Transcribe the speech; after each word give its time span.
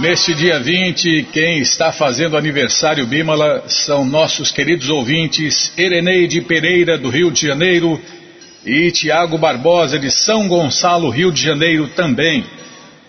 Neste 0.00 0.34
dia 0.34 0.58
20, 0.58 1.28
quem 1.32 1.60
está 1.60 1.92
fazendo 1.92 2.36
aniversário 2.36 3.06
Bímala 3.06 3.62
são 3.68 4.04
nossos 4.04 4.50
queridos 4.50 4.88
ouvintes 4.90 5.72
Ereneide 5.78 6.40
Pereira, 6.40 6.98
do 6.98 7.10
Rio 7.10 7.30
de 7.30 7.46
Janeiro, 7.46 8.00
e 8.66 8.90
Tiago 8.90 9.38
Barbosa, 9.38 10.00
de 10.00 10.10
São 10.10 10.48
Gonçalo, 10.48 11.10
Rio 11.10 11.30
de 11.30 11.40
Janeiro 11.40 11.90
também. 11.90 12.44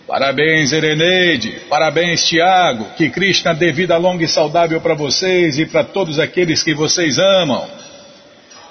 Parabéns, 0.06 0.72
Ereneide, 0.72 1.58
parabéns, 1.68 2.24
Tiago, 2.24 2.86
que 2.96 3.10
Krishna 3.10 3.52
dê 3.52 3.72
vida 3.72 3.96
longa 3.96 4.22
e 4.22 4.28
saudável 4.28 4.80
para 4.80 4.94
vocês 4.94 5.58
e 5.58 5.66
para 5.66 5.82
todos 5.82 6.20
aqueles 6.20 6.62
que 6.62 6.72
vocês 6.72 7.18
amam. 7.18 7.68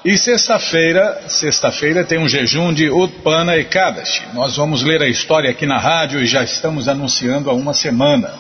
E 0.04 0.18
sexta-feira, 0.18 1.22
sexta-feira 1.28 2.04
tem 2.04 2.18
um 2.18 2.28
jejum 2.28 2.74
de 2.74 2.90
Utpana 2.90 3.56
Ekadashi. 3.56 4.24
Nós 4.34 4.58
vamos 4.58 4.82
ler 4.82 5.00
a 5.04 5.08
história 5.08 5.52
aqui 5.52 5.68
na 5.68 5.78
rádio 5.78 6.20
e 6.20 6.26
já 6.26 6.44
estamos 6.44 6.88
anunciando 6.88 7.52
há 7.52 7.54
uma 7.54 7.72
semana. 7.72 8.34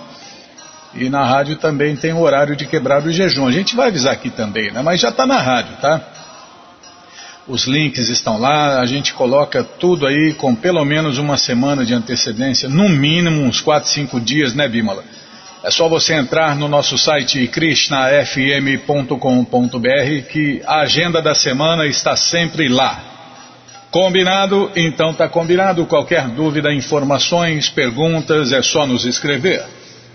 E 0.96 1.08
na 1.08 1.24
rádio 1.24 1.58
também 1.58 1.96
tem 1.96 2.14
o 2.14 2.20
horário 2.20 2.56
de 2.56 2.66
quebrar 2.66 3.06
o 3.06 3.12
jejum. 3.12 3.46
A 3.46 3.52
gente 3.52 3.76
vai 3.76 3.90
avisar 3.90 4.12
aqui 4.12 4.32
também, 4.32 4.72
né? 4.72 4.82
Mas 4.82 5.02
já 5.02 5.10
está 5.10 5.28
na 5.28 5.38
rádio, 5.38 5.78
tá? 5.80 6.02
Os 7.48 7.66
links 7.66 8.10
estão 8.10 8.40
lá, 8.40 8.80
a 8.80 8.86
gente 8.88 9.14
coloca 9.14 9.64
tudo 9.64 10.08
aí 10.08 10.34
com 10.34 10.56
pelo 10.56 10.84
menos 10.84 11.20
uma 11.20 11.38
semana 11.38 11.86
de 11.86 11.94
antecedência, 11.94 12.68
no 12.68 12.90
mínimo 12.90 13.44
uns 13.44 13.62
4, 13.62 13.88
5 13.88 14.20
dias, 14.20 14.56
né, 14.56 14.68
Bímola? 14.68 15.04
É 15.64 15.70
só 15.70 15.88
você 15.88 16.16
entrar 16.16 16.56
no 16.56 16.68
nosso 16.68 16.98
site 16.98 17.48
krishnafm.com.br 17.48 20.28
que 20.28 20.60
a 20.66 20.82
agenda 20.82 21.22
da 21.22 21.36
semana 21.36 21.86
está 21.86 22.16
sempre 22.16 22.68
lá. 22.68 23.00
Combinado? 23.92 24.72
Então 24.76 25.14
tá 25.14 25.30
combinado. 25.30 25.86
Qualquer 25.86 26.28
dúvida, 26.30 26.74
informações, 26.74 27.70
perguntas, 27.70 28.52
é 28.52 28.64
só 28.64 28.88
nos 28.88 29.06
escrever. 29.06 29.64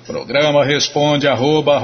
Programa 0.05 0.65
responde 0.65 1.29
arroba, 1.29 1.79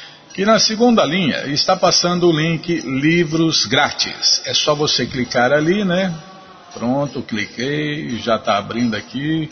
que 0.33 0.45
na 0.45 0.59
segunda 0.59 1.03
linha 1.05 1.45
está 1.47 1.75
passando 1.75 2.29
o 2.29 2.31
link 2.31 2.81
Livros 2.81 3.65
Grátis. 3.65 4.41
É 4.45 4.53
só 4.53 4.73
você 4.73 5.05
clicar 5.05 5.51
ali, 5.51 5.83
né? 5.83 6.13
Pronto, 6.73 7.21
cliquei, 7.21 8.17
já 8.17 8.37
está 8.37 8.57
abrindo 8.57 8.95
aqui. 8.95 9.49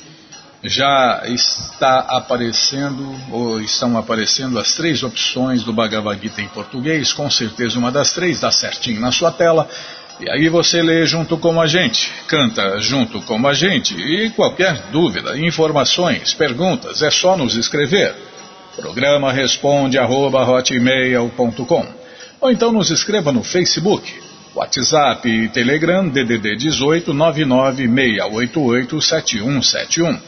Já 0.62 1.22
está 1.26 2.00
aparecendo, 2.00 3.16
ou 3.32 3.62
estão 3.62 3.98
aparecendo 3.98 4.60
as 4.60 4.74
três 4.74 5.04
opções 5.04 5.64
do 5.64 5.72
Bhagavad 5.72 6.22
Gita 6.22 6.42
em 6.42 6.50
português. 6.50 7.14
Com 7.14 7.30
certeza 7.30 7.80
uma 7.80 7.92
das 7.92 8.12
três 8.12 8.42
dá 8.42 8.52
certinho 8.52 9.00
na 9.00 9.12
sua 9.12 9.32
tela. 9.32 9.70
E 10.20 10.30
aí 10.30 10.50
você 10.50 10.82
lê 10.82 11.06
junto 11.06 11.38
com 11.38 11.62
a 11.62 11.66
gente, 11.66 12.12
canta 12.28 12.78
junto 12.82 13.22
com 13.22 13.48
a 13.48 13.54
gente. 13.54 13.96
E 13.96 14.30
qualquer 14.32 14.88
dúvida, 14.92 15.40
informações, 15.40 16.34
perguntas, 16.34 17.02
é 17.02 17.10
só 17.10 17.38
nos 17.38 17.56
escrever. 17.56 18.29
Programa 18.76 19.32
responde 19.32 19.98
arroba 19.98 20.44
hotmail.com 20.44 22.00
ou 22.42 22.52
então 22.52 22.72
nos 22.72 22.90
escreva 22.90 23.32
no 23.32 23.44
Facebook, 23.44 24.14
WhatsApp 24.56 25.28
e 25.28 25.50
Telegram 25.50 26.08
DDD 26.08 26.56
18 26.56 27.14
99688 27.14 29.02
7171. 29.02 30.20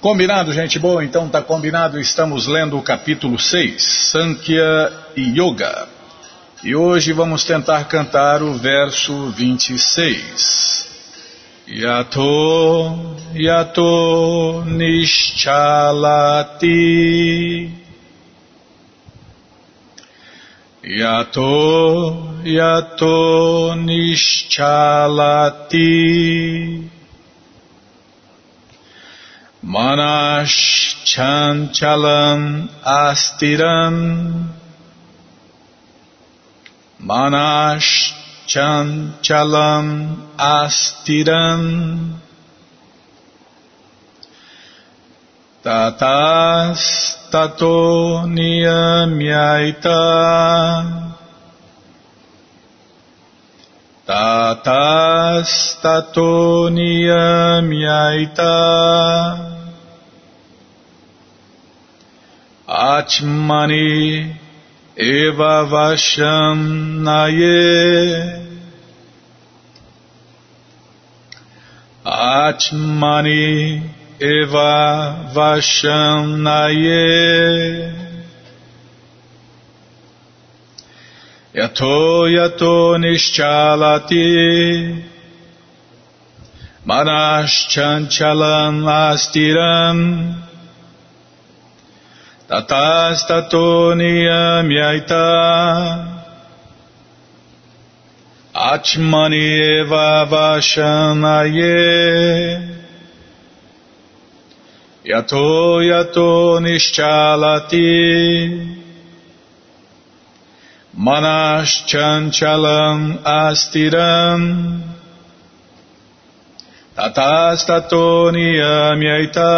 Combinado, 0.00 0.52
gente 0.52 0.78
boa? 0.78 1.04
Então 1.04 1.28
tá 1.28 1.40
combinado, 1.40 2.00
estamos 2.00 2.46
lendo 2.46 2.76
o 2.76 2.82
capítulo 2.82 3.38
6, 3.38 3.82
Sankhya 4.10 4.92
Yoga. 5.16 5.88
E 6.64 6.74
hoje 6.74 7.12
vamos 7.12 7.44
tentar 7.44 7.84
cantar 7.84 8.42
o 8.42 8.54
verso 8.54 9.30
26. 9.30 10.85
Yato 11.68 12.94
yato 13.34 14.62
nischalati 14.78 15.50
Yato 20.84 22.42
yato 22.44 23.74
nischalati 23.82 25.10
Manash 29.64 30.94
chanchalam 31.04 32.68
astiram 32.84 34.46
Manash 37.02 38.05
chanchalam 38.46 39.86
astiram. 40.38 41.62
Tatas 45.62 46.82
tato 47.30 48.22
niyamyaita 48.36 50.02
tatas 54.06 55.50
tato 55.82 56.70
niyamyaita 56.70 58.54
atmani 62.66 64.36
eva 64.96 65.64
vasham 65.72 66.58
naye 67.02 68.45
atmani 72.26 73.82
eva 74.20 74.74
vasham 75.34 76.24
naye. 76.46 77.92
Yato 81.54 82.28
yato 82.36 82.98
nischalati 83.02 84.28
manaschanchalam 86.88 88.76
astiram. 88.86 89.98
Tatastato 92.48 93.94
niyamyaita 93.98 95.24
Atmani 98.56 99.60
eva 99.60 100.24
vashanaye. 100.32 101.76
Yato 105.04 105.84
yato 105.84 106.56
nischalati 106.64 107.92
Manaschanchalam 110.96 113.20
astiram. 113.22 114.80
Tatastato 116.96 118.32
niyamyaita 118.32 119.52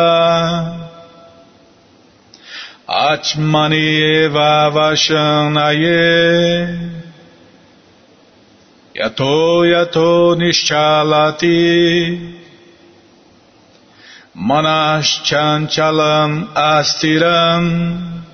Atmani 2.89 3.87
eva 4.25 4.71
vashanaye 4.75 6.99
Yato 8.95 9.65
yato 9.65 10.35
nischalati 10.37 12.39
Manaschanchalam 14.35 16.49
astiram. 16.55 18.25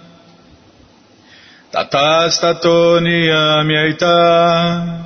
Tatastato 1.72 3.00
niyamyaita. 3.00 5.04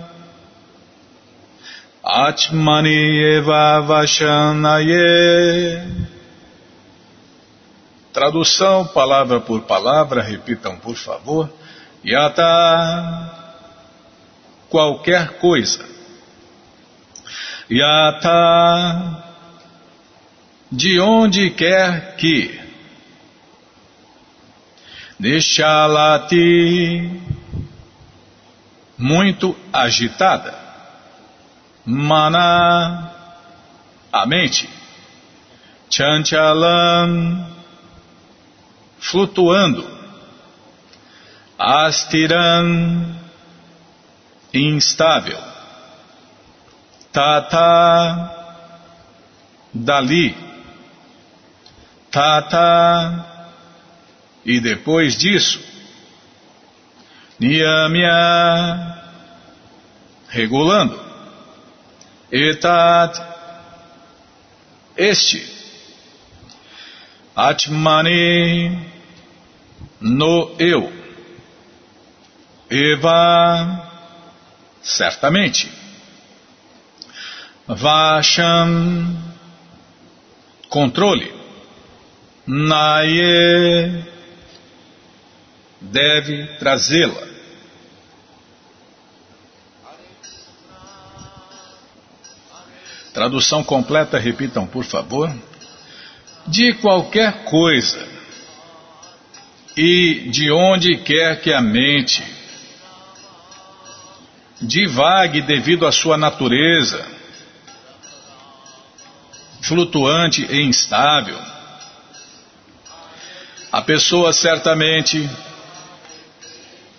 Atmani 2.04 3.22
eva 3.36 3.80
vashanaye 3.80 5.82
Tradução 8.12 8.86
palavra 8.86 9.40
por 9.40 9.62
palavra, 9.62 10.22
repitam 10.22 10.76
por 10.78 10.96
favor. 10.96 11.48
Yata 12.04 13.37
qualquer 14.68 15.38
coisa. 15.38 15.86
Yata 17.70 19.24
de 20.70 21.00
onde 21.00 21.50
quer 21.50 22.16
que. 22.16 22.58
Nishalati 25.18 27.10
muito 28.96 29.56
agitada. 29.72 30.54
Mana 31.84 33.12
a 34.12 34.26
mente. 34.26 34.68
Chanchalam 35.90 37.46
flutuando. 39.00 39.98
Astiram 41.58 43.17
instável. 44.52 45.38
Tata 47.12 48.34
dali. 49.72 50.36
Tata 52.10 53.26
e 54.44 54.60
depois 54.60 55.16
disso. 55.16 55.60
Niyamya 57.38 58.96
regulando. 60.28 61.00
Etat 62.30 63.20
este. 64.96 65.46
Atmani 67.34 68.86
no 70.00 70.56
eu. 70.58 70.92
Eva 72.70 73.88
certamente. 74.82 75.70
Vasham, 77.66 79.16
controle. 80.68 81.32
Naye, 82.46 84.04
deve 85.80 86.46
trazê-la. 86.58 87.28
Tradução 93.12 93.62
completa, 93.64 94.18
repitam 94.18 94.66
por 94.66 94.84
favor. 94.84 95.30
De 96.46 96.72
qualquer 96.74 97.44
coisa 97.44 98.06
e 99.76 100.28
de 100.30 100.50
onde 100.50 100.96
quer 100.98 101.40
que 101.40 101.52
a 101.52 101.60
mente 101.60 102.37
divague 104.60 105.42
devido 105.42 105.86
à 105.86 105.92
sua 105.92 106.16
natureza, 106.16 107.06
flutuante 109.62 110.46
e 110.50 110.62
instável. 110.62 111.38
A 113.70 113.82
pessoa 113.82 114.32
certamente 114.32 115.28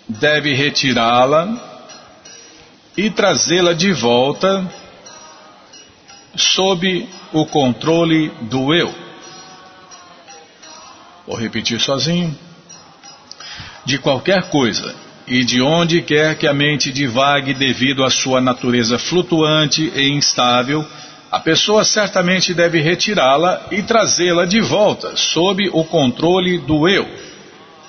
deve 0.08 0.54
retirá-la 0.54 1.48
e 2.96 3.10
trazê-la 3.10 3.72
de 3.72 3.92
volta 3.92 4.66
sob 6.36 7.08
o 7.32 7.44
controle 7.46 8.30
do 8.42 8.72
eu. 8.72 8.94
Vou 11.26 11.36
repetir 11.36 11.80
sozinho. 11.80 12.36
De 13.84 13.98
qualquer 13.98 14.48
coisa 14.50 14.94
e 15.30 15.44
de 15.44 15.62
onde 15.62 16.02
quer 16.02 16.34
que 16.34 16.48
a 16.48 16.52
mente 16.52 16.90
divague 16.90 17.54
devido 17.54 18.04
à 18.04 18.10
sua 18.10 18.40
natureza 18.40 18.98
flutuante 18.98 19.92
e 19.94 20.10
instável, 20.10 20.84
a 21.30 21.38
pessoa 21.38 21.84
certamente 21.84 22.52
deve 22.52 22.80
retirá-la 22.80 23.68
e 23.70 23.80
trazê-la 23.80 24.44
de 24.44 24.60
volta, 24.60 25.16
sob 25.16 25.70
o 25.72 25.84
controle 25.84 26.58
do 26.58 26.88
eu. 26.88 27.08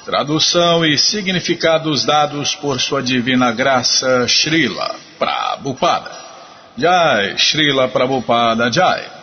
Tradução 0.05 0.85
e 0.85 0.95
significados 0.99 2.05
dados 2.05 2.53
por 2.53 2.79
sua 2.79 3.01
divina 3.01 3.51
graça 3.51 4.27
Srila 4.27 4.95
Prabhupada. 5.17 6.11
Jai, 6.77 7.35
Srila 7.39 7.87
Prabhupada 7.87 8.71
Jai. 8.71 9.20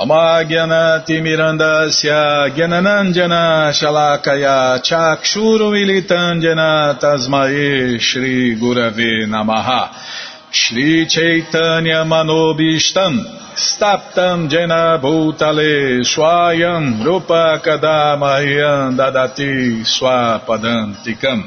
Amagyanatimirandasya 0.00 2.48
Gyananandjana 2.56 3.68
Shalakaya 3.68 4.80
Chakshurumilitanjana 4.80 6.96
Tasmae 6.98 8.00
Shri 8.00 8.56
Gurave 8.56 9.28
Namaha. 9.28 9.92
Shri 10.50 11.04
Chaitanya 11.04 12.08
Manobishtam 12.08 13.20
Staptam 13.54 14.48
Jena 14.48 14.96
Bhutale 14.98 16.00
Swayam 16.02 17.04
Rupa 17.04 17.60
Kadamayan 17.62 18.96
Dadati 18.96 19.84
Swapadantikam. 19.84 21.44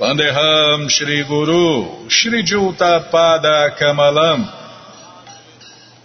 Vandeham 0.00 0.88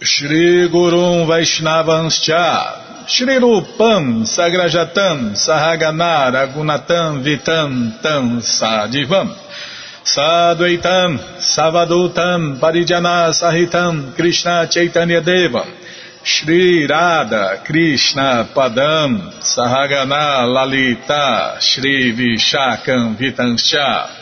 Shri 0.02 0.66
Gurum 0.70 1.26
Vaishnavanscha 1.28 3.06
Shri 3.06 3.38
Rupam 3.38 4.24
Sagrajatam 4.24 5.36
Sahagana 5.36 6.32
Ragunatam 6.32 7.22
Vitam 7.22 8.00
Tam 8.00 8.40
Sadivam 8.40 9.36
Sadvaitam 10.02 11.18
Savadutam 11.38 12.58
Parijana 12.58 13.28
Sahitam 13.28 14.16
Krishna 14.16 14.66
Chaitanya 14.70 15.20
Devam 15.20 15.70
Shri 16.24 16.86
Radha 16.86 17.62
Krishna 17.66 18.48
Padam 18.54 19.30
Sahagana 19.42 20.46
Lalita 20.50 21.58
Shri 21.60 22.14
Vishakam 22.16 23.16
Vitanscha 23.18 24.19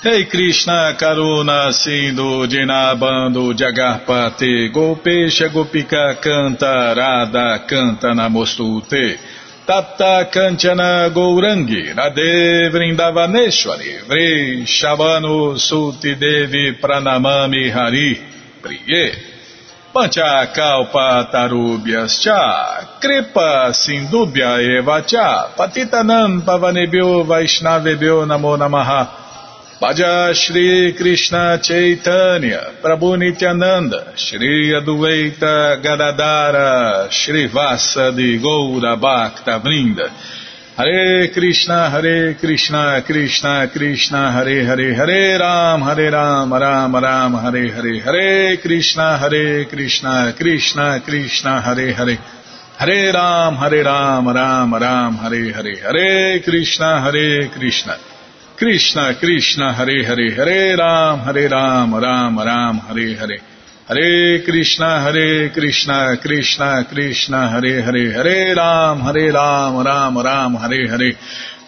hey 0.00 0.26
Krishna 0.26 0.94
Karuna 0.96 1.72
Sindhu 1.72 2.46
Dinabando 2.46 3.52
Jagarpate 3.52 4.72
Gopesha 4.72 5.48
Gopika 5.48 6.22
Canta 6.22 6.94
Radha 6.94 7.66
Canta 7.66 8.14
Namostute 8.14 9.18
Tapta 9.66 10.30
Kanchana 10.30 11.10
Gourangi 11.10 11.92
Radhe 11.96 12.70
Vrindavaneshwari 12.70 14.06
Vri 14.06 14.62
Shavanu 14.62 15.58
Suti 15.58 16.14
Devi 16.14 16.78
Pranamami 16.80 17.68
Hari 17.68 18.22
Priye 18.62 19.12
Pancha 19.92 20.46
Kalpa 20.54 21.28
Tarubhyas 21.32 22.22
Cha 22.22 23.00
Kripa 23.00 23.72
Sindubhya 23.72 24.78
Eva 24.78 25.02
Cha 25.02 25.48
Patitanam 25.56 26.42
Pavanebhyo 26.42 27.24
Vaishnavebhyo 27.26 28.24
Namo 28.28 28.56
Namaha 28.56 29.17
Bhaja 29.80 30.34
Shri 30.34 30.92
Krishna 30.94 31.60
Chaitanya 31.62 32.74
Prabhu 32.82 33.16
Nityananda 33.16 34.12
Shri 34.16 34.72
Adueita 34.74 35.80
Gadadara 35.80 37.08
Shri 37.12 37.46
Vasa 37.46 38.10
de 38.10 38.40
Goura 38.40 38.96
Bhakta 39.00 39.62
Vrinda. 39.62 40.10
Hare 40.76 41.28
Krishna, 41.32 41.90
Hare 41.90 42.34
Krishna, 42.34 43.04
Krishna 43.06 43.70
Krishna, 43.72 44.32
Hare 44.32 44.64
Hare, 44.64 44.94
Hare 44.94 45.38
Ram, 45.38 45.82
Hare 45.82 46.10
Ram, 46.10 46.52
Ram 46.52 46.94
Ram, 46.96 47.34
Hare 47.34 47.70
Hare, 47.70 48.00
Hare 48.00 48.56
Krishna, 48.58 49.16
Hare 49.16 49.64
Krishna, 49.66 50.34
Krishna 50.36 51.00
Krishna, 51.04 51.60
Hare 51.60 51.92
Hare, 51.92 52.18
Hare 52.78 53.12
Ram, 53.12 53.54
Hare 53.54 53.84
Ram, 53.84 54.28
Ram 54.28 54.74
Ram, 54.74 55.14
Hare 55.18 55.52
Hare, 55.52 55.76
Hare 55.76 56.40
Krishna, 56.42 57.00
Hare 57.00 57.48
Krishna, 57.48 57.96
Krishna 58.58 59.14
Krishna, 59.20 59.72
Hare 59.72 60.02
Hare, 60.04 60.34
Hare 60.34 60.76
Ram, 60.76 61.20
Hare 61.20 61.48
Ram, 61.48 61.94
Ram 61.94 62.38
Ram, 62.40 62.78
Hare 62.78 63.14
Hare, 63.14 63.38
Hare 63.86 64.42
Krishna, 64.42 65.00
Hare 65.00 65.50
Krishna, 65.50 66.18
Krishna 66.20 66.84
Krishna, 66.90 67.50
Hare 67.50 67.82
Hare, 67.82 68.12
Hare 68.12 68.54
Ram, 68.56 68.98
Hare 68.98 69.30
Ram, 69.30 69.78
Ram 69.78 70.18
Ram, 70.18 70.54
Hare 70.56 70.88
Hare. 70.88 71.12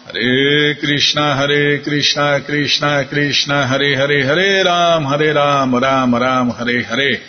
Hare 0.05 0.75
Krishna, 0.81 1.35
Hare 1.37 1.79
Krishna, 1.81 2.41
Krishna 2.45 3.05
Krishna, 3.07 3.67
Hare 3.67 3.95
Hare, 3.95 4.23
Hare 4.25 4.65
Ram, 4.65 5.05
Hare 5.05 5.33
Ram, 5.33 5.73
Ram 5.73 6.13
Ram, 6.13 6.49
Hare 6.49 6.83
Hare. 6.83 7.21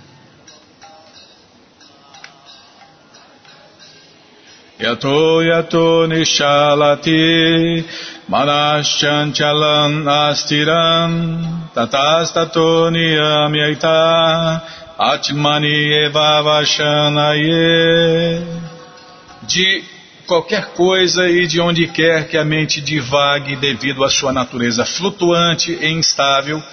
De 19.43 19.83
qualquer 20.25 20.67
coisa 20.67 21.27
e 21.27 21.45
de 21.45 21.59
onde 21.59 21.85
quer 21.87 22.29
que 22.29 22.37
a 22.37 22.45
mente 22.45 22.79
divague 22.79 23.57
devido 23.57 24.05
à 24.05 24.09
sua 24.09 24.31
natureza 24.31 24.85
flutuante 24.85 25.77
e 25.81 25.89
instável, 25.89 26.63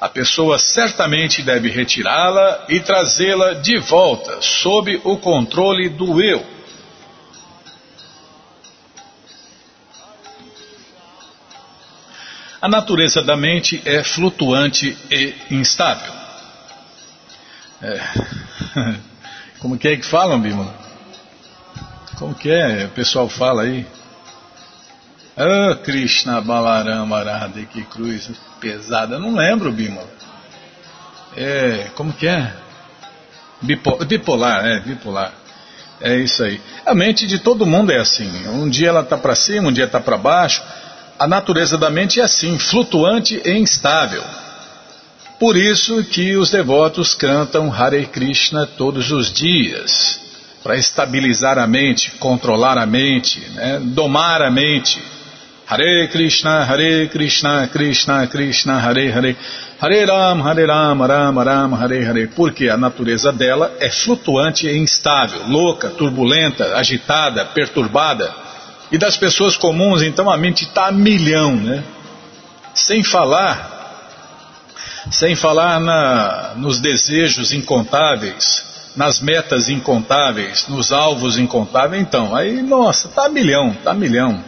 a 0.00 0.08
pessoa 0.08 0.60
certamente 0.60 1.42
deve 1.42 1.70
retirá-la 1.70 2.66
e 2.68 2.78
trazê-la 2.78 3.54
de 3.54 3.78
volta 3.78 4.40
sob 4.40 5.00
o 5.02 5.16
controle 5.16 5.88
do 5.88 6.22
eu 6.22 6.57
A 12.60 12.68
natureza 12.68 13.22
da 13.22 13.36
mente 13.36 13.80
é 13.84 14.02
flutuante 14.02 14.96
e 15.10 15.34
instável. 15.50 16.12
É. 17.80 18.00
Como 19.60 19.78
que 19.78 19.88
é 19.88 19.96
que 19.96 20.04
falam, 20.04 20.40
Bímola? 20.40 20.74
Como 22.18 22.34
que 22.34 22.50
é? 22.50 22.86
O 22.86 22.88
pessoal 22.90 23.28
fala 23.28 23.62
aí. 23.62 23.86
Ah, 25.36 25.70
oh, 25.70 25.76
Krishna 25.76 26.40
Balarama 26.40 27.22
Radha, 27.22 27.64
que 27.64 27.82
cruz 27.84 28.28
pesada. 28.60 29.18
Não 29.18 29.36
lembro, 29.36 29.70
Bímola. 29.70 30.08
É, 31.36 31.90
como 31.94 32.12
que 32.12 32.26
é? 32.26 32.52
Bipolar, 33.62 34.64
é, 34.64 34.80
bipolar. 34.80 35.32
É 36.00 36.16
isso 36.16 36.42
aí. 36.42 36.60
A 36.84 36.94
mente 36.94 37.26
de 37.26 37.38
todo 37.38 37.66
mundo 37.66 37.92
é 37.92 37.98
assim. 37.98 38.48
Um 38.48 38.68
dia 38.68 38.88
ela 38.88 39.00
está 39.00 39.16
para 39.16 39.34
cima, 39.34 39.68
um 39.68 39.72
dia 39.72 39.84
está 39.84 40.00
para 40.00 40.16
baixo. 40.16 40.62
A 41.18 41.26
natureza 41.26 41.76
da 41.76 41.90
mente 41.90 42.20
é 42.20 42.22
assim, 42.22 42.56
flutuante 42.58 43.42
e 43.44 43.58
instável. 43.58 44.22
Por 45.40 45.56
isso 45.56 46.04
que 46.04 46.36
os 46.36 46.50
devotos 46.50 47.14
cantam 47.14 47.72
Hare 47.72 48.06
Krishna 48.06 48.66
todos 48.66 49.10
os 49.10 49.32
dias, 49.32 50.20
para 50.62 50.76
estabilizar 50.76 51.58
a 51.58 51.66
mente, 51.66 52.12
controlar 52.18 52.78
a 52.78 52.86
mente, 52.86 53.40
né? 53.50 53.80
domar 53.82 54.42
a 54.42 54.50
mente. 54.50 55.00
Hare 55.66 56.08
Krishna, 56.08 56.64
Hare 56.64 57.08
Krishna, 57.08 57.68
Krishna 57.68 58.26
Krishna, 58.26 58.78
Hare 58.78 59.12
Hare, 59.12 59.36
Hare 59.80 60.04
Ram, 60.06 60.40
Hare 60.40 60.66
Ram, 60.66 61.02
Ram 61.02 61.38
Ram, 61.38 61.74
Hare 61.74 62.04
Hare, 62.04 62.26
porque 62.28 62.68
a 62.68 62.76
natureza 62.76 63.32
dela 63.32 63.76
é 63.78 63.90
flutuante 63.90 64.66
e 64.66 64.78
instável, 64.78 65.46
louca, 65.48 65.90
turbulenta, 65.90 66.76
agitada, 66.76 67.44
perturbada. 67.44 68.47
E 68.90 68.96
das 68.96 69.16
pessoas 69.16 69.56
comuns, 69.56 70.02
então, 70.02 70.30
a 70.30 70.36
mente 70.36 70.64
está 70.64 70.86
a 70.86 70.92
milhão, 70.92 71.54
né? 71.54 71.84
Sem 72.74 73.02
falar, 73.02 73.78
sem 75.10 75.34
falar 75.34 75.80
na, 75.80 76.54
nos 76.56 76.80
desejos 76.80 77.52
incontáveis, 77.52 78.64
nas 78.96 79.20
metas 79.20 79.68
incontáveis, 79.68 80.66
nos 80.68 80.90
alvos 80.92 81.38
incontáveis. 81.38 82.02
Então, 82.02 82.34
aí, 82.34 82.62
nossa, 82.62 83.08
está 83.08 83.26
a 83.26 83.28
milhão, 83.28 83.70
está 83.72 83.90
a 83.90 83.94
milhão. 83.94 84.42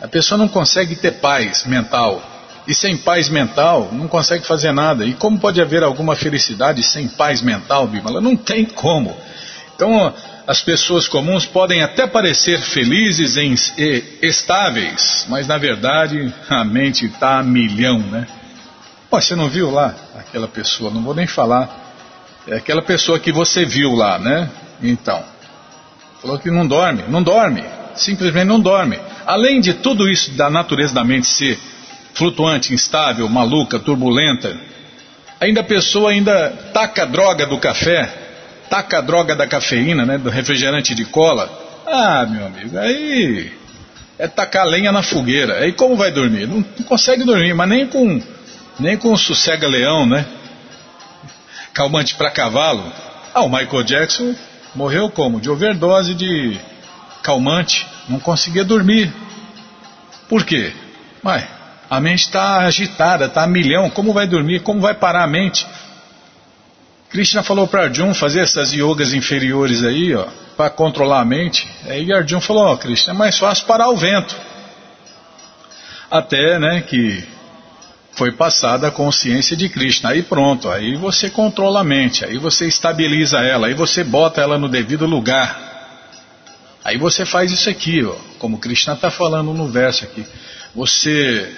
A 0.00 0.08
pessoa 0.08 0.38
não 0.38 0.48
consegue 0.48 0.96
ter 0.96 1.12
paz 1.12 1.64
mental. 1.64 2.22
E 2.66 2.74
sem 2.74 2.96
paz 2.96 3.28
mental, 3.28 3.88
não 3.92 4.08
consegue 4.08 4.46
fazer 4.46 4.72
nada. 4.72 5.04
E 5.04 5.14
como 5.14 5.38
pode 5.38 5.60
haver 5.60 5.82
alguma 5.82 6.16
felicidade 6.16 6.82
sem 6.82 7.08
paz 7.08 7.42
mental, 7.42 7.86
Bimala? 7.86 8.20
Não 8.20 8.36
tem 8.36 8.64
como. 8.64 9.16
Então, 9.74 10.12
as 10.50 10.60
pessoas 10.60 11.06
comuns 11.06 11.46
podem 11.46 11.80
até 11.80 12.08
parecer 12.08 12.60
felizes 12.60 13.36
e 13.36 14.18
estáveis, 14.20 15.24
mas 15.28 15.46
na 15.46 15.56
verdade 15.56 16.34
a 16.48 16.64
mente 16.64 17.06
está 17.06 17.38
a 17.38 17.42
milhão, 17.44 18.00
né? 18.00 18.26
Pô, 19.08 19.20
você 19.20 19.36
não 19.36 19.48
viu 19.48 19.70
lá 19.70 19.94
aquela 20.18 20.48
pessoa? 20.48 20.90
Não 20.90 21.04
vou 21.04 21.14
nem 21.14 21.24
falar. 21.24 21.70
É 22.48 22.56
aquela 22.56 22.82
pessoa 22.82 23.20
que 23.20 23.30
você 23.30 23.64
viu 23.64 23.92
lá, 23.92 24.18
né? 24.18 24.50
Então, 24.82 25.22
falou 26.20 26.36
que 26.36 26.50
não 26.50 26.66
dorme, 26.66 27.04
não 27.06 27.22
dorme, 27.22 27.62
simplesmente 27.94 28.46
não 28.46 28.58
dorme. 28.58 28.98
Além 29.24 29.60
de 29.60 29.74
tudo 29.74 30.08
isso 30.08 30.32
da 30.32 30.50
natureza 30.50 30.92
da 30.92 31.04
mente 31.04 31.28
ser 31.28 31.60
flutuante, 32.12 32.74
instável, 32.74 33.28
maluca, 33.28 33.78
turbulenta, 33.78 34.58
ainda 35.38 35.60
a 35.60 35.64
pessoa 35.64 36.10
ainda 36.10 36.50
taca 36.74 37.04
a 37.04 37.06
droga 37.06 37.46
do 37.46 37.56
café 37.56 38.19
taca 38.70 38.98
a 38.98 39.00
droga 39.00 39.34
da 39.34 39.46
cafeína, 39.46 40.06
né, 40.06 40.16
do 40.16 40.30
refrigerante 40.30 40.94
de 40.94 41.04
cola, 41.04 41.50
ah, 41.86 42.24
meu 42.24 42.46
amigo, 42.46 42.78
aí 42.78 43.52
é 44.16 44.28
tacar 44.28 44.64
lenha 44.64 44.92
na 44.92 45.02
fogueira. 45.02 45.58
Aí 45.58 45.72
como 45.72 45.96
vai 45.96 46.12
dormir? 46.12 46.46
Não, 46.46 46.58
não 46.58 46.86
consegue 46.86 47.24
dormir, 47.24 47.52
mas 47.52 47.68
nem 47.68 47.86
com 47.86 48.22
nem 48.78 48.96
com 48.96 49.14
sossega-leão, 49.16 50.06
né? 50.06 50.24
Calmante 51.74 52.14
para 52.14 52.30
cavalo. 52.30 52.92
Ah, 53.34 53.42
o 53.42 53.48
Michael 53.48 53.82
Jackson 53.82 54.34
morreu 54.74 55.10
como? 55.10 55.40
De 55.40 55.50
overdose 55.50 56.14
de 56.14 56.58
calmante. 57.22 57.86
Não 58.08 58.20
conseguia 58.20 58.64
dormir. 58.64 59.12
Por 60.28 60.44
quê? 60.44 60.72
Mas 61.22 61.44
a 61.88 62.00
mente 62.00 62.20
está 62.20 62.60
agitada, 62.60 63.26
está 63.26 63.42
a 63.42 63.48
milhão. 63.48 63.90
Como 63.90 64.12
vai 64.12 64.26
dormir? 64.26 64.60
Como 64.60 64.80
vai 64.80 64.94
parar 64.94 65.24
a 65.24 65.26
mente? 65.26 65.66
Krishna 67.10 67.42
falou 67.42 67.66
para 67.66 67.84
Arjuna 67.84 68.14
fazer 68.14 68.40
essas 68.40 68.72
yogas 68.72 69.12
inferiores 69.12 69.82
aí, 69.82 70.14
ó, 70.14 70.26
para 70.56 70.70
controlar 70.70 71.20
a 71.20 71.24
mente. 71.24 71.68
Aí 71.88 72.12
Arjuna 72.12 72.40
falou, 72.40 72.64
ó, 72.66 72.76
Krishna, 72.76 73.12
é 73.12 73.16
mais 73.16 73.36
fácil 73.36 73.66
parar 73.66 73.88
o 73.88 73.96
vento. 73.96 74.36
Até, 76.08 76.58
né, 76.58 76.82
que 76.82 77.24
foi 78.12 78.30
passada 78.30 78.86
a 78.86 78.90
consciência 78.92 79.56
de 79.56 79.68
Krishna. 79.68 80.10
Aí 80.10 80.22
pronto, 80.22 80.68
aí 80.68 80.94
você 80.96 81.28
controla 81.28 81.80
a 81.80 81.84
mente, 81.84 82.24
aí 82.24 82.38
você 82.38 82.68
estabiliza 82.68 83.38
ela, 83.38 83.66
aí 83.66 83.74
você 83.74 84.04
bota 84.04 84.40
ela 84.40 84.56
no 84.56 84.68
devido 84.68 85.04
lugar. 85.04 85.68
Aí 86.84 86.96
você 86.96 87.26
faz 87.26 87.50
isso 87.50 87.68
aqui, 87.68 88.04
ó, 88.04 88.14
como 88.38 88.58
Krishna 88.58 88.94
está 88.94 89.10
falando 89.10 89.52
no 89.52 89.66
verso 89.66 90.04
aqui. 90.04 90.24
Você, 90.74 91.52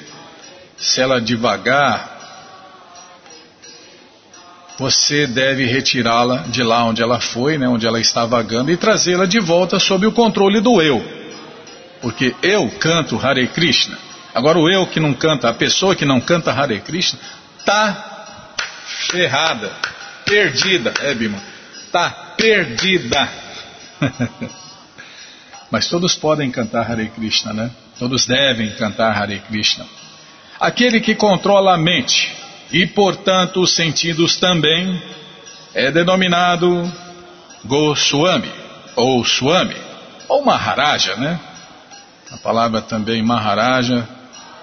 se 0.79 1.01
ela 1.03 1.21
devagar, 1.21 2.22
você 4.79 5.27
deve 5.27 5.65
retirá-la 5.65 6.45
de 6.49 6.63
lá 6.63 6.85
onde 6.85 7.03
ela 7.03 7.21
foi, 7.21 7.59
né, 7.59 7.69
onde 7.69 7.87
ela 7.87 8.01
está 8.01 8.25
vagando, 8.25 8.71
e 8.71 8.77
trazê-la 8.77 9.27
de 9.27 9.39
volta 9.39 9.79
sob 9.79 10.07
o 10.07 10.13
controle 10.13 10.61
do 10.61 10.81
eu. 10.81 11.03
Porque 12.01 12.35
eu 12.43 12.69
canto 12.81 13.19
Hare 13.19 13.47
Krishna. 13.49 13.97
Agora 14.35 14.59
o 14.59 14.69
eu 14.69 14.87
que 14.87 14.99
não 14.99 15.13
canta, 15.15 15.49
a 15.49 15.55
pessoa 15.55 15.95
que 15.95 16.05
não 16.05 16.21
canta 16.21 16.51
Hare 16.51 16.81
Krishna, 16.81 17.19
tá 17.65 18.55
ferrada, 19.11 19.71
perdida, 20.25 20.93
é 21.01 21.15
Bima, 21.15 21.39
tá 21.91 22.11
perdida. 22.37 23.29
Mas 25.71 25.89
todos 25.89 26.17
podem 26.17 26.51
cantar 26.51 26.91
Hare 26.91 27.09
Krishna, 27.09 27.53
né? 27.53 27.71
Todos 27.99 28.27
devem 28.27 28.71
cantar 28.73 29.17
Hare 29.17 29.39
Krishna. 29.41 29.87
Aquele 30.59 31.01
que 31.01 31.15
controla 31.15 31.75
a 31.75 31.79
mente, 31.79 32.35
e, 32.73 32.87
portanto, 32.87 33.61
os 33.61 33.75
sentidos 33.75 34.37
também, 34.37 35.01
é 35.75 35.91
denominado 35.91 36.91
Goswami, 37.65 38.51
ou 38.97 39.25
Swami, 39.25 39.77
ou 40.29 40.45
Maharaja, 40.45 41.17
né? 41.17 41.39
A 42.31 42.39
palavra 42.39 42.81
também 42.81 43.23
Maharaja 43.23 44.09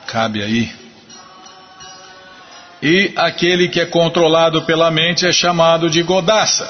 cabe 0.08 0.42
aí. 0.42 0.74
E 2.82 3.13
aquele 3.16 3.68
que 3.68 3.80
é 3.80 3.86
controlado 3.86 4.63
pela 4.63 4.89
mente 4.89 5.28
é 5.28 5.32
chamado 5.32 5.89
de 5.89 6.01
Godassa. 6.01 6.68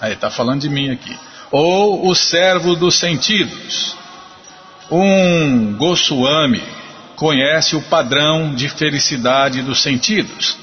Aí 0.00 0.14
está 0.14 0.30
falando 0.30 0.62
de 0.62 0.68
mim 0.68 0.90
aqui. 0.90 1.16
ou 1.52 2.08
o 2.08 2.14
servo 2.14 2.74
dos 2.74 2.98
sentidos. 2.98 3.94
Um 4.90 5.76
Goswami 5.76 6.81
conhece 7.16 7.76
o 7.76 7.82
padrão 7.82 8.54
de 8.54 8.68
felicidade 8.68 9.62
dos 9.62 9.82
sentidos. 9.82 10.56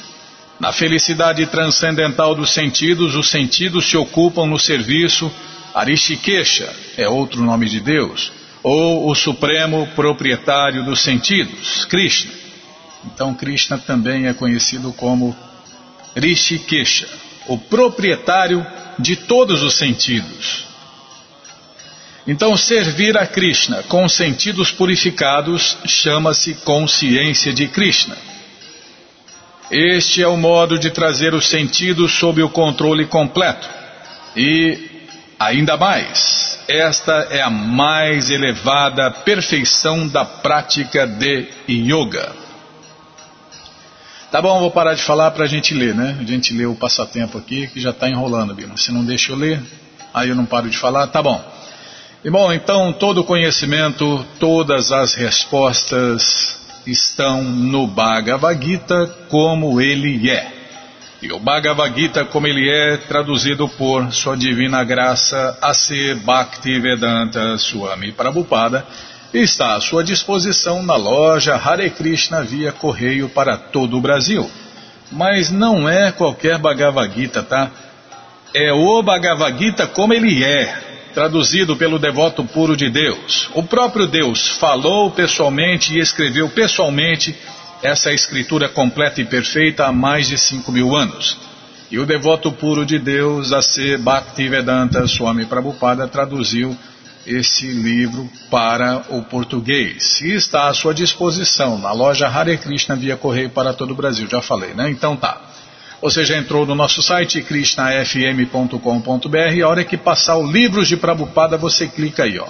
Na 0.59 0.73
felicidade 0.73 1.45
transcendental 1.45 2.35
dos 2.35 2.51
sentidos, 2.51 3.15
os 3.15 3.29
sentidos 3.29 3.89
se 3.89 3.95
ocupam 3.95 4.45
no 4.45 4.59
serviço 4.59 5.31
Arishikesha, 5.73 6.73
é 6.97 7.07
outro 7.07 7.41
nome 7.43 7.69
de 7.69 7.79
Deus, 7.79 8.31
ou 8.61 9.09
o 9.09 9.15
supremo 9.15 9.87
proprietário 9.95 10.83
dos 10.83 11.01
sentidos, 11.01 11.85
Krishna. 11.85 12.31
Então 13.05 13.33
Krishna 13.33 13.77
também 13.77 14.27
é 14.27 14.33
conhecido 14.33 14.91
como 14.91 15.35
Rishikesha, 16.15 17.07
o 17.47 17.57
proprietário 17.57 18.65
de 18.97 19.15
todos 19.15 19.63
os 19.63 19.75
sentidos. 19.75 20.68
Então, 22.29 22.55
servir 22.55 23.17
a 23.17 23.25
Krishna 23.25 23.81
com 23.89 24.07
sentidos 24.07 24.69
purificados 24.69 25.75
chama-se 25.87 26.53
consciência 26.63 27.51
de 27.51 27.67
Krishna. 27.67 28.15
Este 29.71 30.21
é 30.21 30.27
o 30.27 30.37
modo 30.37 30.77
de 30.77 30.91
trazer 30.91 31.33
os 31.33 31.47
sentidos 31.47 32.11
sob 32.11 32.43
o 32.43 32.47
controle 32.47 33.07
completo. 33.07 33.67
E, 34.37 35.07
ainda 35.39 35.75
mais, 35.75 36.59
esta 36.67 37.29
é 37.31 37.41
a 37.41 37.49
mais 37.49 38.29
elevada 38.29 39.09
perfeição 39.09 40.07
da 40.07 40.23
prática 40.23 41.07
de 41.07 41.47
yoga. 41.67 42.31
Tá 44.31 44.39
bom, 44.39 44.59
vou 44.59 44.69
parar 44.69 44.93
de 44.93 45.01
falar 45.01 45.31
para 45.31 45.45
a 45.45 45.47
gente 45.47 45.73
ler, 45.73 45.95
né? 45.95 46.15
A 46.19 46.23
gente 46.23 46.53
lê 46.53 46.67
o 46.67 46.75
passatempo 46.75 47.39
aqui 47.39 47.65
que 47.69 47.79
já 47.79 47.89
está 47.89 48.07
enrolando, 48.07 48.53
Bino. 48.53 48.77
Se 48.77 48.91
não 48.91 49.03
deixa 49.03 49.31
eu 49.31 49.35
ler, 49.35 49.59
aí 50.13 50.29
eu 50.29 50.35
não 50.35 50.45
paro 50.45 50.69
de 50.69 50.77
falar, 50.77 51.07
tá 51.07 51.23
bom. 51.23 51.57
E 52.21 52.29
bom, 52.29 52.51
então 52.51 52.91
todo 52.91 53.21
o 53.21 53.23
conhecimento, 53.23 54.25
todas 54.41 54.91
as 54.91 55.13
respostas 55.13 56.59
estão 56.85 57.41
no 57.41 57.87
Bhagavad 57.87 58.61
Gita 58.61 59.07
como 59.29 59.79
ele 59.79 60.29
é. 60.29 60.51
E 61.21 61.31
o 61.31 61.39
Bhagavad 61.39 61.97
Gita 61.97 62.25
como 62.25 62.45
ele 62.45 62.69
é, 62.69 62.97
traduzido 62.97 63.69
por 63.69 64.11
Sua 64.11 64.35
Divina 64.35 64.83
Graça 64.83 65.57
A.C. 65.61 66.15
Bhaktivedanta 66.15 67.57
Swami 67.57 68.11
Prabhupada, 68.11 68.85
está 69.33 69.75
à 69.75 69.79
sua 69.79 70.03
disposição 70.03 70.83
na 70.83 70.97
loja 70.97 71.55
Hare 71.55 71.89
Krishna 71.89 72.43
via 72.43 72.73
correio 72.73 73.29
para 73.29 73.55
todo 73.55 73.97
o 73.97 74.01
Brasil. 74.01 74.51
Mas 75.09 75.49
não 75.49 75.87
é 75.87 76.11
qualquer 76.11 76.57
Bhagavad 76.57 77.15
Gita, 77.15 77.41
tá? 77.43 77.71
É 78.53 78.73
o 78.73 79.01
Bhagavad 79.01 79.57
Gita 79.57 79.87
como 79.87 80.13
ele 80.13 80.43
é, 80.43 80.88
traduzido 81.13 81.75
pelo 81.75 81.99
devoto 81.99 82.43
puro 82.43 82.75
de 82.75 82.89
Deus. 82.89 83.49
O 83.53 83.63
próprio 83.63 84.07
Deus 84.07 84.49
falou 84.57 85.11
pessoalmente 85.11 85.93
e 85.93 85.99
escreveu 85.99 86.49
pessoalmente 86.49 87.35
essa 87.81 88.11
escritura 88.11 88.67
completa 88.67 89.21
e 89.21 89.25
perfeita 89.25 89.85
há 89.85 89.91
mais 89.91 90.27
de 90.27 90.37
cinco 90.37 90.71
mil 90.71 90.95
anos. 90.95 91.37
E 91.91 91.97
o 91.97 92.05
devoto 92.05 92.51
puro 92.51 92.85
de 92.85 92.99
Deus, 92.99 93.51
A.C. 93.51 93.97
Bhaktivedanta 93.97 95.07
Swami 95.07 95.45
Prabhupada, 95.45 96.07
traduziu 96.07 96.77
esse 97.25 97.65
livro 97.65 98.29
para 98.49 99.05
o 99.09 99.23
português. 99.23 100.21
E 100.21 100.33
está 100.33 100.67
à 100.67 100.73
sua 100.73 100.93
disposição 100.93 101.77
na 101.77 101.91
loja 101.91 102.27
Hare 102.27 102.57
Krishna 102.57 102.95
via 102.95 103.17
correio 103.17 103.49
para 103.49 103.73
todo 103.73 103.91
o 103.91 103.95
Brasil. 103.95 104.27
Já 104.29 104.41
falei, 104.41 104.73
né? 104.73 104.89
Então 104.89 105.15
tá. 105.15 105.48
Você 106.01 106.23
já 106.23 106.37
entrou 106.37 106.65
no 106.65 106.75
nosso 106.75 107.03
site 107.03 107.41
krishnafm.com.br. 107.41 109.63
A 109.63 109.67
hora 109.67 109.83
que 109.83 109.97
passar 109.97 110.37
o 110.37 110.49
Livros 110.49 110.87
de 110.87 110.95
Prabupada, 110.95 111.57
você 111.57 111.87
clica 111.87 112.23
aí, 112.23 112.39
ó. 112.39 112.47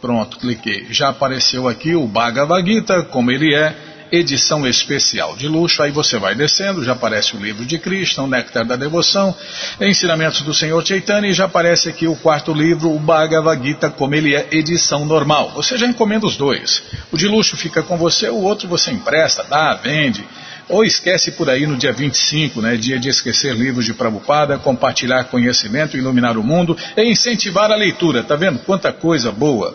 Pronto, 0.00 0.38
cliquei. 0.38 0.86
Já 0.90 1.08
apareceu 1.08 1.66
aqui 1.66 1.96
o 1.96 2.06
Bhagavad 2.06 2.64
Gita, 2.64 3.02
como 3.02 3.32
ele 3.32 3.52
é, 3.52 3.74
edição 4.12 4.64
especial 4.64 5.36
de 5.36 5.48
luxo. 5.48 5.82
Aí 5.82 5.90
você 5.90 6.18
vai 6.18 6.36
descendo, 6.36 6.84
já 6.84 6.92
aparece 6.92 7.36
o 7.36 7.40
livro 7.40 7.66
de 7.66 7.80
Krishna, 7.80 8.22
o 8.22 8.28
Néctar 8.28 8.64
da 8.64 8.76
Devoção, 8.76 9.34
Ensinamentos 9.80 10.42
do 10.42 10.54
Senhor 10.54 10.86
Chaitanya, 10.86 11.28
e 11.28 11.34
já 11.34 11.46
aparece 11.46 11.88
aqui 11.88 12.06
o 12.06 12.14
quarto 12.14 12.54
livro, 12.54 12.94
o 12.94 13.00
Bhagavad 13.00 13.60
Gita, 13.60 13.90
como 13.90 14.14
ele 14.14 14.36
é, 14.36 14.46
edição 14.52 15.04
normal. 15.04 15.50
Você 15.56 15.76
já 15.76 15.86
encomenda 15.86 16.26
os 16.26 16.36
dois. 16.36 16.80
O 17.10 17.18
de 17.18 17.26
luxo 17.26 17.56
fica 17.56 17.82
com 17.82 17.98
você, 17.98 18.30
o 18.30 18.40
outro 18.40 18.68
você 18.68 18.92
empresta, 18.92 19.42
dá, 19.42 19.74
vende. 19.74 20.24
Ou 20.68 20.84
esquece 20.84 21.32
por 21.32 21.48
aí 21.48 21.66
no 21.66 21.76
dia 21.76 21.92
25, 21.92 22.60
né, 22.60 22.76
dia 22.76 22.98
de 22.98 23.08
esquecer 23.08 23.54
livros 23.54 23.86
de 23.86 23.94
Prabhupada, 23.94 24.58
compartilhar 24.58 25.24
conhecimento, 25.24 25.96
iluminar 25.96 26.36
o 26.36 26.42
mundo 26.42 26.76
e 26.96 27.10
incentivar 27.10 27.72
a 27.72 27.76
leitura. 27.76 28.22
Tá 28.22 28.36
vendo 28.36 28.58
quanta 28.60 28.92
coisa 28.92 29.32
boa? 29.32 29.74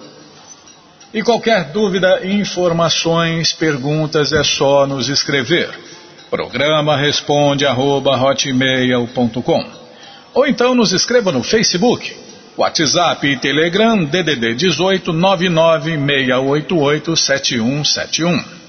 E 1.12 1.24
qualquer 1.24 1.72
dúvida, 1.72 2.24
informações, 2.26 3.54
perguntas 3.54 4.32
é 4.34 4.44
só 4.44 4.86
nos 4.86 5.10
escrever. 5.10 5.72
Programa 6.30 6.96
responde 6.98 7.66
arroba, 7.66 8.16
Ou 10.34 10.48
então 10.48 10.74
nos 10.74 10.92
escreva 10.92 11.32
no 11.32 11.44
Facebook, 11.44 12.12
WhatsApp 12.58 13.28
e 13.28 13.38
Telegram 13.38 14.04
DDD 14.04 14.56
18 14.56 15.14
99688 15.14 17.16
7171. 17.16 18.63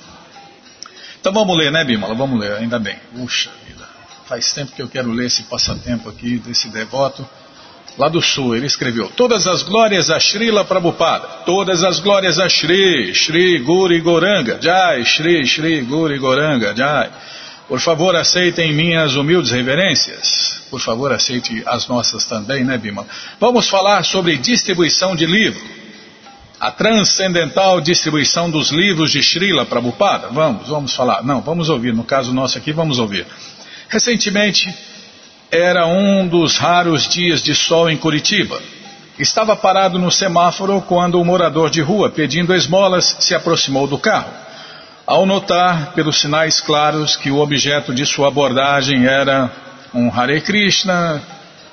Então 1.24 1.32
vamos 1.32 1.56
ler, 1.56 1.72
né, 1.72 1.82
Bímola? 1.82 2.14
Vamos 2.14 2.38
ler, 2.38 2.52
ainda 2.52 2.78
bem. 2.78 2.96
Puxa 3.16 3.50
vida. 3.66 3.88
Faz 4.26 4.52
tempo 4.52 4.72
que 4.72 4.82
eu 4.82 4.88
quero 4.88 5.10
ler 5.10 5.24
esse 5.24 5.44
passatempo 5.44 6.10
aqui 6.10 6.36
desse 6.36 6.68
devoto. 6.68 7.26
Lá 7.96 8.10
do 8.10 8.20
sul, 8.20 8.54
ele 8.54 8.66
escreveu: 8.66 9.08
Todas 9.16 9.46
as 9.46 9.62
glórias 9.62 10.10
a 10.10 10.20
Srila 10.20 10.66
Prabhupada, 10.66 11.26
todas 11.46 11.82
as 11.82 11.98
glórias 11.98 12.38
a 12.38 12.46
Shri, 12.46 13.14
Shri 13.14 13.58
Guri 13.60 14.02
Goranga, 14.02 14.58
Jai, 14.60 15.02
Shri, 15.06 15.46
Shri 15.46 15.80
Guri 15.80 16.18
Goranga, 16.18 16.76
Jai. 16.76 17.10
Por 17.66 17.80
favor, 17.80 18.14
aceitem 18.14 18.74
minhas 18.74 19.14
humildes 19.14 19.50
reverências. 19.50 20.60
Por 20.68 20.80
favor, 20.80 21.10
aceite 21.10 21.62
as 21.64 21.88
nossas 21.88 22.26
também, 22.26 22.64
né, 22.64 22.76
Bima? 22.76 23.06
Vamos 23.40 23.66
falar 23.66 24.04
sobre 24.04 24.36
distribuição 24.36 25.16
de 25.16 25.24
livro 25.24 25.83
a 26.64 26.70
transcendental 26.70 27.78
distribuição 27.78 28.48
dos 28.50 28.70
livros 28.70 29.10
de 29.10 29.22
Srila 29.22 29.66
Prabhupada? 29.66 30.28
Vamos, 30.30 30.66
vamos 30.66 30.94
falar. 30.94 31.22
Não, 31.22 31.42
vamos 31.42 31.68
ouvir. 31.68 31.92
No 31.92 32.04
caso 32.04 32.32
nosso 32.32 32.56
aqui, 32.56 32.72
vamos 32.72 32.98
ouvir. 32.98 33.26
Recentemente, 33.86 34.74
era 35.50 35.86
um 35.86 36.26
dos 36.26 36.56
raros 36.56 37.06
dias 37.06 37.42
de 37.42 37.54
sol 37.54 37.90
em 37.90 37.98
Curitiba. 37.98 38.58
Estava 39.18 39.54
parado 39.54 39.98
no 39.98 40.10
semáforo 40.10 40.80
quando 40.80 41.20
um 41.20 41.24
morador 41.24 41.68
de 41.68 41.82
rua, 41.82 42.08
pedindo 42.08 42.54
esmolas, 42.54 43.14
se 43.20 43.34
aproximou 43.34 43.86
do 43.86 43.98
carro. 43.98 44.32
Ao 45.06 45.26
notar, 45.26 45.92
pelos 45.92 46.18
sinais 46.18 46.62
claros, 46.62 47.14
que 47.14 47.30
o 47.30 47.40
objeto 47.40 47.92
de 47.92 48.06
sua 48.06 48.28
abordagem 48.28 49.04
era 49.04 49.50
um 49.92 50.10
Hare 50.10 50.40
Krishna, 50.40 51.20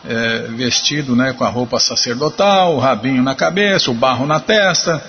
é, 0.08 0.48
vestido 0.50 1.16
né, 1.16 1.34
com 1.34 1.44
a 1.44 1.50
roupa 1.50 1.80
sacerdotal, 1.80 2.76
o 2.76 2.80
rabinho 2.80 3.22
na 3.22 3.36
cabeça, 3.36 3.92
o 3.92 3.94
barro 3.94 4.26
na 4.26 4.40
testa. 4.40 5.04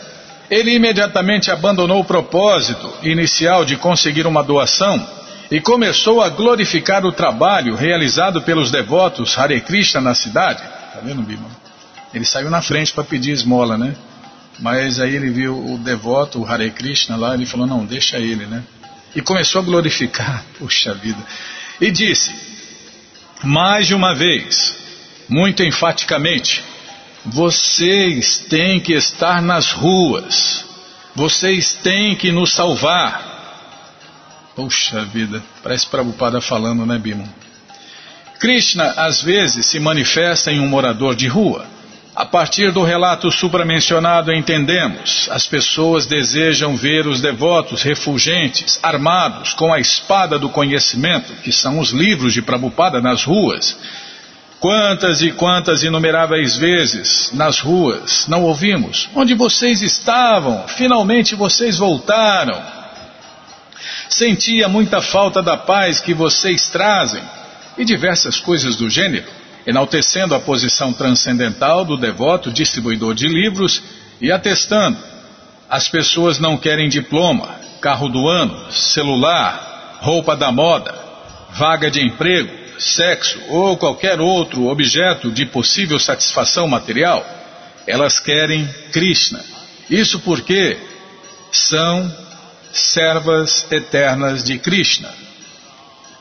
Ele 0.50 0.74
imediatamente 0.74 1.50
abandonou 1.50 2.00
o 2.00 2.04
propósito 2.04 2.92
inicial 3.02 3.64
de 3.64 3.76
conseguir 3.76 4.26
uma 4.26 4.42
doação 4.42 5.04
e 5.50 5.60
começou 5.60 6.22
a 6.22 6.28
glorificar 6.28 7.04
o 7.04 7.12
trabalho 7.12 7.74
realizado 7.74 8.42
pelos 8.42 8.70
devotos 8.70 9.36
Hare 9.38 9.60
Krishna 9.60 10.00
na 10.00 10.14
cidade. 10.14 10.62
Tá 10.62 11.00
vendo, 11.02 11.22
Bima? 11.22 11.48
Ele 12.12 12.24
saiu 12.24 12.50
na 12.50 12.60
frente 12.60 12.92
para 12.92 13.04
pedir 13.04 13.32
esmola, 13.32 13.78
né? 13.78 13.94
Mas 14.58 15.00
aí 15.00 15.16
ele 15.16 15.30
viu 15.30 15.58
o 15.58 15.78
devoto, 15.78 16.40
o 16.40 16.46
Hare 16.46 16.70
Krishna 16.70 17.16
lá, 17.16 17.34
ele 17.34 17.46
falou, 17.46 17.66
não, 17.66 17.84
deixa 17.84 18.18
ele, 18.18 18.46
né? 18.46 18.62
E 19.14 19.22
começou 19.22 19.62
a 19.62 19.64
glorificar, 19.64 20.44
puxa 20.58 20.92
vida. 20.94 21.18
E 21.80 21.90
disse, 21.90 22.34
mais 23.42 23.86
de 23.86 23.94
uma 23.94 24.14
vez, 24.14 24.81
muito 25.32 25.62
enfaticamente: 25.62 26.62
vocês 27.24 28.44
têm 28.48 28.78
que 28.78 28.92
estar 28.92 29.40
nas 29.40 29.72
ruas, 29.72 30.64
vocês 31.14 31.72
têm 31.72 32.14
que 32.14 32.30
nos 32.30 32.52
salvar. 32.52 33.30
Puxa 34.54 35.04
vida, 35.06 35.42
parece 35.62 35.86
Prabhupada 35.86 36.40
falando, 36.40 36.84
né, 36.84 36.98
Bima? 36.98 37.24
Krishna 38.38 38.92
às 38.96 39.22
vezes 39.22 39.66
se 39.66 39.80
manifesta 39.80 40.52
em 40.52 40.60
um 40.60 40.68
morador 40.68 41.14
de 41.14 41.26
rua. 41.26 41.64
A 42.14 42.26
partir 42.26 42.70
do 42.70 42.82
relato 42.82 43.30
supramencionado 43.30 44.30
entendemos, 44.34 45.30
as 45.30 45.46
pessoas 45.46 46.04
desejam 46.04 46.76
ver 46.76 47.06
os 47.06 47.22
devotos 47.22 47.82
refulgentes, 47.82 48.78
armados 48.82 49.54
com 49.54 49.72
a 49.72 49.80
espada 49.80 50.38
do 50.38 50.50
conhecimento, 50.50 51.32
que 51.42 51.50
são 51.50 51.78
os 51.78 51.90
livros 51.90 52.34
de 52.34 52.42
Prabhupada 52.42 53.00
nas 53.00 53.24
ruas, 53.24 53.74
Quantas 54.62 55.22
e 55.22 55.32
quantas 55.32 55.82
inumeráveis 55.82 56.56
vezes 56.56 57.32
nas 57.32 57.58
ruas 57.58 58.28
não 58.28 58.44
ouvimos? 58.44 59.08
Onde 59.12 59.34
vocês 59.34 59.82
estavam? 59.82 60.68
Finalmente 60.68 61.34
vocês 61.34 61.78
voltaram. 61.78 62.62
Sentia 64.08 64.68
muita 64.68 65.02
falta 65.02 65.42
da 65.42 65.56
paz 65.56 65.98
que 65.98 66.14
vocês 66.14 66.68
trazem 66.68 67.20
e 67.76 67.84
diversas 67.84 68.38
coisas 68.38 68.76
do 68.76 68.88
gênero. 68.88 69.26
enaltecendo 69.66 70.32
a 70.32 70.38
posição 70.38 70.92
transcendental 70.92 71.84
do 71.84 71.96
devoto 71.96 72.52
distribuidor 72.52 73.16
de 73.16 73.26
livros 73.26 73.82
e 74.20 74.30
atestando: 74.30 74.96
as 75.68 75.88
pessoas 75.88 76.38
não 76.38 76.56
querem 76.56 76.88
diploma, 76.88 77.48
carro 77.80 78.08
do 78.08 78.28
ano, 78.28 78.70
celular, 78.70 79.98
roupa 80.00 80.36
da 80.36 80.52
moda, 80.52 80.94
vaga 81.50 81.90
de 81.90 82.00
emprego, 82.00 82.61
sexo 82.82 83.40
ou 83.48 83.76
qualquer 83.76 84.20
outro 84.20 84.66
objeto 84.66 85.30
de 85.30 85.46
possível 85.46 85.98
satisfação 85.98 86.66
material. 86.68 87.24
Elas 87.86 88.20
querem 88.20 88.68
Krishna. 88.92 89.44
Isso 89.88 90.20
porque 90.20 90.78
são 91.50 92.10
servas 92.72 93.66
eternas 93.70 94.44
de 94.44 94.58
Krishna. 94.58 95.10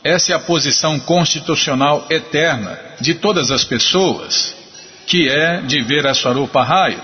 Essa 0.04 0.34
é 0.34 0.36
a 0.36 0.40
posição 0.40 1.00
constitucional 1.00 2.08
eterna 2.10 2.78
de 3.00 3.14
todas 3.14 3.52
as 3.52 3.64
pessoas, 3.64 4.54
que 5.06 5.30
é 5.30 5.62
de 5.62 5.82
ver 5.84 6.08
a 6.08 6.14
Swarupa 6.14 6.64
Raya, 6.64 7.00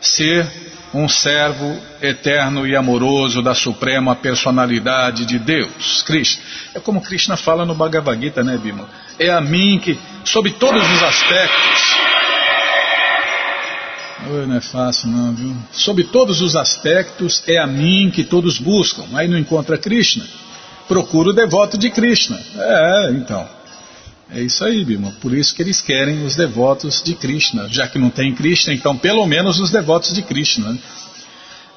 ser 0.00 0.46
um 0.94 1.08
servo 1.08 1.76
eterno 2.00 2.66
e 2.66 2.76
amoroso 2.76 3.42
da 3.42 3.54
suprema 3.54 4.14
personalidade 4.14 5.26
de 5.26 5.38
Deus, 5.38 6.02
Krishna. 6.02 6.42
É 6.74 6.80
como 6.80 7.00
Krishna 7.00 7.36
fala 7.36 7.66
no 7.66 7.74
Bhagavad 7.74 8.20
Gita, 8.20 8.44
né, 8.44 8.56
Bima? 8.56 8.88
É 9.18 9.30
a 9.30 9.40
mim 9.40 9.80
que, 9.82 9.98
sob 10.24 10.50
todos 10.52 10.88
os 10.88 11.02
aspectos, 11.02 11.96
Oi, 14.30 14.46
não 14.46 14.56
é 14.56 14.60
fácil 14.60 15.08
não, 15.08 15.34
viu? 15.34 15.54
Sob 15.70 16.02
todos 16.04 16.40
os 16.40 16.56
aspectos, 16.56 17.42
é 17.46 17.58
a 17.58 17.66
mim 17.66 18.10
que 18.10 18.24
todos 18.24 18.58
buscam. 18.58 19.04
Aí 19.12 19.28
não 19.28 19.36
encontra 19.36 19.76
Krishna. 19.76 20.24
Procura 20.88 21.28
o 21.28 21.32
devoto 21.34 21.76
de 21.76 21.90
Krishna. 21.90 22.40
É, 22.56 23.10
então. 23.10 23.46
É 24.34 24.40
isso 24.40 24.64
aí, 24.64 24.84
Bima. 24.84 25.12
Por 25.20 25.32
isso 25.32 25.54
que 25.54 25.62
eles 25.62 25.80
querem 25.80 26.24
os 26.24 26.34
devotos 26.34 27.00
de 27.00 27.14
Krishna. 27.14 27.68
Já 27.70 27.86
que 27.86 28.00
não 28.00 28.10
tem 28.10 28.34
Krishna, 28.34 28.74
então 28.74 28.96
pelo 28.96 29.24
menos 29.26 29.60
os 29.60 29.70
devotos 29.70 30.12
de 30.12 30.22
Krishna. 30.22 30.72
Né? 30.72 30.78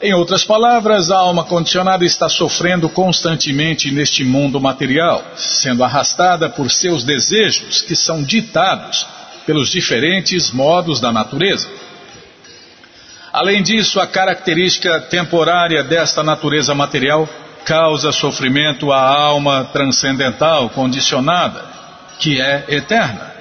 Em 0.02 0.14
outras 0.16 0.44
palavras, 0.44 1.12
a 1.12 1.18
alma 1.18 1.44
condicionada 1.44 2.04
está 2.04 2.28
sofrendo 2.28 2.90
constantemente 2.90 3.92
neste 3.92 4.24
mundo 4.24 4.60
material, 4.60 5.24
sendo 5.36 5.84
arrastada 5.84 6.50
por 6.50 6.72
seus 6.72 7.04
desejos 7.04 7.82
que 7.82 7.96
são 7.96 8.24
ditados 8.24 9.06
pelos 9.46 9.70
diferentes 9.70 10.50
modos 10.50 11.00
da 11.00 11.12
natureza. 11.12 11.70
Além 13.32 13.62
disso, 13.62 14.00
a 14.00 14.08
característica 14.08 15.00
temporária 15.02 15.84
desta 15.84 16.24
natureza 16.24 16.74
material 16.74 17.30
causa 17.64 18.12
sofrimento 18.12 18.92
à 18.92 19.00
alma 19.00 19.66
transcendental 19.66 20.70
condicionada, 20.70 21.77
que 22.20 22.42
é 22.42 22.66
eterna. 22.70 23.38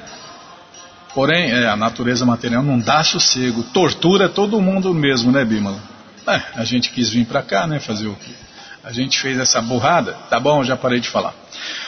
Porém, 1.15 1.51
é, 1.51 1.67
a 1.67 1.77
natureza 1.77 2.27
material 2.27 2.62
não 2.62 2.79
dá 2.79 3.03
sossego, 3.03 3.62
tortura 3.62 4.29
todo 4.29 4.61
mundo 4.61 4.93
mesmo, 4.93 5.33
né, 5.33 5.45
Bímola? 5.45 5.81
É, 6.27 6.43
a 6.57 6.65
gente 6.65 6.91
quis 6.91 7.09
vir 7.09 7.25
para 7.25 7.43
cá, 7.43 7.67
né, 7.67 7.81
fazer 7.81 8.07
o 8.07 8.15
quê? 8.15 8.33
A 8.85 8.93
gente 8.93 9.19
fez 9.19 9.39
essa 9.39 9.61
burrada? 9.62 10.12
Tá 10.29 10.39
bom, 10.39 10.62
já 10.62 10.77
parei 10.77 11.01
de 11.01 11.09
falar. 11.09 11.35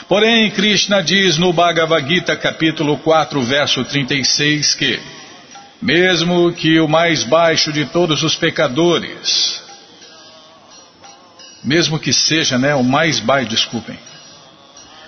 Porém, 0.07 0.49
Krishna 0.51 1.01
diz 1.03 1.37
no 1.37 1.53
Bhagavad 1.53 2.07
Gita, 2.07 2.35
capítulo 2.35 2.97
4, 2.97 3.41
verso 3.41 3.85
36, 3.85 4.73
que 4.73 4.99
mesmo 5.81 6.51
que 6.51 6.79
o 6.79 6.87
mais 6.87 7.23
baixo 7.23 7.71
de 7.71 7.85
todos 7.85 8.23
os 8.23 8.35
pecadores, 8.35 9.61
mesmo 11.63 11.99
que 11.99 12.11
seja, 12.11 12.57
né, 12.57 12.75
o 12.75 12.83
mais 12.83 13.19
baixo, 13.19 13.49
desculpem, 13.49 13.97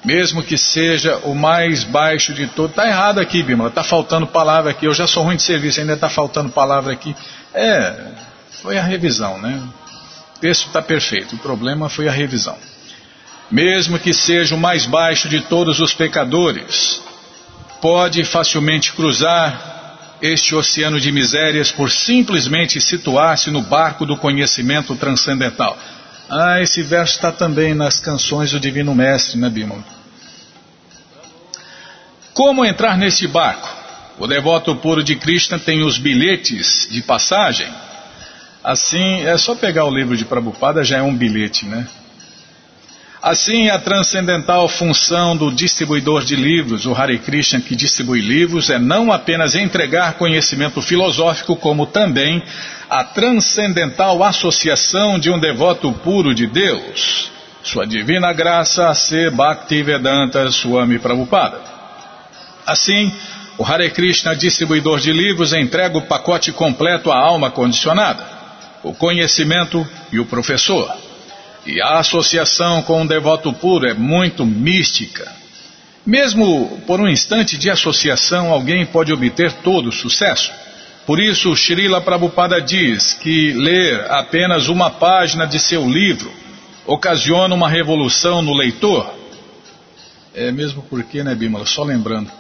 mesmo 0.04 0.42
que 0.42 0.58
seja 0.58 1.18
o 1.24 1.36
mais 1.36 1.84
baixo 1.84 2.34
de 2.34 2.48
todos, 2.48 2.72
está 2.72 2.88
errado 2.88 3.20
aqui, 3.20 3.44
Bímola, 3.44 3.70
está 3.70 3.84
faltando 3.84 4.26
palavra 4.26 4.72
aqui, 4.72 4.86
eu 4.86 4.94
já 4.94 5.06
sou 5.06 5.24
ruim 5.24 5.36
de 5.36 5.44
serviço, 5.44 5.80
ainda 5.80 5.94
está 5.94 6.10
faltando 6.10 6.50
palavra 6.50 6.92
aqui. 6.92 7.16
É, 7.54 7.96
foi 8.62 8.78
a 8.78 8.84
revisão, 8.84 9.40
né? 9.40 9.62
O 10.36 10.40
texto 10.40 10.68
está 10.68 10.82
perfeito, 10.82 11.36
o 11.36 11.40
problema 11.40 11.88
foi 11.88 12.08
a 12.08 12.12
revisão. 12.12 12.58
Mesmo 13.50 14.00
que 14.00 14.14
seja 14.14 14.56
o 14.56 14.60
mais 14.60 14.86
baixo 14.86 15.30
de 15.30 15.42
todos 15.42 15.80
os 15.80 15.94
pecadores, 15.94 17.02
pode 17.82 18.24
facilmente 18.24 18.94
cruzar 18.94 20.18
este 20.22 20.56
oceano 20.56 21.00
de 21.00 21.12
misérias 21.12 21.72
por 21.72 21.92
simplesmente 21.92 22.80
situar-se 22.80 23.50
no 23.52 23.62
barco 23.62 24.06
do 24.06 24.16
conhecimento 24.16 24.96
transcendental. 24.96 25.78
Ah, 26.34 26.62
esse 26.62 26.82
verso 26.82 27.16
está 27.16 27.30
também 27.30 27.74
nas 27.74 28.00
canções 28.00 28.52
do 28.52 28.60
Divino 28.60 28.96
Mestre, 28.96 29.38
né, 29.38 29.50
Bimon? 29.50 29.82
Como 32.34 32.64
entrar 32.64 32.98
nesse 32.98 33.28
barco? 33.28 33.68
O 34.18 34.26
devoto 34.26 34.74
puro 34.78 35.04
de 35.04 35.18
Krishna 35.18 35.60
tem 35.60 35.84
os 35.84 35.98
bilhetes 35.98 36.88
de 36.90 37.02
passagem. 37.02 37.68
Assim, 38.64 39.26
é 39.26 39.38
só 39.38 39.56
pegar 39.56 39.84
o 39.84 39.94
livro 39.94 40.16
de 40.16 40.24
Prabhupada, 40.24 40.86
já 40.86 41.00
é 41.00 41.02
um 41.02 41.14
bilhete, 41.14 41.66
né? 41.66 41.86
Assim, 43.22 43.70
a 43.70 43.78
transcendental 43.78 44.68
função 44.68 45.38
do 45.38 45.52
distribuidor 45.52 46.24
de 46.24 46.36
livros, 46.36 46.88
o 46.88 46.96
Hare 46.96 47.20
Krishna 47.20 47.62
que 47.62 47.76
distribui 47.76 48.20
livros, 48.20 48.72
é 48.72 48.80
não 48.80 49.12
apenas 49.12 49.54
entregar 49.54 50.14
conhecimento 50.14 50.82
filosófico, 50.82 51.56
como 51.56 51.86
também 51.86 52.42
a 52.90 53.04
transcendental 53.04 54.24
associação 54.24 55.20
de 55.20 55.30
um 55.30 55.40
devoto 55.40 55.94
puro 55.94 56.34
de 56.34 56.48
Deus. 56.48 57.30
Sua 57.62 57.86
divina 57.86 58.34
graça 58.34 58.90
a 58.90 58.96
ser 58.96 59.30
Bhaktivedanta 59.30 60.50
Swami 60.50 60.98
Prabhupada. 60.98 61.62
Assim, 62.66 63.14
o 63.56 63.64
Hare 63.64 63.92
Krishna, 63.92 64.36
distribuidor 64.36 65.00
de 65.00 65.14
livros, 65.14 65.54
entrega 65.54 65.96
o 65.96 66.08
pacote 66.08 66.52
completo 66.52 67.12
à 67.12 67.20
alma 67.20 67.52
condicionada, 67.52 68.26
o 68.82 68.96
conhecimento 68.96 69.88
e 70.12 70.20
o 70.20 70.26
professor. 70.26 71.11
E 71.66 71.82
a 71.82 72.00
associação 72.00 72.82
com 72.82 73.02
um 73.02 73.06
devoto 73.06 73.54
puro 73.54 73.88
é 73.88 73.94
muito 73.94 74.46
mística. 74.46 75.32
Mesmo 76.06 76.82
por 76.88 77.00
um 77.00 77.08
instante 77.08 77.58
de 77.58 77.70
associação, 77.70 78.52
alguém 78.52 78.86
pode 78.86 79.14
obter 79.14 79.54
todo 79.62 79.90
o 79.90 79.92
sucesso. 79.92 80.52
Por 81.06 81.20
isso, 81.20 81.56
Srila 81.56 82.02
Prabhupada 82.02 82.60
diz 82.62 83.14
que 83.14 83.54
ler 83.54 84.12
apenas 84.12 84.68
uma 84.68 84.90
página 84.90 85.46
de 85.46 85.60
seu 85.60 85.88
livro 85.88 86.32
ocasiona 86.86 87.54
uma 87.54 87.70
revolução 87.70 88.42
no 88.42 88.54
leitor. 88.54 89.14
É 90.34 90.52
mesmo 90.52 90.84
porque, 90.90 91.24
né, 91.24 91.36
Bimala? 91.36 91.66
Só 91.66 91.84
lembrando. 91.84 92.32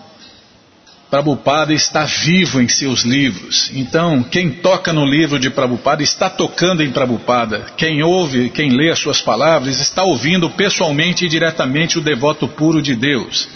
Prabhupada 1.12 1.74
está 1.74 2.06
vivo 2.06 2.62
em 2.62 2.69
seus 2.69 3.02
livros. 3.02 3.69
Então, 3.74 4.24
quem 4.24 4.50
toca 4.50 4.93
no 4.93 5.06
livro 5.06 5.38
de 5.38 5.50
Prabhupada 5.50 6.02
está 6.02 6.30
tocando 6.30 6.82
em 6.82 6.89
Prabhupada. 6.89 7.65
Quem 7.76 8.02
ouve, 8.02 8.50
quem 8.50 8.69
lê 8.69 8.89
as 8.89 9.00
suas 9.00 9.21
palavras, 9.21 9.82
está 9.82 10.04
ouvindo 10.04 10.50
pessoalmente 10.50 11.26
e 11.26 11.28
diretamente 11.28 12.00
o 12.00 12.02
devoto 12.02 12.47
puro 12.47 12.82
de 12.82 12.95
Deus. 12.95 13.50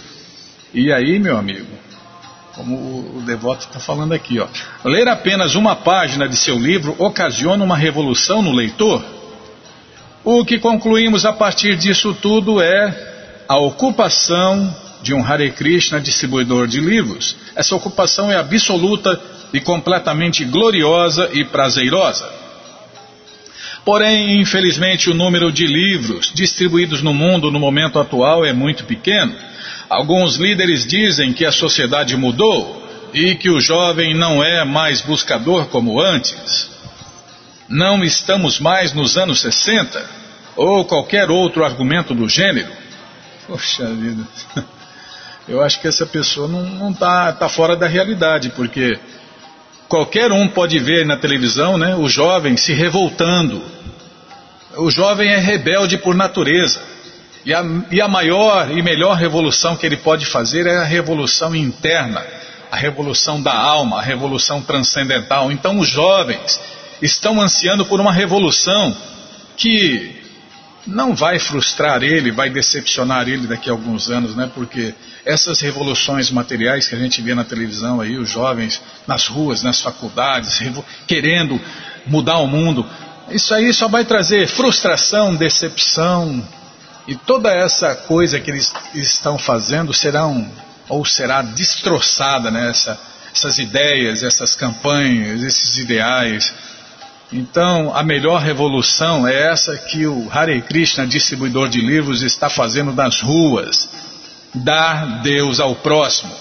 E 0.73 0.91
aí, 0.91 1.17
meu 1.17 1.37
amigo, 1.37 1.69
como 2.53 2.75
o 2.75 3.23
devoto 3.25 3.65
está 3.65 3.79
falando 3.79 4.11
aqui, 4.11 4.37
ó, 4.37 4.47
ler 4.83 5.07
apenas 5.07 5.55
uma 5.55 5.77
página 5.77 6.27
de 6.27 6.35
seu 6.35 6.59
livro 6.59 6.93
ocasiona 6.99 7.63
uma 7.63 7.77
revolução 7.77 8.41
no 8.41 8.51
leitor. 8.51 9.01
O 10.25 10.43
que 10.43 10.59
concluímos 10.59 11.25
a 11.25 11.31
partir 11.31 11.77
disso 11.77 12.13
tudo 12.15 12.61
é 12.61 13.43
a 13.47 13.55
ocupação 13.55 14.75
de 15.05 15.13
um 15.13 15.23
Hare 15.23 15.51
Krishna 15.51 16.01
distribuidor 16.01 16.65
de 16.65 16.79
livros, 16.79 17.35
essa 17.55 17.75
ocupação 17.75 18.31
é 18.31 18.37
absoluta 18.37 19.21
e 19.53 19.59
completamente 19.59 20.43
gloriosa 20.43 21.29
e 21.31 21.45
prazerosa. 21.45 22.27
Porém, 23.85 24.41
infelizmente, 24.41 25.11
o 25.11 25.13
número 25.13 25.51
de 25.51 25.67
livros 25.67 26.31
distribuídos 26.33 27.03
no 27.03 27.13
mundo 27.13 27.51
no 27.51 27.59
momento 27.59 27.99
atual 27.99 28.43
é 28.43 28.51
muito 28.51 28.85
pequeno. 28.85 29.35
Alguns 29.87 30.37
líderes 30.37 30.87
dizem 30.87 31.33
que 31.33 31.45
a 31.45 31.51
sociedade 31.51 32.17
mudou 32.17 32.83
e 33.13 33.35
que 33.35 33.51
o 33.51 33.59
jovem 33.59 34.15
não 34.15 34.43
é 34.43 34.65
mais 34.65 35.01
buscador 35.01 35.67
como 35.67 36.01
antes. 36.01 36.71
Não 37.69 38.03
estamos 38.03 38.59
mais 38.59 38.91
nos 38.91 39.17
anos 39.17 39.39
60 39.39 40.03
ou 40.55 40.83
qualquer 40.83 41.29
outro 41.29 41.63
argumento 41.63 42.15
do 42.15 42.27
gênero. 42.27 42.71
Poxa 43.45 43.85
vida. 43.85 44.23
eu 45.47 45.61
acho 45.61 45.79
que 45.79 45.87
essa 45.87 46.05
pessoa 46.05 46.47
não 46.47 46.89
está 46.89 47.31
tá 47.31 47.47
fora 47.47 47.75
da 47.75 47.87
realidade, 47.87 48.49
porque 48.49 48.97
qualquer 49.87 50.31
um 50.31 50.47
pode 50.47 50.79
ver 50.79 51.05
na 51.05 51.17
televisão 51.17 51.77
né, 51.77 51.95
o 51.95 52.09
jovem 52.09 52.57
se 52.57 52.73
revoltando. 52.73 53.61
O 54.77 54.89
jovem 54.89 55.29
é 55.29 55.37
rebelde 55.37 55.97
por 55.97 56.15
natureza. 56.15 56.81
E 57.45 57.53
a, 57.53 57.63
e 57.91 58.01
a 58.01 58.07
maior 58.07 58.71
e 58.71 58.81
melhor 58.81 59.15
revolução 59.15 59.75
que 59.75 59.85
ele 59.85 59.97
pode 59.97 60.25
fazer 60.25 60.65
é 60.65 60.77
a 60.77 60.83
revolução 60.83 61.55
interna, 61.55 62.25
a 62.71 62.75
revolução 62.75 63.39
da 63.39 63.53
alma, 63.53 63.99
a 63.99 64.01
revolução 64.01 64.63
transcendental. 64.63 65.51
Então 65.51 65.77
os 65.77 65.87
jovens 65.87 66.59
estão 66.99 67.39
ansiando 67.39 67.85
por 67.85 68.01
uma 68.01 68.11
revolução 68.11 68.97
que 69.55 70.24
não 70.85 71.15
vai 71.15 71.39
frustrar 71.39 72.03
ele, 72.03 72.31
vai 72.31 72.49
decepcionar 72.49 73.27
ele 73.27 73.47
daqui 73.47 73.69
a 73.69 73.73
alguns 73.73 74.09
anos, 74.09 74.35
né? 74.35 74.49
Porque 74.53 74.93
essas 75.25 75.59
revoluções 75.61 76.29
materiais 76.29 76.87
que 76.87 76.95
a 76.95 76.99
gente 76.99 77.21
vê 77.21 77.33
na 77.33 77.43
televisão 77.43 77.99
aí, 77.99 78.17
os 78.17 78.29
jovens 78.29 78.81
nas 79.07 79.27
ruas, 79.27 79.63
nas 79.63 79.81
faculdades, 79.81 80.61
querendo 81.07 81.59
mudar 82.05 82.37
o 82.37 82.47
mundo, 82.47 82.85
isso 83.29 83.53
aí 83.53 83.73
só 83.73 83.87
vai 83.87 84.05
trazer 84.05 84.47
frustração, 84.47 85.35
decepção 85.35 86.47
e 87.07 87.15
toda 87.15 87.51
essa 87.51 87.95
coisa 87.95 88.39
que 88.39 88.51
eles 88.51 88.71
estão 88.93 89.37
fazendo 89.37 89.93
serão 89.93 90.49
ou 90.87 91.03
será 91.03 91.41
destroçada, 91.41 92.51
né? 92.51 92.69
Essa, 92.69 92.99
essas 93.33 93.57
ideias, 93.57 94.23
essas 94.23 94.55
campanhas, 94.55 95.41
esses 95.41 95.77
ideais. 95.77 96.53
Então, 97.31 97.95
a 97.95 98.03
melhor 98.03 98.41
revolução 98.41 99.27
é 99.27 99.51
essa 99.51 99.75
que 99.77 100.05
o 100.05 100.29
Hare 100.31 100.61
Krishna, 100.61 101.07
distribuidor 101.07 101.69
de 101.69 101.81
livros, 101.81 102.21
está 102.21 102.49
fazendo 102.49 102.93
nas 102.93 103.21
ruas. 103.21 103.89
Dar 104.53 105.21
Deus 105.21 105.59
ao 105.59 105.75
próximo. 105.75 106.33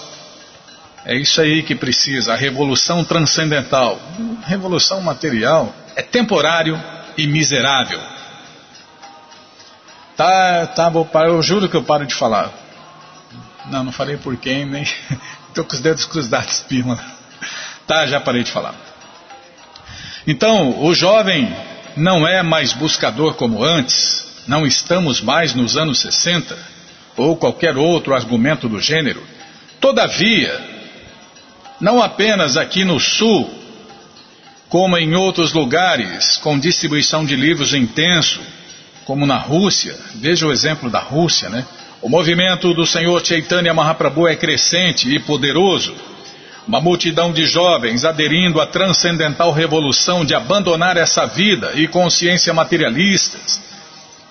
É 1.03 1.15
isso 1.15 1.39
aí 1.41 1.61
que 1.63 1.75
precisa, 1.75 2.33
a 2.33 2.35
revolução 2.35 3.03
transcendental. 3.03 3.99
Revolução 4.45 5.01
material 5.01 5.73
é 5.95 6.01
temporário 6.01 6.81
e 7.17 7.27
miserável. 7.27 7.99
Tá, 10.15 10.67
tá, 10.67 10.89
vou 10.89 11.05
parar, 11.05 11.27
eu 11.27 11.41
juro 11.41 11.67
que 11.67 11.75
eu 11.75 11.83
paro 11.83 12.05
de 12.05 12.15
falar. 12.15 12.51
Não, 13.65 13.83
não 13.83 13.91
falei 13.91 14.17
por 14.17 14.37
quem, 14.37 14.65
nem. 14.65 14.83
Estou 15.49 15.63
com 15.63 15.73
os 15.73 15.79
dedos 15.79 16.05
cruzados, 16.05 16.61
Pima. 16.67 16.99
Tá, 17.87 18.05
já 18.05 18.19
parei 18.19 18.43
de 18.43 18.51
falar. 18.51 18.75
Então, 20.27 20.83
o 20.83 20.93
jovem 20.93 21.55
não 21.95 22.27
é 22.27 22.41
mais 22.41 22.73
buscador 22.73 23.35
como 23.35 23.63
antes, 23.63 24.25
não 24.47 24.65
estamos 24.65 25.21
mais 25.21 25.53
nos 25.53 25.77
anos 25.77 25.99
60, 25.99 26.57
ou 27.15 27.37
qualquer 27.37 27.77
outro 27.77 28.13
argumento 28.13 28.67
do 28.67 28.81
gênero. 28.81 29.23
Todavia, 29.79 30.59
não 31.79 32.01
apenas 32.01 32.57
aqui 32.57 32.83
no 32.83 32.99
Sul, 32.99 33.49
como 34.67 34.97
em 34.97 35.15
outros 35.15 35.53
lugares 35.53 36.37
com 36.37 36.59
distribuição 36.59 37.23
de 37.23 37.35
livros 37.35 37.73
intenso, 37.73 38.41
como 39.05 39.25
na 39.25 39.37
Rússia, 39.37 39.95
veja 40.15 40.47
o 40.47 40.51
exemplo 40.51 40.89
da 40.89 40.99
Rússia, 40.99 41.49
né? 41.49 41.65
O 42.01 42.09
movimento 42.09 42.73
do 42.73 42.85
Senhor 42.85 43.23
Chaitanya 43.25 43.73
Mahaprabhu 43.73 44.27
é 44.27 44.35
crescente 44.35 45.09
e 45.09 45.19
poderoso 45.19 45.95
uma 46.67 46.81
multidão 46.81 47.31
de 47.31 47.45
jovens 47.45 48.03
aderindo 48.03 48.59
à 48.59 48.65
transcendental 48.65 49.51
revolução 49.51 50.25
de 50.25 50.33
abandonar 50.33 50.97
essa 50.97 51.25
vida 51.25 51.73
e 51.75 51.87
consciência 51.87 52.53
materialistas 52.53 53.61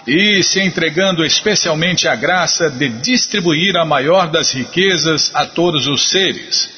e 0.06 0.42
se 0.42 0.60
entregando 0.60 1.24
especialmente 1.24 2.06
à 2.08 2.14
graça 2.14 2.68
de 2.68 2.88
distribuir 2.88 3.76
a 3.76 3.84
maior 3.84 4.28
das 4.28 4.52
riquezas 4.52 5.30
a 5.34 5.46
todos 5.46 5.86
os 5.86 6.10
seres. 6.10 6.70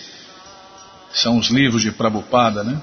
São 1.12 1.38
os 1.38 1.48
livros 1.48 1.82
de 1.82 1.90
Prabhupada, 1.90 2.62
né? 2.62 2.80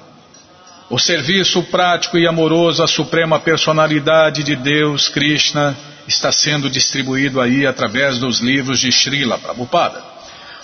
O 0.89 0.99
serviço 0.99 1.63
prático 1.63 2.17
e 2.17 2.27
amoroso 2.27 2.83
à 2.83 2.87
suprema 2.87 3.39
personalidade 3.39 4.43
de 4.43 4.55
Deus, 4.55 5.07
Krishna, 5.07 5.75
está 6.07 6.31
sendo 6.31 6.69
distribuído 6.69 7.39
aí 7.39 7.65
através 7.65 8.19
dos 8.19 8.39
livros 8.39 8.79
de 8.79 8.91
Srila 8.91 9.37
Prabhupada. 9.37 10.12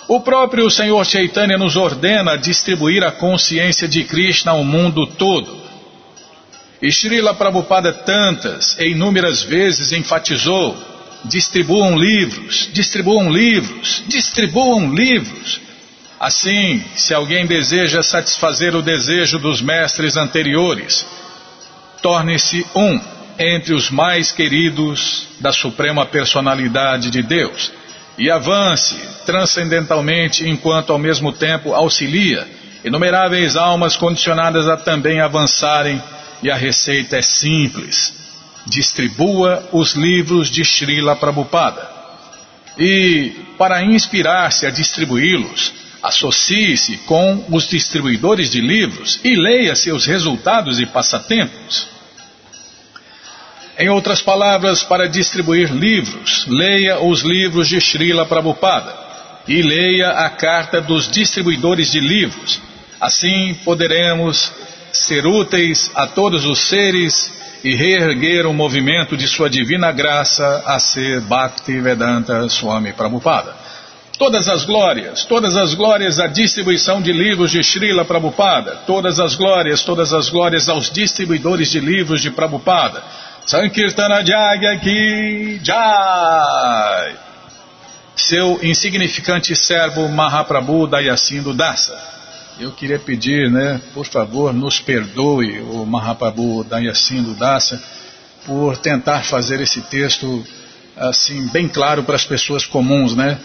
O 0.09 0.21
próprio 0.21 0.71
Senhor 0.71 1.05
Chaitanya 1.05 1.55
nos 1.55 1.75
ordena 1.75 2.35
distribuir 2.35 3.03
a 3.03 3.11
consciência 3.11 3.87
de 3.87 4.03
Krishna 4.03 4.53
ao 4.53 4.63
mundo 4.63 5.05
todo. 5.05 5.55
E 6.81 6.91
Srila 6.91 7.35
Prabhupada 7.35 7.93
tantas 7.93 8.75
e 8.79 8.87
inúmeras 8.87 9.43
vezes 9.43 9.91
enfatizou: 9.91 10.75
distribuam 11.25 11.95
livros, 11.95 12.71
distribuam 12.73 13.31
livros, 13.31 14.03
distribuam 14.07 14.91
livros. 14.91 15.61
Assim, 16.19 16.83
se 16.95 17.13
alguém 17.13 17.45
deseja 17.45 18.01
satisfazer 18.01 18.75
o 18.75 18.81
desejo 18.81 19.37
dos 19.37 19.61
mestres 19.61 20.17
anteriores, 20.17 21.05
torne-se 22.01 22.65
um 22.75 22.99
entre 23.37 23.75
os 23.75 23.91
mais 23.91 24.31
queridos 24.31 25.27
da 25.39 25.51
Suprema 25.51 26.03
Personalidade 26.03 27.11
de 27.11 27.21
Deus 27.21 27.77
e 28.19 28.29
avance 28.29 28.95
transcendentalmente 29.25 30.47
enquanto 30.47 30.91
ao 30.91 30.99
mesmo 30.99 31.31
tempo 31.31 31.73
auxilia 31.73 32.45
inumeráveis 32.83 33.55
almas 33.55 33.95
condicionadas 33.95 34.67
a 34.67 34.77
também 34.77 35.21
avançarem 35.21 36.01
e 36.43 36.51
a 36.51 36.55
receita 36.55 37.17
é 37.17 37.21
simples. 37.21 38.13
Distribua 38.65 39.67
os 39.71 39.93
livros 39.93 40.49
de 40.49 40.63
Srila 40.63 41.15
Prabhupada. 41.15 41.89
E, 42.77 43.31
para 43.57 43.83
inspirar-se 43.83 44.65
a 44.65 44.69
distribuí-los, 44.69 45.73
associe-se 46.01 46.97
com 46.99 47.45
os 47.49 47.67
distribuidores 47.67 48.49
de 48.49 48.61
livros 48.61 49.19
e 49.23 49.35
leia 49.35 49.75
seus 49.75 50.05
resultados 50.05 50.79
e 50.79 50.85
passatempos. 50.85 51.98
Em 53.79 53.87
outras 53.87 54.21
palavras, 54.21 54.83
para 54.83 55.07
distribuir 55.07 55.71
livros, 55.71 56.45
leia 56.49 56.99
os 56.99 57.21
livros 57.21 57.69
de 57.69 57.79
Srila 57.79 58.25
Prabhupada 58.25 58.93
e 59.47 59.61
leia 59.61 60.09
a 60.09 60.29
carta 60.29 60.81
dos 60.81 61.09
distribuidores 61.09 61.89
de 61.89 62.01
livros. 62.01 62.59
Assim 62.99 63.55
poderemos 63.63 64.51
ser 64.91 65.25
úteis 65.25 65.89
a 65.95 66.05
todos 66.05 66.45
os 66.45 66.59
seres 66.59 67.31
e 67.63 67.73
reerguer 67.73 68.45
o 68.45 68.53
movimento 68.53 69.15
de 69.15 69.29
sua 69.29 69.49
divina 69.49 69.93
graça 69.93 70.61
a 70.65 70.77
ser 70.77 71.21
Bhakti 71.21 71.79
Vedanta 71.79 72.49
Swami 72.49 72.91
Prabhupada. 72.91 73.55
Todas 74.17 74.49
as 74.49 74.65
glórias, 74.65 75.23
todas 75.23 75.55
as 75.55 75.73
glórias 75.73 76.19
à 76.19 76.27
distribuição 76.27 77.01
de 77.01 77.13
livros 77.13 77.51
de 77.51 77.63
Srila 77.63 78.03
Prabhupada, 78.03 78.81
todas 78.85 79.21
as 79.21 79.35
glórias, 79.35 79.83
todas 79.83 80.11
as 80.11 80.27
glórias 80.27 80.67
aos 80.67 80.91
distribuidores 80.91 81.71
de 81.71 81.79
livros 81.79 82.21
de 82.21 82.29
Prabhupada 82.29 83.01
Sankirtana 83.49 84.23
Jagya 84.23 84.77
Ki 84.77 85.59
Jai. 85.63 87.15
Seu 88.15 88.59
insignificante 88.61 89.55
servo 89.55 90.07
Mahaprabhu 90.07 90.85
Dayacindo 90.85 91.51
Dasa. 91.51 91.99
Eu 92.59 92.71
queria 92.73 92.99
pedir, 92.99 93.49
né, 93.49 93.81
por 93.91 94.05
favor, 94.05 94.53
nos 94.53 94.79
perdoe 94.79 95.61
o 95.61 95.83
Mahaprabhu 95.83 96.63
Dayacindo 96.63 97.33
Dasa 97.33 97.81
por 98.45 98.77
tentar 98.77 99.23
fazer 99.23 99.59
esse 99.61 99.81
texto 99.81 100.45
assim 100.95 101.47
bem 101.47 101.67
claro 101.67 102.03
para 102.03 102.17
as 102.17 102.25
pessoas 102.25 102.67
comuns, 102.67 103.15
né? 103.15 103.35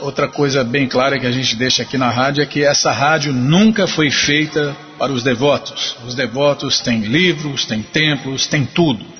Outra 0.00 0.26
coisa 0.26 0.64
bem 0.64 0.88
clara 0.88 1.20
que 1.20 1.26
a 1.26 1.30
gente 1.30 1.54
deixa 1.54 1.84
aqui 1.84 1.96
na 1.96 2.10
rádio 2.10 2.42
é 2.42 2.46
que 2.46 2.64
essa 2.64 2.90
rádio 2.90 3.32
nunca 3.32 3.86
foi 3.86 4.10
feita 4.10 4.76
para 4.98 5.12
os 5.12 5.22
devotos. 5.22 5.94
Os 6.04 6.16
devotos 6.16 6.80
têm 6.80 7.02
livros, 7.02 7.64
têm 7.64 7.80
templos, 7.80 8.48
têm 8.48 8.66
tudo 8.66 9.19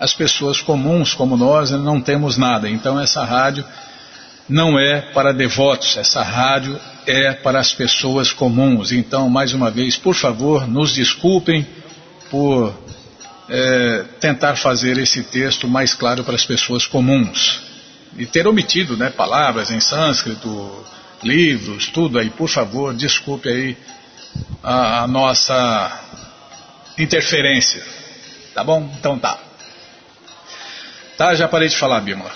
as 0.00 0.14
pessoas 0.14 0.62
comuns 0.62 1.12
como 1.12 1.36
nós 1.36 1.70
não 1.70 2.00
temos 2.00 2.38
nada. 2.38 2.68
Então 2.70 2.98
essa 2.98 3.22
rádio 3.22 3.62
não 4.48 4.78
é 4.78 5.00
para 5.00 5.32
devotos, 5.32 5.98
essa 5.98 6.22
rádio 6.22 6.80
é 7.06 7.32
para 7.32 7.60
as 7.60 7.72
pessoas 7.72 8.32
comuns. 8.32 8.90
Então, 8.90 9.28
mais 9.28 9.52
uma 9.52 9.70
vez, 9.70 9.96
por 9.96 10.14
favor, 10.14 10.66
nos 10.66 10.94
desculpem 10.94 11.66
por 12.30 12.74
é, 13.48 14.04
tentar 14.18 14.56
fazer 14.56 14.96
esse 14.98 15.22
texto 15.22 15.68
mais 15.68 15.94
claro 15.94 16.24
para 16.24 16.34
as 16.34 16.44
pessoas 16.44 16.86
comuns. 16.86 17.60
E 18.16 18.26
ter 18.26 18.46
omitido 18.46 18.96
né, 18.96 19.10
palavras 19.10 19.70
em 19.70 19.78
sânscrito, 19.78 20.84
livros, 21.22 21.88
tudo 21.88 22.18
aí, 22.18 22.30
por 22.30 22.48
favor, 22.48 22.94
desculpe 22.94 23.48
aí 23.48 23.76
a, 24.62 25.02
a 25.02 25.06
nossa 25.06 26.00
interferência. 26.98 27.84
Tá 28.54 28.64
bom? 28.64 28.90
Então 28.98 29.18
tá. 29.18 29.49
Tá, 31.20 31.34
já 31.34 31.46
parei 31.46 31.68
de 31.68 31.76
falar, 31.76 32.00
Bímola. 32.00 32.30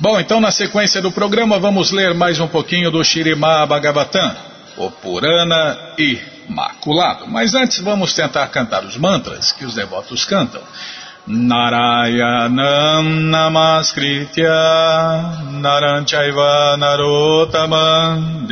Bom, 0.00 0.18
então 0.18 0.40
na 0.40 0.50
sequência 0.50 1.02
do 1.02 1.12
programa 1.12 1.58
vamos 1.58 1.90
ler 1.90 2.14
mais 2.14 2.40
um 2.40 2.48
pouquinho 2.48 2.90
do 2.90 3.04
Shirimá 3.04 3.66
Bhagavatam, 3.66 4.34
o 4.78 4.90
Purana 4.90 5.76
Imaculado. 5.98 7.26
Mas 7.28 7.54
antes 7.54 7.80
vamos 7.80 8.14
tentar 8.14 8.46
cantar 8.46 8.82
os 8.82 8.96
mantras 8.96 9.52
que 9.52 9.66
os 9.66 9.74
devotos 9.74 10.24
cantam. 10.24 10.62
Narayanam 11.26 13.02
Namaskritya 13.02 14.48
Naranchaiva 15.60 16.78
Narotaman 16.78 18.46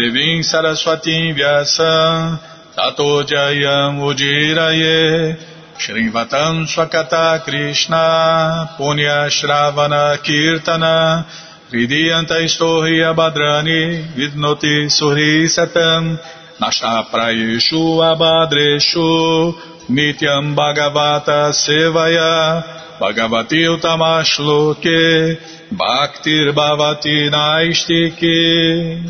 Vyasam 1.34 2.38
Tato 2.76 3.24
Jayam 3.26 4.04
Ujiraye 4.04 5.51
Shrivatam 5.82 6.62
Swakata 6.70 7.42
Krishna 7.42 8.76
Punya 8.78 9.26
Shravana 9.26 10.16
Kirtana 10.22 11.26
Hridiyanta 11.72 12.38
Istohi 12.38 13.02
Abhadrani 13.02 14.14
Vidnoti 14.14 14.86
Suri 14.86 15.48
Satam 15.50 16.16
Nasha 16.60 17.02
Prayeshu 17.10 17.98
Abhadreshu 17.98 19.54
Nityam 19.90 20.54
Bhagavata 20.54 21.50
Sevaya 21.50 22.62
Bhagavati 23.00 23.66
Utamashloke 23.74 25.36
Bhaktir 25.74 26.54
Bhavati 26.54 27.28
Naistike 27.28 29.02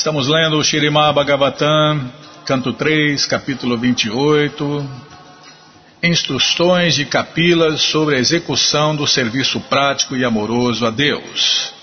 Estamos 0.00 0.28
lendo 0.28 0.56
o 0.56 0.64
Shirimá 0.64 1.12
Bhagavatam, 1.12 2.10
canto 2.46 2.72
3, 2.72 3.26
capítulo 3.26 3.76
28, 3.76 4.88
Instruções 6.02 6.94
de 6.94 7.04
Capilas 7.04 7.82
sobre 7.82 8.16
a 8.16 8.18
execução 8.18 8.96
do 8.96 9.06
serviço 9.06 9.60
prático 9.60 10.16
e 10.16 10.24
amoroso 10.24 10.86
a 10.86 10.90
Deus. 10.90 11.74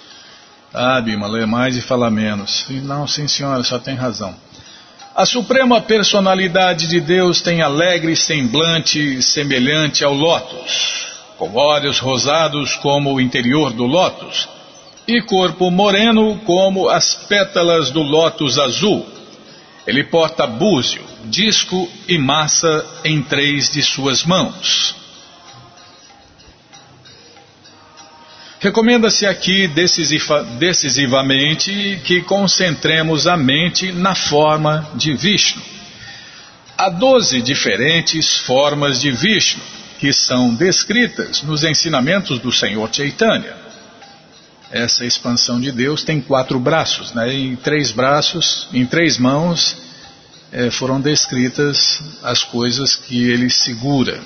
Ah, 0.73 0.99
Bima, 0.99 1.27
lê 1.27 1.45
mais 1.45 1.77
e 1.77 1.81
fala 1.81 2.09
menos. 2.09 2.65
Não, 2.81 3.05
sim 3.05 3.27
senhora, 3.27 3.61
só 3.61 3.77
tem 3.77 3.93
razão. 3.93 4.33
A 5.15 5.23
suprema 5.23 5.79
personalidade 5.79 6.87
de 6.87 6.99
Deus 6.99 7.39
tem 7.39 7.61
alegre 7.61 8.15
semblante 8.15 9.21
semelhante 9.21 10.03
ao 10.03 10.15
lótus, 10.15 11.05
com 11.37 11.53
olhos 11.53 11.99
rosados 11.99 12.73
como 12.77 13.13
o 13.13 13.21
interior 13.21 13.71
do 13.71 13.85
lótus, 13.85 14.49
e 15.07 15.21
corpo 15.21 15.71
moreno 15.71 16.39
como 16.45 16.89
as 16.89 17.15
pétalas 17.15 17.89
do 17.91 18.01
lótus 18.01 18.59
azul. 18.59 19.05
Ele 19.85 20.03
porta 20.03 20.45
búzio, 20.45 21.01
disco 21.25 21.89
e 22.07 22.17
massa 22.17 22.85
em 23.05 23.23
três 23.23 23.71
de 23.71 23.81
suas 23.81 24.25
mãos. 24.25 24.95
Recomenda-se 28.59 29.25
aqui 29.25 29.69
decisivamente 30.59 32.01
que 32.03 32.21
concentremos 32.23 33.27
a 33.27 33.37
mente 33.37 33.91
na 33.91 34.15
forma 34.15 34.89
de 34.95 35.13
Vishnu. 35.13 35.61
Há 36.75 36.89
doze 36.89 37.41
diferentes 37.41 38.39
formas 38.39 38.99
de 38.99 39.11
Vishnu 39.11 39.61
que 39.99 40.11
são 40.11 40.53
descritas 40.53 41.41
nos 41.43 41.63
ensinamentos 41.63 42.39
do 42.39 42.51
Senhor 42.51 42.89
Chaitanya. 42.91 43.66
Essa 44.71 45.05
expansão 45.05 45.61
de 45.61 45.71
Deus 45.71 46.03
tem 46.03 46.19
quatro 46.19 46.59
braços, 46.59 47.13
né? 47.13 47.33
em 47.33 47.55
três 47.55 47.91
braços, 47.91 48.67
em 48.73 48.85
três 48.85 49.17
mãos, 49.17 49.77
é, 50.51 50.69
foram 50.69 50.99
descritas 50.99 52.01
as 52.23 52.43
coisas 52.43 52.95
que 52.95 53.29
ele 53.29 53.49
segura. 53.49 54.19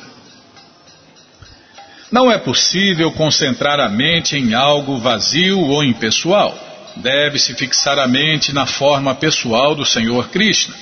Não 2.12 2.32
é 2.32 2.38
possível 2.38 3.12
concentrar 3.12 3.80
a 3.80 3.88
mente 3.88 4.36
em 4.36 4.54
algo 4.54 4.98
vazio 4.98 5.60
ou 5.60 5.84
impessoal. 5.84 6.58
Deve-se 6.98 7.54
fixar 7.54 7.98
a 7.98 8.08
mente 8.08 8.52
na 8.52 8.66
forma 8.66 9.16
pessoal 9.16 9.74
do 9.74 9.86
Senhor 9.86 10.28
Krishna, 10.28 10.76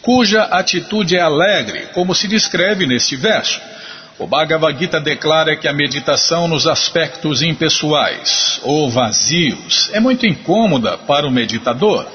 cuja 0.00 0.42
atitude 0.42 1.16
é 1.16 1.20
alegre, 1.20 1.88
como 1.94 2.14
se 2.14 2.26
descreve 2.26 2.84
neste 2.86 3.14
verso. 3.14 3.60
O 4.18 4.26
Bhagavad 4.26 4.78
Gita 4.78 5.00
declara 5.00 5.56
que 5.56 5.66
a 5.66 5.72
meditação 5.72 6.46
nos 6.46 6.66
aspectos 6.66 7.42
impessoais 7.42 8.60
ou 8.62 8.90
vazios 8.90 9.88
é 9.92 10.00
muito 10.00 10.26
incômoda 10.26 10.98
para 10.98 11.26
o 11.26 11.30
meditador. 11.30 12.06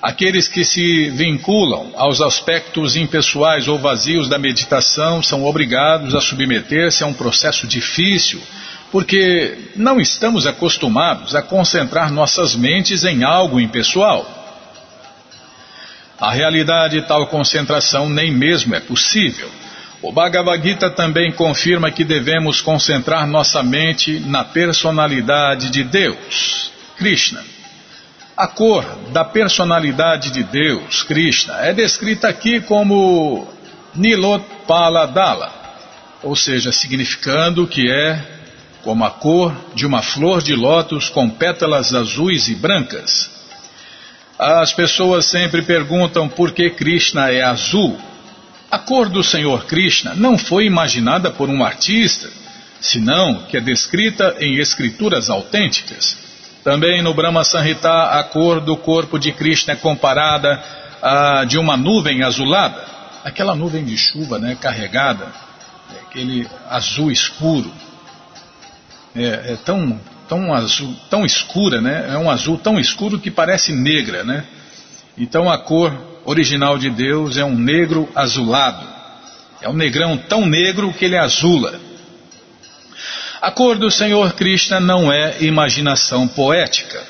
Aqueles 0.00 0.48
que 0.48 0.64
se 0.64 1.10
vinculam 1.10 1.92
aos 1.96 2.20
aspectos 2.20 2.96
impessoais 2.96 3.68
ou 3.68 3.78
vazios 3.78 4.28
da 4.28 4.38
meditação 4.38 5.22
são 5.22 5.44
obrigados 5.44 6.14
a 6.14 6.20
submeter-se 6.20 7.04
a 7.04 7.06
um 7.06 7.14
processo 7.14 7.68
difícil, 7.68 8.42
porque 8.90 9.70
não 9.76 10.00
estamos 10.00 10.46
acostumados 10.46 11.36
a 11.36 11.42
concentrar 11.42 12.10
nossas 12.10 12.56
mentes 12.56 13.04
em 13.04 13.22
algo 13.22 13.60
impessoal. 13.60 14.26
A 16.18 16.32
realidade 16.32 17.00
de 17.00 17.06
tal 17.06 17.26
concentração 17.26 18.08
nem 18.08 18.32
mesmo 18.32 18.74
é 18.74 18.80
possível. 18.80 19.48
O 20.02 20.10
Bhagavad 20.10 20.60
Gita 20.60 20.90
também 20.90 21.30
confirma 21.30 21.88
que 21.92 22.02
devemos 22.02 22.60
concentrar 22.60 23.24
nossa 23.24 23.62
mente 23.62 24.18
na 24.18 24.42
personalidade 24.42 25.70
de 25.70 25.84
Deus, 25.84 26.72
Krishna. 26.96 27.44
A 28.36 28.48
cor 28.48 28.84
da 29.12 29.24
personalidade 29.24 30.32
de 30.32 30.42
Deus, 30.42 31.04
Krishna, 31.04 31.54
é 31.60 31.72
descrita 31.72 32.26
aqui 32.28 32.60
como 32.60 33.46
Nilotpaladala, 33.94 35.52
ou 36.20 36.34
seja, 36.34 36.72
significando 36.72 37.64
que 37.64 37.88
é 37.88 38.20
como 38.82 39.04
a 39.04 39.10
cor 39.10 39.54
de 39.72 39.86
uma 39.86 40.02
flor 40.02 40.42
de 40.42 40.56
lótus 40.56 41.08
com 41.08 41.30
pétalas 41.30 41.94
azuis 41.94 42.48
e 42.48 42.56
brancas. 42.56 43.30
As 44.36 44.72
pessoas 44.72 45.26
sempre 45.26 45.62
perguntam 45.62 46.28
por 46.28 46.50
que 46.50 46.70
Krishna 46.70 47.30
é 47.30 47.42
azul. 47.42 47.96
A 48.72 48.78
cor 48.78 49.10
do 49.10 49.22
Senhor 49.22 49.66
Krishna 49.66 50.14
não 50.14 50.38
foi 50.38 50.64
imaginada 50.64 51.30
por 51.30 51.50
um 51.50 51.62
artista, 51.62 52.30
senão 52.80 53.42
que 53.42 53.58
é 53.58 53.60
descrita 53.60 54.34
em 54.40 54.58
escrituras 54.58 55.28
autênticas. 55.28 56.16
Também 56.64 57.02
no 57.02 57.12
Brahma 57.12 57.44
Sanhita, 57.44 58.04
a 58.04 58.24
cor 58.24 58.62
do 58.62 58.74
corpo 58.78 59.18
de 59.18 59.30
Krishna 59.30 59.74
é 59.74 59.76
comparada 59.76 60.58
a 61.02 61.44
de 61.44 61.58
uma 61.58 61.76
nuvem 61.76 62.22
azulada, 62.22 62.82
aquela 63.22 63.54
nuvem 63.54 63.84
de 63.84 63.98
chuva 63.98 64.38
né, 64.38 64.56
carregada, 64.58 65.26
aquele 66.06 66.48
azul 66.70 67.10
escuro. 67.10 67.70
É, 69.14 69.52
é, 69.52 69.58
tão, 69.62 70.00
tão, 70.26 70.54
azul, 70.54 70.96
tão 71.10 71.26
escura, 71.26 71.82
né? 71.82 72.08
É 72.14 72.16
um 72.16 72.30
azul 72.30 72.56
tão 72.56 72.80
escuro 72.80 73.18
que 73.18 73.30
parece 73.30 73.70
negra, 73.70 74.24
né? 74.24 74.46
Então 75.18 75.52
a 75.52 75.58
cor 75.58 76.11
original 76.24 76.78
de 76.78 76.90
Deus 76.90 77.36
é 77.36 77.44
um 77.44 77.54
negro 77.56 78.08
azulado. 78.14 78.86
É 79.60 79.68
um 79.68 79.74
negrão 79.74 80.16
tão 80.16 80.46
negro 80.46 80.92
que 80.92 81.04
ele 81.04 81.16
azula. 81.16 81.80
A 83.40 83.50
cor 83.50 83.76
do 83.76 83.90
Senhor 83.90 84.32
Krishna 84.34 84.80
não 84.80 85.12
é 85.12 85.42
imaginação 85.42 86.28
poética. 86.28 87.02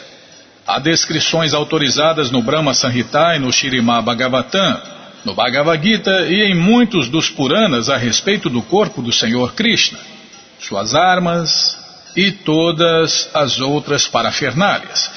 Há 0.66 0.78
descrições 0.78 1.52
autorizadas 1.54 2.30
no 2.30 2.42
Brahma 2.42 2.72
Sanhita 2.72 3.34
e 3.36 3.38
no 3.38 3.52
Shirimá 3.52 4.00
Bhagavatam, 4.00 4.80
no 5.24 5.34
Bhagavad 5.34 5.82
Gita 5.82 6.26
e 6.28 6.42
em 6.42 6.54
muitos 6.54 7.08
dos 7.08 7.28
Puranas 7.28 7.88
a 7.88 7.96
respeito 7.96 8.48
do 8.48 8.62
corpo 8.62 9.02
do 9.02 9.12
Senhor 9.12 9.54
Krishna, 9.54 9.98
suas 10.58 10.94
armas 10.94 11.78
e 12.16 12.30
todas 12.30 13.28
as 13.34 13.60
outras 13.60 14.06
parafernálias. 14.06 15.10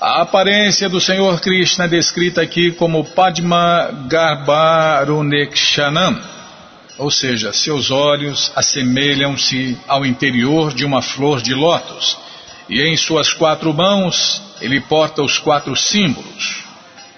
A 0.00 0.22
aparência 0.22 0.88
do 0.88 1.00
Senhor 1.00 1.40
Krishna 1.40 1.86
é 1.86 1.88
descrita 1.88 2.40
aqui 2.40 2.70
como 2.72 3.04
Padma 3.04 3.90
Garbarunekshanam 4.08 6.38
ou 6.98 7.12
seja, 7.12 7.52
seus 7.52 7.92
olhos 7.92 8.50
assemelham-se 8.56 9.78
ao 9.86 10.04
interior 10.04 10.74
de 10.74 10.84
uma 10.84 11.00
flor 11.00 11.40
de 11.40 11.54
lótus, 11.54 12.18
e 12.68 12.82
em 12.82 12.96
suas 12.96 13.32
quatro 13.32 13.72
mãos 13.72 14.42
ele 14.60 14.80
porta 14.80 15.22
os 15.22 15.38
quatro 15.38 15.76
símbolos: 15.76 16.64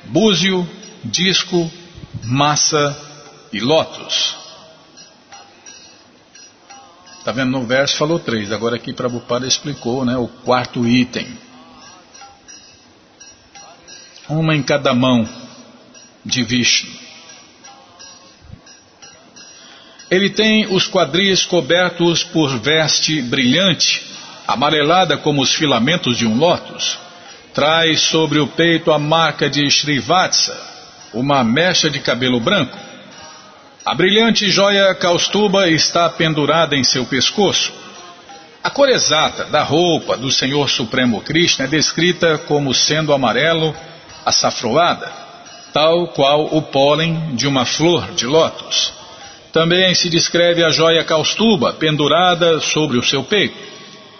búzio, 0.04 0.68
disco, 1.02 1.70
massa 2.24 2.94
e 3.50 3.58
lótus. 3.58 4.36
Está 7.18 7.32
vendo 7.32 7.50
no 7.50 7.64
verso 7.64 7.96
falou 7.96 8.18
três, 8.18 8.52
agora 8.52 8.76
aqui 8.76 8.92
Prabhupada 8.92 9.46
explicou 9.46 10.04
né, 10.04 10.16
o 10.16 10.28
quarto 10.28 10.86
item. 10.86 11.26
Uma 14.30 14.54
em 14.54 14.62
cada 14.62 14.94
mão 14.94 15.28
de 16.24 16.44
Vishnu. 16.44 16.88
Ele 20.08 20.30
tem 20.30 20.72
os 20.72 20.86
quadris 20.86 21.44
cobertos 21.44 22.22
por 22.22 22.56
veste 22.60 23.20
brilhante, 23.22 24.06
amarelada 24.46 25.16
como 25.16 25.42
os 25.42 25.52
filamentos 25.52 26.16
de 26.16 26.26
um 26.26 26.36
lótus. 26.36 26.96
Traz 27.52 28.02
sobre 28.02 28.38
o 28.38 28.46
peito 28.46 28.92
a 28.92 29.00
marca 29.00 29.50
de 29.50 29.66
Srivatsa, 29.66 30.56
uma 31.12 31.42
mecha 31.42 31.90
de 31.90 31.98
cabelo 31.98 32.38
branco. 32.38 32.78
A 33.84 33.96
brilhante 33.96 34.48
joia 34.48 34.94
Kaustuba 34.94 35.68
está 35.68 36.08
pendurada 36.08 36.76
em 36.76 36.84
seu 36.84 37.04
pescoço. 37.04 37.72
A 38.62 38.70
cor 38.70 38.88
exata 38.88 39.46
da 39.46 39.64
roupa 39.64 40.16
do 40.16 40.30
Senhor 40.30 40.70
Supremo 40.70 41.20
Krishna 41.20 41.64
é 41.64 41.68
descrita 41.68 42.38
como 42.38 42.72
sendo 42.72 43.12
amarelo 43.12 43.74
açafroada, 44.24 45.10
tal 45.72 46.08
qual 46.08 46.46
o 46.54 46.62
pólen 46.62 47.34
de 47.34 47.46
uma 47.46 47.64
flor 47.64 48.12
de 48.12 48.26
lótus. 48.26 48.92
Também 49.52 49.94
se 49.94 50.08
descreve 50.08 50.64
a 50.64 50.70
joia 50.70 51.04
caustuba 51.04 51.72
pendurada 51.72 52.60
sobre 52.60 52.98
o 52.98 53.02
seu 53.02 53.24
peito. 53.24 53.56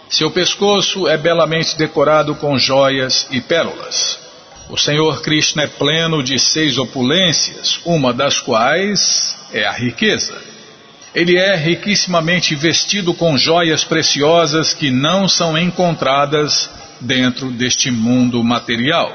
Seu 0.09 0.31
pescoço 0.31 1.07
é 1.07 1.17
belamente 1.17 1.77
decorado 1.79 2.35
com 2.35 2.59
joias 2.59 3.29
e 3.31 3.41
pérolas. 3.41 4.19
O 4.69 4.77
Senhor 4.77 5.23
Krishna 5.23 5.65
é 5.65 5.67
pleno 5.67 6.23
de 6.23 6.39
seis 6.39 6.79
opulências, 6.79 7.81
uma 7.85 8.13
das 8.13 8.41
quais 8.41 9.37
é 9.53 9.65
a 9.65 9.73
riqueza. 9.73 10.35
Ele 11.15 11.37
é 11.37 11.57
riquissimamente 11.57 12.55
vestido 12.55 13.13
com 13.13 13.37
joias 13.37 13.83
preciosas 13.83 14.73
que 14.73 14.91
não 14.91 15.29
são 15.29 15.59
encontradas 15.59 16.71
dentro 17.01 17.51
deste 17.51 17.91
mundo 17.91 18.43
material. 18.45 19.13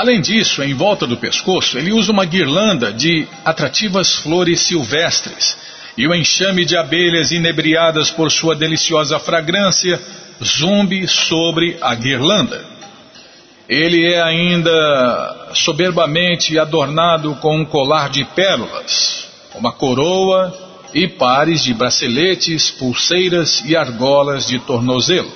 Além 0.00 0.18
disso, 0.18 0.62
em 0.62 0.72
volta 0.72 1.06
do 1.06 1.18
pescoço, 1.18 1.76
ele 1.76 1.92
usa 1.92 2.10
uma 2.10 2.24
guirlanda 2.24 2.90
de 2.90 3.28
atrativas 3.44 4.16
flores 4.16 4.60
silvestres 4.60 5.58
e 5.94 6.08
o 6.08 6.14
enxame 6.14 6.64
de 6.64 6.74
abelhas 6.74 7.32
inebriadas 7.32 8.10
por 8.10 8.32
sua 8.32 8.56
deliciosa 8.56 9.18
fragrância 9.18 10.00
zumbi 10.42 11.06
sobre 11.06 11.76
a 11.82 11.94
guirlanda. 11.94 12.64
Ele 13.68 14.10
é 14.10 14.22
ainda 14.22 15.50
soberbamente 15.52 16.58
adornado 16.58 17.34
com 17.34 17.58
um 17.58 17.64
colar 17.66 18.08
de 18.08 18.24
pérolas, 18.24 19.26
uma 19.54 19.70
coroa 19.70 20.50
e 20.94 21.06
pares 21.08 21.62
de 21.62 21.74
braceletes, 21.74 22.70
pulseiras 22.70 23.62
e 23.66 23.76
argolas 23.76 24.46
de 24.46 24.58
tornozelo. 24.60 25.30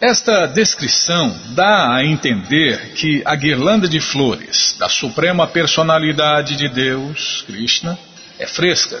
Esta 0.00 0.46
descrição 0.46 1.38
dá 1.48 1.94
a 1.94 2.02
entender 2.02 2.94
que 2.94 3.20
a 3.22 3.36
guirlanda 3.36 3.86
de 3.86 4.00
flores 4.00 4.74
da 4.78 4.88
suprema 4.88 5.46
personalidade 5.46 6.56
de 6.56 6.70
Deus, 6.70 7.44
Krishna, 7.46 7.98
é 8.38 8.46
fresca. 8.46 8.98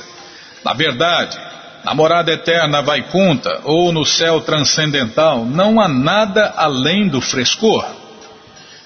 Na 0.62 0.74
verdade, 0.74 1.38
na 1.82 1.94
morada 1.94 2.30
eterna 2.30 2.82
Vaikunta 2.82 3.62
ou 3.64 3.90
no 3.92 4.04
céu 4.04 4.42
transcendental 4.42 5.46
não 5.46 5.80
há 5.80 5.88
nada 5.88 6.52
além 6.54 7.08
do 7.08 7.22
frescor. 7.22 7.86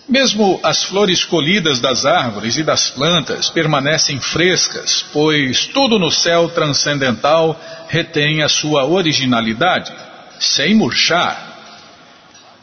Mesmo 0.08 0.60
as 0.62 0.84
flores 0.84 1.24
colhidas 1.24 1.80
das 1.80 2.06
árvores 2.06 2.56
e 2.56 2.62
das 2.62 2.90
plantas 2.90 3.50
permanecem 3.50 4.20
frescas, 4.20 5.04
pois 5.12 5.66
tudo 5.66 5.98
no 5.98 6.12
céu 6.12 6.48
transcendental 6.48 7.60
retém 7.88 8.40
a 8.40 8.48
sua 8.48 8.84
originalidade, 8.84 9.92
sem 10.38 10.76
murchar. 10.76 11.53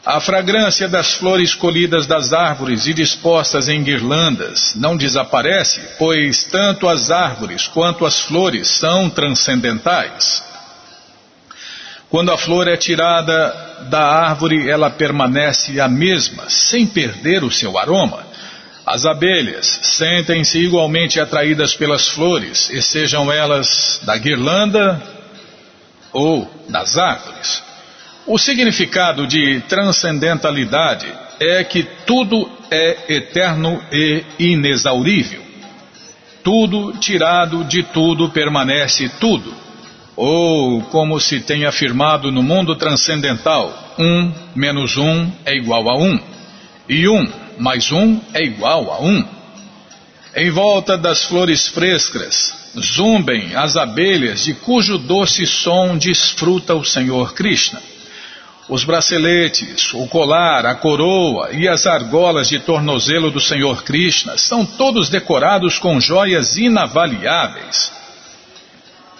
A 0.04 0.20
fragrância 0.20 0.88
das 0.88 1.14
flores 1.14 1.54
colhidas 1.54 2.08
das 2.08 2.32
árvores 2.32 2.86
e 2.86 2.94
dispostas 2.94 3.68
em 3.68 3.84
guirlandas 3.84 4.74
não 4.74 4.96
desaparece, 4.96 5.80
pois 5.96 6.42
tanto 6.42 6.88
as 6.88 7.12
árvores 7.12 7.68
quanto 7.68 8.04
as 8.04 8.20
flores 8.20 8.66
são 8.66 9.08
transcendentais. 9.08 10.42
Quando 12.10 12.32
a 12.32 12.36
flor 12.36 12.66
é 12.66 12.76
tirada 12.76 13.86
da 13.88 14.04
árvore, 14.04 14.68
ela 14.68 14.90
permanece 14.90 15.80
a 15.80 15.86
mesma, 15.88 16.50
sem 16.50 16.84
perder 16.84 17.44
o 17.44 17.50
seu 17.50 17.78
aroma. 17.78 18.26
As 18.84 19.06
abelhas 19.06 19.78
sentem-se 19.84 20.58
igualmente 20.58 21.20
atraídas 21.20 21.76
pelas 21.76 22.08
flores, 22.08 22.68
e 22.70 22.82
sejam 22.82 23.30
elas 23.32 24.00
da 24.02 24.16
guirlanda 24.18 25.00
ou 26.12 26.50
das 26.68 26.98
árvores. 26.98 27.71
O 28.26 28.38
significado 28.38 29.26
de 29.26 29.60
transcendentalidade 29.62 31.06
é 31.40 31.64
que 31.64 31.82
tudo 32.06 32.48
é 32.70 33.14
eterno 33.16 33.82
e 33.90 34.24
inexaurível. 34.38 35.42
Tudo 36.42 36.92
tirado 36.98 37.64
de 37.64 37.82
tudo 37.82 38.30
permanece 38.30 39.08
tudo. 39.20 39.52
Ou, 40.14 40.82
como 40.82 41.18
se 41.18 41.40
tem 41.40 41.64
afirmado 41.64 42.30
no 42.30 42.42
mundo 42.42 42.76
transcendental, 42.76 43.94
um 43.98 44.32
menos 44.54 44.96
um 44.96 45.30
é 45.44 45.56
igual 45.56 45.88
a 45.90 45.96
um, 45.96 46.18
e 46.88 47.08
um 47.08 47.26
mais 47.58 47.90
um 47.90 48.20
é 48.34 48.44
igual 48.44 48.92
a 48.92 49.00
um. 49.02 49.24
Em 50.34 50.50
volta 50.50 50.96
das 50.96 51.24
flores 51.24 51.68
frescas, 51.68 52.54
zumbem 52.78 53.54
as 53.54 53.76
abelhas 53.76 54.44
de 54.44 54.54
cujo 54.54 54.96
doce 54.96 55.46
som 55.46 55.96
desfruta 55.96 56.74
o 56.74 56.84
Senhor 56.84 57.34
Krishna. 57.34 57.80
Os 58.72 58.84
braceletes, 58.84 59.92
o 59.92 60.08
colar, 60.08 60.64
a 60.64 60.74
coroa 60.74 61.50
e 61.52 61.68
as 61.68 61.86
argolas 61.86 62.48
de 62.48 62.58
tornozelo 62.58 63.30
do 63.30 63.38
Senhor 63.38 63.82
Krishna 63.82 64.38
são 64.38 64.64
todos 64.64 65.10
decorados 65.10 65.78
com 65.78 66.00
joias 66.00 66.56
inavaliáveis. 66.56 67.92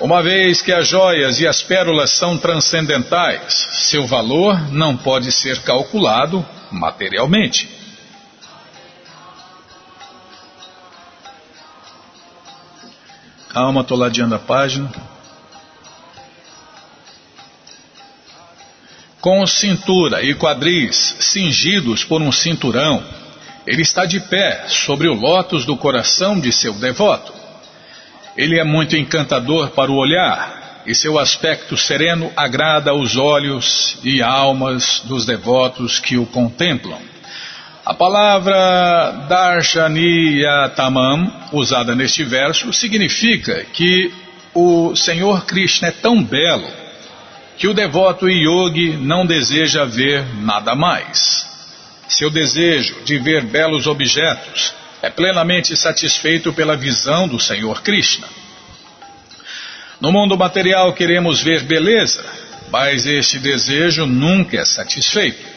Uma 0.01 0.23
vez 0.23 0.63
que 0.63 0.73
as 0.73 0.89
joias 0.89 1.39
e 1.39 1.47
as 1.47 1.61
pérolas 1.61 2.13
são 2.13 2.39
transcendentais, 2.39 3.69
seu 3.73 4.07
valor 4.07 4.73
não 4.73 4.97
pode 4.97 5.31
ser 5.31 5.61
calculado 5.61 6.43
materialmente. 6.71 7.69
Calma, 13.51 13.83
estou 13.83 13.99
ladeando 13.99 14.35
a 14.35 14.39
página. 14.39 14.91
Com 19.23 19.47
cintura 19.47 20.23
e 20.25 20.35
quadris 20.35 21.17
cingidos 21.21 22.03
por 22.03 22.21
um 22.21 22.33
cinturão, 22.33 23.01
ele 23.65 23.83
está 23.83 24.05
de 24.05 24.19
pé 24.19 24.65
sobre 24.67 25.07
o 25.07 25.15
lótus 25.15 25.65
do 25.65 25.77
coração 25.77 26.41
de 26.41 26.51
seu 26.51 26.75
devoto. 26.75 27.33
Ele 28.37 28.59
é 28.59 28.65
muito 28.65 28.97
encantador 28.97 29.71
para 29.71 29.93
o 29.93 29.97
olhar, 29.97 30.83
e 30.85 30.93
seu 30.93 31.17
aspecto 31.21 31.77
sereno 31.77 32.33
agrada 32.37 32.91
aos 32.91 33.17
olhos 33.17 33.97
e 34.03 34.21
almas 34.21 35.03
dos 35.05 35.25
devotos 35.25 36.01
que 36.01 36.19
o 36.19 36.27
contemplam. 36.27 36.99
A 37.87 37.95
palavra 37.95 39.27
Darshaniyatamam, 39.29 41.33
usada 41.53 41.95
neste 41.95 42.25
verso, 42.25 42.73
significa 42.73 43.65
que 43.73 44.13
o 44.53 44.97
Senhor 44.97 45.45
Krishna 45.45 45.87
é 45.89 45.93
tão 45.93 46.21
belo 46.21 46.82
que 47.57 47.69
o 47.69 47.75
devoto 47.75 48.29
yogi 48.29 48.97
não 48.97 49.27
deseja 49.27 49.85
ver 49.85 50.25
nada 50.37 50.75
mais. 50.75 51.47
Seu 52.09 52.31
desejo 52.31 53.03
de 53.05 53.19
ver 53.19 53.45
belos 53.45 53.87
objetos 53.87 54.75
é 55.01 55.11
plenamente 55.11 55.77
satisfeito 55.77 56.53
pela 56.53 56.77
visão 56.77 57.27
do 57.27 57.39
Senhor 57.39 57.83
Krishna. 57.83 58.29
No 60.01 60.13
mundo 60.13 60.37
material 60.37 60.93
queremos 60.93 61.41
ver 61.43 61.63
beleza, 61.63 62.25
mas 62.71 63.07
este 63.07 63.39
desejo 63.39 64.07
nunca 64.07 64.59
é 64.59 64.65
satisfeito. 64.65 65.53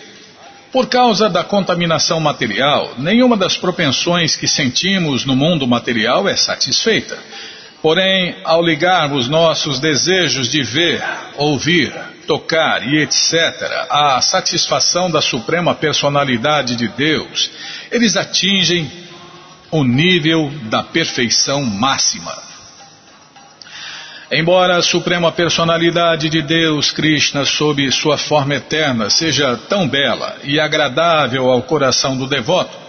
Por 0.72 0.88
causa 0.88 1.30
da 1.30 1.44
contaminação 1.44 2.20
material, 2.20 2.96
nenhuma 2.98 3.38
das 3.38 3.56
propensões 3.56 4.36
que 4.36 4.48
sentimos 4.48 5.24
no 5.24 5.36
mundo 5.36 5.66
material 5.66 6.28
é 6.28 6.36
satisfeita. 6.36 7.18
Porém, 7.86 8.38
ao 8.44 8.64
ligarmos 8.64 9.28
nossos 9.28 9.80
desejos 9.80 10.50
de 10.50 10.64
ver, 10.64 11.04
ouvir, 11.36 11.94
tocar 12.26 12.82
e 12.92 12.98
etc. 13.04 13.32
à 13.92 14.20
satisfação 14.22 15.08
da 15.12 15.22
suprema 15.22 15.76
personalidade 15.76 16.76
de 16.76 16.88
Deus, 16.88 17.52
eles 17.92 18.18
atingem 18.18 18.92
o 19.70 19.84
nível 19.84 20.52
da 20.64 20.82
perfeição 20.82 21.64
máxima. 21.64 22.36
Embora 24.32 24.78
a 24.78 24.82
suprema 24.82 25.32
personalidade 25.32 26.28
de 26.28 26.42
Deus, 26.42 26.90
Krishna, 26.90 27.46
sob 27.46 27.92
sua 27.92 28.18
forma 28.18 28.56
eterna, 28.56 29.12
seja 29.12 29.56
tão 29.70 29.88
bela 29.88 30.38
e 30.44 30.60
agradável 30.60 31.52
ao 31.52 31.62
coração 31.62 32.18
do 32.18 32.26
devoto, 32.26 32.85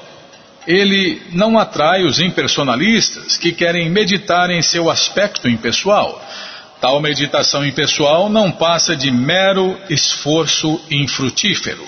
ele 0.66 1.22
não 1.32 1.58
atrai 1.58 2.04
os 2.04 2.18
impersonalistas 2.18 3.36
que 3.36 3.52
querem 3.52 3.88
meditar 3.88 4.50
em 4.50 4.60
seu 4.60 4.90
aspecto 4.90 5.48
impessoal. 5.48 6.22
Tal 6.80 7.00
meditação 7.00 7.64
impessoal 7.64 8.28
não 8.28 8.50
passa 8.50 8.96
de 8.96 9.10
mero 9.10 9.78
esforço 9.88 10.80
infrutífero. 10.90 11.86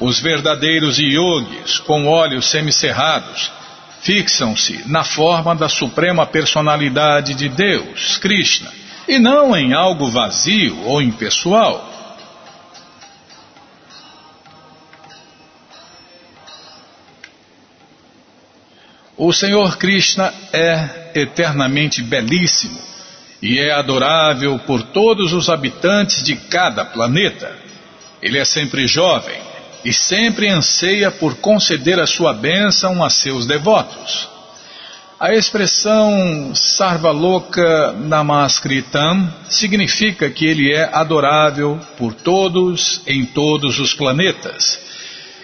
Os 0.00 0.20
verdadeiros 0.20 0.98
yogis, 0.98 1.78
com 1.78 2.06
olhos 2.06 2.46
semicerrados, 2.46 3.50
fixam-se 4.02 4.82
na 4.86 5.04
forma 5.04 5.54
da 5.54 5.68
suprema 5.68 6.26
personalidade 6.26 7.32
de 7.34 7.48
Deus, 7.48 8.18
Krishna, 8.18 8.70
e 9.08 9.18
não 9.18 9.56
em 9.56 9.72
algo 9.72 10.10
vazio 10.10 10.78
ou 10.84 11.00
impessoal. 11.00 11.93
O 19.26 19.32
Senhor 19.32 19.78
Krishna 19.78 20.34
é 20.52 21.12
eternamente 21.14 22.02
belíssimo 22.02 22.78
e 23.40 23.58
é 23.58 23.72
adorável 23.72 24.58
por 24.58 24.82
todos 24.82 25.32
os 25.32 25.48
habitantes 25.48 26.22
de 26.22 26.36
cada 26.36 26.84
planeta. 26.84 27.50
Ele 28.20 28.36
é 28.36 28.44
sempre 28.44 28.86
jovem 28.86 29.40
e 29.82 29.94
sempre 29.94 30.50
anseia 30.50 31.10
por 31.10 31.36
conceder 31.36 31.98
a 31.98 32.06
sua 32.06 32.34
bênção 32.34 33.02
a 33.02 33.08
seus 33.08 33.46
devotos. 33.46 34.28
A 35.18 35.32
expressão 35.32 36.54
Sarvaloka 36.54 37.92
Namaskritam 37.92 39.32
significa 39.48 40.28
que 40.28 40.44
ele 40.44 40.70
é 40.70 40.90
adorável 40.92 41.80
por 41.96 42.12
todos 42.12 43.00
em 43.06 43.24
todos 43.24 43.80
os 43.80 43.94
planetas 43.94 44.84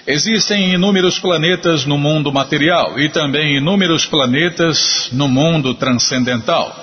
Existem 0.07 0.73
inúmeros 0.73 1.19
planetas 1.19 1.85
no 1.85 1.99
mundo 1.99 2.33
material 2.33 2.99
e 2.99 3.09
também 3.09 3.57
inúmeros 3.57 4.07
planetas 4.07 5.09
no 5.13 5.29
mundo 5.29 5.75
transcendental. 5.75 6.75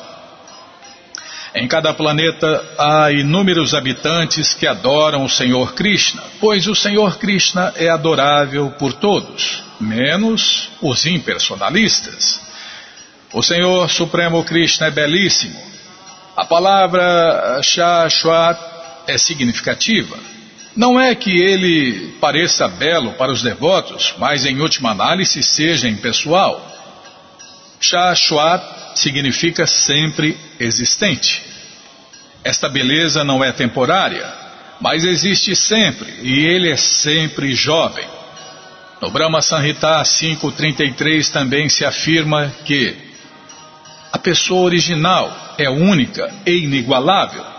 Em 1.56 1.68
cada 1.68 1.94
planeta 1.94 2.64
há 2.78 3.12
inúmeros 3.12 3.74
habitantes 3.74 4.54
que 4.54 4.68
adoram 4.68 5.26
o 5.26 5.30
Senhor 5.30 5.74
Krishna, 5.74 6.22
pois 6.40 6.68
o 6.68 6.76
Senhor 6.76 7.18
Krishna 7.18 7.74
é 7.76 7.90
adorável 7.90 8.72
por 8.72 8.94
todos. 8.94 9.64
menos 9.80 10.70
os 10.82 11.06
impersonalistas. 11.06 12.42
O 13.34 13.44
Senhor 13.44 13.90
Supremo 13.90 14.44
Krishna 14.44 14.88
é 14.88 14.92
belíssimo. 14.92 15.60
A 16.36 16.46
palavra 16.46 17.60
Shashwat 17.62 18.60
é 19.08 19.18
significativa. 19.18 20.18
Não 20.78 21.02
é 21.02 21.16
que 21.16 21.32
ele 21.32 22.12
pareça 22.22 22.68
belo 22.68 23.14
para 23.14 23.32
os 23.32 23.42
devotos, 23.42 24.14
mas 24.20 24.46
em 24.46 24.62
última 24.62 24.92
análise 24.92 25.42
seja 25.42 25.90
impessoal. 25.90 26.64
Shashwat 27.82 28.64
significa 28.94 29.66
sempre 29.66 30.38
existente. 30.60 31.42
Esta 32.44 32.70
beleza 32.70 33.24
não 33.24 33.44
é 33.44 33.52
temporária, 33.52 34.32
mas 34.80 35.04
existe 35.04 35.56
sempre 35.56 36.14
e 36.22 36.46
ele 36.46 36.70
é 36.70 36.78
sempre 36.78 37.56
jovem. 37.56 38.06
No 39.02 39.10
Brahma 39.10 39.42
Sanhita 39.42 40.00
5.33 40.04 41.32
também 41.32 41.70
se 41.70 41.86
afirma 41.86 42.54
que 42.66 42.96
a 44.14 44.20
pessoa 44.20 44.62
original 44.62 45.56
é 45.58 45.68
única 45.68 46.32
e 46.46 46.52
inigualável 46.52 47.57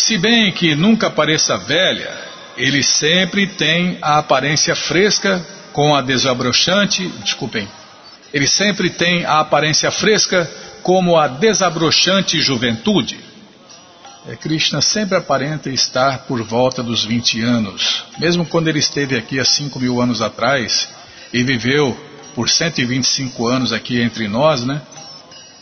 se 0.00 0.18
bem 0.18 0.50
que 0.52 0.74
nunca 0.74 1.10
pareça 1.10 1.56
velha, 1.56 2.10
ele 2.56 2.82
sempre 2.82 3.46
tem 3.46 3.98
a 4.00 4.18
aparência 4.18 4.74
fresca 4.74 5.44
com 5.72 5.94
a 5.94 6.00
desabrochante, 6.00 7.06
desculpem, 7.22 7.68
ele 8.32 8.46
sempre 8.46 8.90
tem 8.90 9.24
a 9.24 9.40
aparência 9.40 9.90
fresca 9.90 10.50
como 10.82 11.16
a 11.16 11.28
desabrochante 11.28 12.40
juventude. 12.40 13.18
É, 14.28 14.36
Krishna 14.36 14.80
sempre 14.80 15.16
aparenta 15.16 15.70
estar 15.70 16.20
por 16.20 16.42
volta 16.42 16.82
dos 16.82 17.04
20 17.04 17.42
anos, 17.42 18.04
mesmo 18.18 18.44
quando 18.44 18.68
ele 18.68 18.78
esteve 18.78 19.16
aqui 19.16 19.40
há 19.40 19.44
5 19.44 19.78
mil 19.80 20.00
anos 20.00 20.20
atrás 20.20 20.88
e 21.32 21.42
viveu 21.42 21.98
por 22.34 22.48
125 22.48 23.46
anos 23.46 23.72
aqui 23.72 24.00
entre 24.00 24.28
nós, 24.28 24.64
né? 24.64 24.82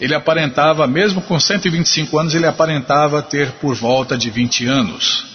Ele 0.01 0.14
aparentava, 0.14 0.86
mesmo 0.86 1.20
com 1.20 1.38
125 1.38 2.18
anos, 2.18 2.34
ele 2.34 2.46
aparentava 2.46 3.20
ter 3.20 3.53
por 3.53 3.74
volta 3.74 4.16
de 4.16 4.30
20 4.30 4.66
anos. 4.66 5.26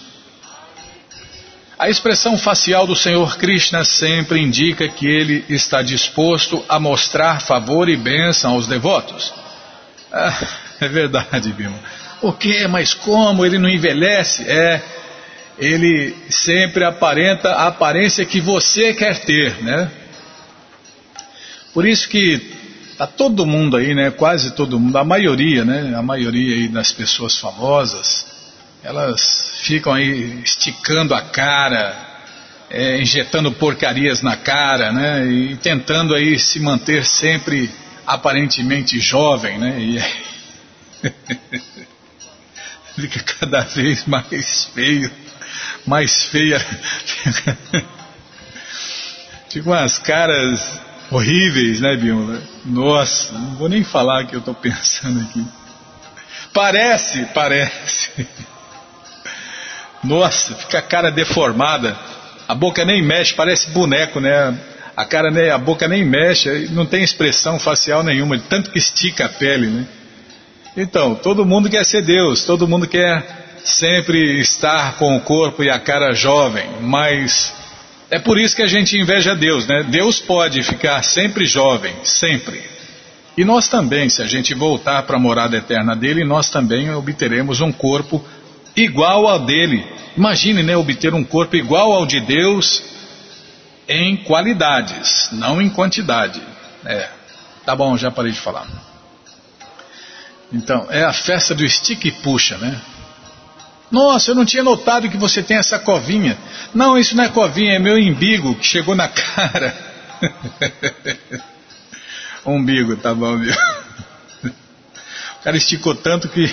A 1.78 1.90
expressão 1.90 2.38
facial 2.38 2.86
do 2.86 2.96
Senhor 2.96 3.36
Krishna 3.36 3.84
sempre 3.84 4.40
indica 4.40 4.88
que 4.88 5.06
ele 5.06 5.44
está 5.48 5.82
disposto 5.82 6.64
a 6.68 6.80
mostrar 6.80 7.40
favor 7.40 7.88
e 7.88 7.96
bênção 7.96 8.52
aos 8.52 8.66
devotos. 8.66 9.34
Ah, 10.12 10.48
é 10.80 10.88
verdade, 10.88 11.52
Bima. 11.52 11.78
O 12.22 12.32
que? 12.32 12.66
Mas 12.68 12.94
como? 12.94 13.44
Ele 13.44 13.58
não 13.58 13.68
envelhece? 13.68 14.48
É, 14.48 14.80
ele 15.58 16.16
sempre 16.30 16.84
aparenta 16.84 17.50
a 17.50 17.66
aparência 17.66 18.24
que 18.24 18.40
você 18.40 18.94
quer 18.94 19.18
ter, 19.20 19.62
né? 19.62 19.90
Por 21.74 21.86
isso 21.86 22.08
que 22.08 22.63
Tá 22.96 23.08
todo 23.08 23.44
mundo 23.44 23.76
aí, 23.76 23.92
né? 23.92 24.10
Quase 24.12 24.52
todo 24.52 24.78
mundo, 24.78 24.96
a 24.96 25.04
maioria, 25.04 25.64
né? 25.64 25.94
A 25.96 26.02
maioria 26.02 26.54
aí 26.54 26.68
das 26.68 26.92
pessoas 26.92 27.36
famosas, 27.36 28.24
elas 28.84 29.54
ficam 29.62 29.92
aí 29.92 30.40
esticando 30.44 31.12
a 31.12 31.20
cara, 31.20 31.96
é, 32.70 33.00
injetando 33.00 33.50
porcarias 33.50 34.22
na 34.22 34.36
cara, 34.36 34.92
né? 34.92 35.26
E 35.26 35.56
tentando 35.56 36.14
aí 36.14 36.38
se 36.38 36.60
manter 36.60 37.04
sempre 37.04 37.68
aparentemente 38.06 39.00
jovem, 39.00 39.58
né? 39.58 39.76
E 39.80 40.00
fica 42.94 43.20
cada 43.40 43.62
vez 43.62 44.04
mais 44.06 44.66
feio, 44.72 45.10
mais 45.84 46.22
feia. 46.26 46.64
Fica 49.50 49.70
umas 49.70 49.98
caras 50.00 50.83
horríveis, 51.14 51.80
né, 51.80 51.96
Bímola? 51.96 52.42
Nossa, 52.64 53.32
não 53.32 53.54
vou 53.54 53.68
nem 53.68 53.84
falar 53.84 54.24
o 54.24 54.26
que 54.26 54.34
eu 54.34 54.40
estou 54.40 54.54
pensando 54.54 55.20
aqui. 55.20 55.44
Parece, 56.52 57.24
parece. 57.34 58.26
Nossa, 60.02 60.54
fica 60.54 60.78
a 60.78 60.82
cara 60.82 61.10
deformada. 61.10 61.96
A 62.46 62.54
boca 62.54 62.84
nem 62.84 63.02
mexe, 63.02 63.32
parece 63.32 63.70
boneco, 63.70 64.20
né? 64.20 64.58
A 64.96 65.04
cara, 65.04 65.30
né, 65.30 65.50
a 65.50 65.58
boca 65.58 65.88
nem 65.88 66.04
mexe, 66.04 66.68
não 66.70 66.86
tem 66.86 67.02
expressão 67.02 67.58
facial 67.58 68.02
nenhuma, 68.02 68.38
tanto 68.38 68.70
que 68.70 68.78
estica 68.78 69.26
a 69.26 69.28
pele, 69.28 69.66
né? 69.66 69.86
Então, 70.76 71.14
todo 71.14 71.46
mundo 71.46 71.70
quer 71.70 71.84
ser 71.84 72.02
Deus, 72.02 72.44
todo 72.44 72.68
mundo 72.68 72.86
quer 72.86 73.24
sempre 73.64 74.40
estar 74.40 74.96
com 74.96 75.16
o 75.16 75.20
corpo 75.20 75.64
e 75.64 75.70
a 75.70 75.78
cara 75.78 76.12
jovem, 76.12 76.68
mas 76.80 77.52
é 78.10 78.18
por 78.18 78.38
isso 78.38 78.54
que 78.54 78.62
a 78.62 78.66
gente 78.66 78.98
inveja 78.98 79.34
Deus, 79.34 79.66
né? 79.66 79.82
Deus 79.84 80.20
pode 80.20 80.62
ficar 80.62 81.02
sempre 81.02 81.46
jovem, 81.46 81.94
sempre. 82.04 82.62
E 83.36 83.44
nós 83.44 83.68
também, 83.68 84.08
se 84.08 84.22
a 84.22 84.26
gente 84.26 84.54
voltar 84.54 85.02
para 85.02 85.16
a 85.16 85.20
morada 85.20 85.56
eterna 85.56 85.96
dele, 85.96 86.24
nós 86.24 86.48
também 86.48 86.92
obteremos 86.94 87.60
um 87.60 87.72
corpo 87.72 88.24
igual 88.76 89.26
ao 89.26 89.40
dele. 89.40 89.84
Imagine, 90.16 90.62
né, 90.62 90.76
obter 90.76 91.12
um 91.12 91.24
corpo 91.24 91.56
igual 91.56 91.92
ao 91.92 92.06
de 92.06 92.20
Deus 92.20 92.82
em 93.88 94.16
qualidades, 94.18 95.28
não 95.32 95.60
em 95.60 95.68
quantidade. 95.68 96.40
É, 96.84 97.08
tá 97.64 97.74
bom, 97.74 97.96
já 97.96 98.10
parei 98.10 98.30
de 98.30 98.40
falar. 98.40 98.68
Então, 100.52 100.86
é 100.88 101.02
a 101.02 101.12
festa 101.12 101.54
do 101.54 101.68
stick 101.68 102.04
e 102.04 102.12
puxa, 102.12 102.56
né? 102.58 102.80
Nossa, 103.90 104.30
eu 104.30 104.34
não 104.34 104.44
tinha 104.44 104.62
notado 104.62 105.08
que 105.08 105.16
você 105.16 105.42
tem 105.42 105.56
essa 105.56 105.78
covinha. 105.78 106.36
Não, 106.74 106.98
isso 106.98 107.16
não 107.16 107.24
é 107.24 107.28
covinha, 107.28 107.74
é 107.74 107.78
meu 107.78 107.96
umbigo 107.96 108.54
que 108.54 108.66
chegou 108.66 108.94
na 108.94 109.08
cara. 109.08 109.76
umbigo, 112.46 112.96
tá 112.96 113.14
bom, 113.14 113.38
viu? 113.38 113.54
O 114.42 115.44
cara 115.44 115.56
esticou 115.56 115.94
tanto 115.94 116.28
que 116.28 116.50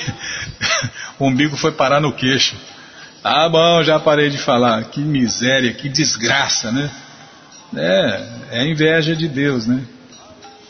o 1.18 1.28
umbigo 1.28 1.56
foi 1.56 1.72
parar 1.72 2.02
no 2.02 2.14
queixo. 2.14 2.56
Tá 3.24 3.48
bom, 3.48 3.84
já 3.84 4.00
parei 4.00 4.30
de 4.30 4.38
falar. 4.38 4.84
Que 4.86 5.00
miséria, 5.00 5.74
que 5.74 5.88
desgraça, 5.88 6.72
né? 6.72 6.92
É, 7.76 8.24
é 8.52 8.68
inveja 8.68 9.16
de 9.16 9.28
Deus, 9.28 9.66
né? 9.66 9.82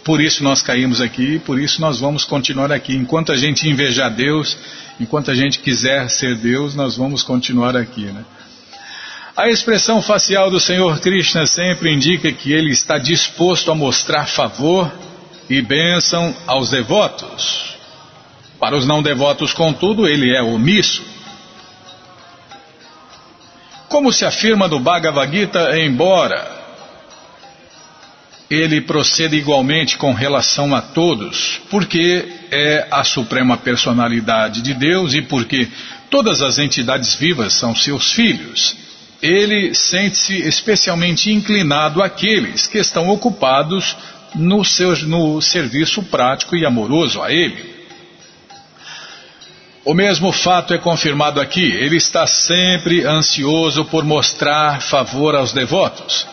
Por 0.04 0.20
isso 0.20 0.44
nós 0.44 0.62
caímos 0.62 1.00
aqui, 1.00 1.40
por 1.40 1.60
isso 1.60 1.80
nós 1.80 2.00
vamos 2.00 2.26
continuar 2.26 2.72
aqui. 2.72 2.96
Enquanto 2.96 3.32
a 3.32 3.38
gente 3.38 3.70
invejar 3.70 4.12
Deus, 4.12 4.58
enquanto 5.02 5.32
a 5.32 5.36
gente 5.36 5.60
quiser 5.60 6.10
ser 6.10 6.36
Deus, 6.36 6.76
nós 6.76 6.96
vamos 6.96 7.24
continuar 7.24 7.76
aqui. 7.76 8.06
Né? 8.06 8.24
A 9.36 9.50
expressão 9.50 10.02
facial 10.02 10.52
do 10.52 10.60
Senhor 10.60 11.00
Krishna 11.00 11.48
sempre 11.48 11.92
indica 11.92 12.32
que 12.32 12.54
ele 12.54 12.72
está 12.72 13.00
disposto 13.00 13.72
a 13.72 13.76
mostrar 13.76 14.28
favor 14.28 14.92
e 15.50 15.60
bênção 15.62 16.36
aos 16.46 16.70
devotos. 16.70 17.76
Para 18.60 18.78
os 18.78 18.86
não 18.86 19.02
devotos, 19.02 19.54
contudo, 19.54 20.08
ele 20.08 20.36
é 20.36 20.42
omisso. 20.44 21.04
Como 23.90 24.14
se 24.14 24.24
afirma 24.24 24.68
no 24.68 24.80
Bhagavad 24.80 25.36
Gita, 25.36 25.80
embora 25.80 26.61
ele 28.52 28.82
procede 28.82 29.38
igualmente 29.38 29.96
com 29.96 30.12
relação 30.12 30.76
a 30.76 30.82
todos, 30.82 31.62
porque 31.70 32.28
é 32.52 32.86
a 32.92 33.02
suprema 33.02 33.56
personalidade 33.56 34.62
de 34.62 34.74
Deus 34.74 35.14
e 35.14 35.22
porque 35.22 35.70
todas 36.10 36.42
as 36.42 36.60
entidades 36.60 37.16
vivas 37.16 37.54
são 37.54 37.74
seus 37.74 38.12
filhos. 38.12 38.76
Ele 39.22 39.74
sente-se 39.74 40.36
especialmente 40.36 41.32
inclinado 41.32 42.04
àqueles 42.04 42.68
que 42.68 42.78
estão 42.78 43.08
ocupados 43.08 43.96
no, 44.36 44.66
seu, 44.66 44.98
no 45.08 45.42
serviço 45.42 46.04
prático 46.04 46.54
e 46.54 46.66
amoroso 46.66 47.22
a 47.22 47.32
ele. 47.32 47.72
O 49.86 49.94
mesmo 49.94 50.34
fato 50.34 50.74
é 50.74 50.78
confirmado 50.78 51.40
aqui. 51.40 51.64
Ele 51.64 51.96
está 51.96 52.28
sempre 52.28 53.06
ansioso 53.06 53.86
por 53.86 54.04
mostrar 54.04 54.82
favor 54.82 55.36
aos 55.36 55.54
devotos. 55.54 56.28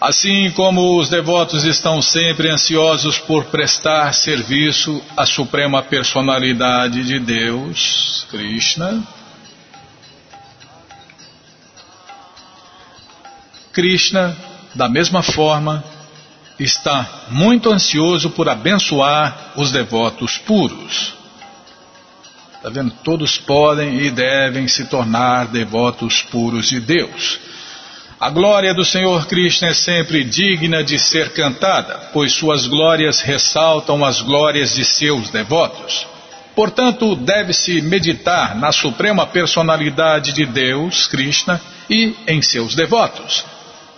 Assim 0.00 0.52
como 0.52 0.96
os 0.96 1.08
devotos 1.08 1.64
estão 1.64 2.00
sempre 2.00 2.48
ansiosos 2.48 3.18
por 3.18 3.46
prestar 3.46 4.12
serviço 4.14 5.02
à 5.16 5.26
Suprema 5.26 5.82
Personalidade 5.82 7.02
de 7.02 7.18
Deus, 7.18 8.24
Krishna, 8.30 9.02
Krishna, 13.72 14.36
da 14.72 14.88
mesma 14.88 15.20
forma, 15.20 15.82
está 16.60 17.24
muito 17.30 17.68
ansioso 17.68 18.30
por 18.30 18.48
abençoar 18.48 19.52
os 19.56 19.72
devotos 19.72 20.38
puros. 20.38 21.14
Está 22.54 22.70
vendo? 22.70 22.92
Todos 23.02 23.36
podem 23.36 24.00
e 24.00 24.10
devem 24.10 24.68
se 24.68 24.84
tornar 24.86 25.48
devotos 25.48 26.22
puros 26.22 26.68
de 26.68 26.78
Deus. 26.80 27.40
A 28.20 28.30
glória 28.30 28.74
do 28.74 28.84
Senhor 28.84 29.28
Krishna 29.28 29.68
é 29.68 29.74
sempre 29.74 30.24
digna 30.24 30.82
de 30.82 30.98
ser 30.98 31.32
cantada, 31.32 32.10
pois 32.12 32.32
suas 32.32 32.66
glórias 32.66 33.20
ressaltam 33.20 34.04
as 34.04 34.20
glórias 34.20 34.74
de 34.74 34.84
seus 34.84 35.30
devotos. 35.30 36.04
Portanto, 36.52 37.14
deve-se 37.14 37.80
meditar 37.80 38.56
na 38.56 38.72
suprema 38.72 39.24
personalidade 39.24 40.32
de 40.32 40.44
Deus, 40.44 41.06
Krishna, 41.06 41.60
e 41.88 42.12
em 42.26 42.42
seus 42.42 42.74
devotos. 42.74 43.44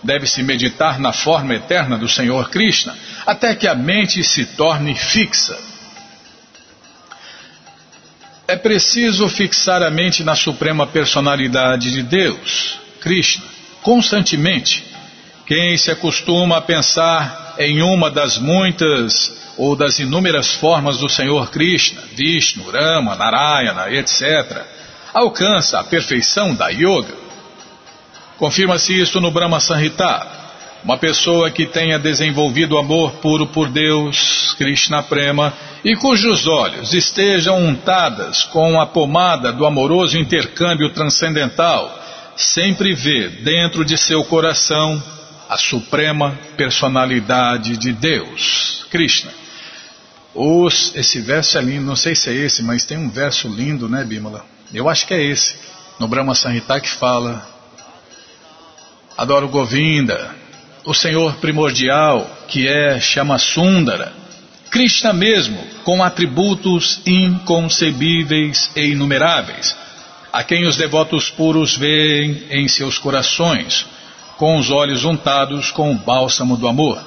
Deve-se 0.03 0.43
meditar 0.43 0.99
na 0.99 1.11
forma 1.11 1.55
eterna 1.55 1.97
do 1.97 2.07
Senhor 2.07 2.47
Krishna, 2.51 2.95
até 3.25 3.55
que 3.55 3.67
a 3.67 3.73
mente 3.73 4.23
se 4.23 4.45
torne 4.45 4.93
fixa. 4.93 5.57
É 8.47 8.55
preciso 8.55 9.27
fixar 9.27 9.81
a 9.81 9.89
mente 9.89 10.23
na 10.23 10.35
suprema 10.35 10.85
personalidade 10.85 11.91
de 11.91 12.03
Deus, 12.03 12.79
Krishna, 12.99 13.60
constantemente. 13.83 14.83
Quem 15.45 15.77
se 15.77 15.91
acostuma 15.91 16.57
a 16.57 16.61
pensar 16.61 17.55
em 17.57 17.81
uma 17.81 18.09
das 18.09 18.37
muitas 18.37 19.53
ou 19.57 19.75
das 19.75 19.99
inúmeras 19.99 20.53
formas 20.53 20.97
do 20.97 21.09
Senhor 21.09 21.51
Krishna, 21.51 22.01
Vishnu, 22.15 22.69
Rama, 22.71 23.15
Narayana, 23.15 23.91
etc., 23.91 24.63
alcança 25.13 25.79
a 25.79 25.83
perfeição 25.83 26.55
da 26.55 26.69
yoga. 26.69 27.15
Confirma-se 28.37 28.99
isso 28.99 29.19
no 29.19 29.29
Brahma 29.29 29.59
Sanhita. 29.59 30.39
Uma 30.83 30.97
pessoa 30.97 31.51
que 31.51 31.67
tenha 31.67 31.99
desenvolvido 31.99 32.75
amor 32.75 33.11
puro 33.13 33.45
por 33.45 33.69
Deus, 33.69 34.55
Krishna 34.57 35.03
Prema, 35.03 35.53
e 35.83 35.95
cujos 35.95 36.47
olhos 36.47 36.93
estejam 36.93 37.59
untadas 37.59 38.43
com 38.45 38.81
a 38.81 38.87
pomada 38.87 39.51
do 39.51 39.63
amoroso 39.63 40.17
intercâmbio 40.17 40.89
transcendental, 40.89 42.00
sempre 42.43 42.93
vê 42.93 43.29
dentro 43.29 43.85
de 43.85 43.97
seu 43.97 44.23
coração 44.23 45.01
a 45.49 45.57
suprema 45.57 46.37
personalidade 46.55 47.77
de 47.77 47.91
Deus, 47.91 48.85
Krishna. 48.89 49.31
Os, 50.33 50.95
esse 50.95 51.19
verso 51.19 51.57
é 51.57 51.61
lindo, 51.61 51.85
não 51.85 51.95
sei 51.95 52.15
se 52.15 52.29
é 52.29 52.33
esse, 52.33 52.63
mas 52.63 52.85
tem 52.85 52.97
um 52.97 53.09
verso 53.09 53.49
lindo, 53.49 53.89
né, 53.89 54.03
Bimala? 54.03 54.45
Eu 54.73 54.87
acho 54.87 55.05
que 55.05 55.13
é 55.13 55.21
esse, 55.21 55.55
no 55.99 56.07
Brahma 56.07 56.33
Sanhita, 56.33 56.79
que 56.79 56.89
fala 56.89 57.45
Adoro 59.17 59.49
Govinda, 59.49 60.33
o 60.85 60.93
Senhor 60.93 61.35
primordial, 61.35 62.29
que 62.47 62.67
é 62.67 62.99
Chamasundara, 62.99 64.13
Krishna 64.69 65.11
mesmo, 65.11 65.61
com 65.83 66.01
atributos 66.01 67.01
inconcebíveis 67.05 68.71
e 68.73 68.85
inumeráveis, 68.85 69.75
a 70.31 70.43
quem 70.43 70.65
os 70.65 70.77
devotos 70.77 71.29
puros 71.29 71.75
veem 71.75 72.43
em 72.49 72.67
seus 72.67 72.97
corações, 72.97 73.85
com 74.37 74.57
os 74.57 74.69
olhos 74.71 75.03
untados 75.05 75.71
com 75.71 75.91
o 75.91 75.95
bálsamo 75.95 76.57
do 76.57 76.67
amor. 76.67 77.01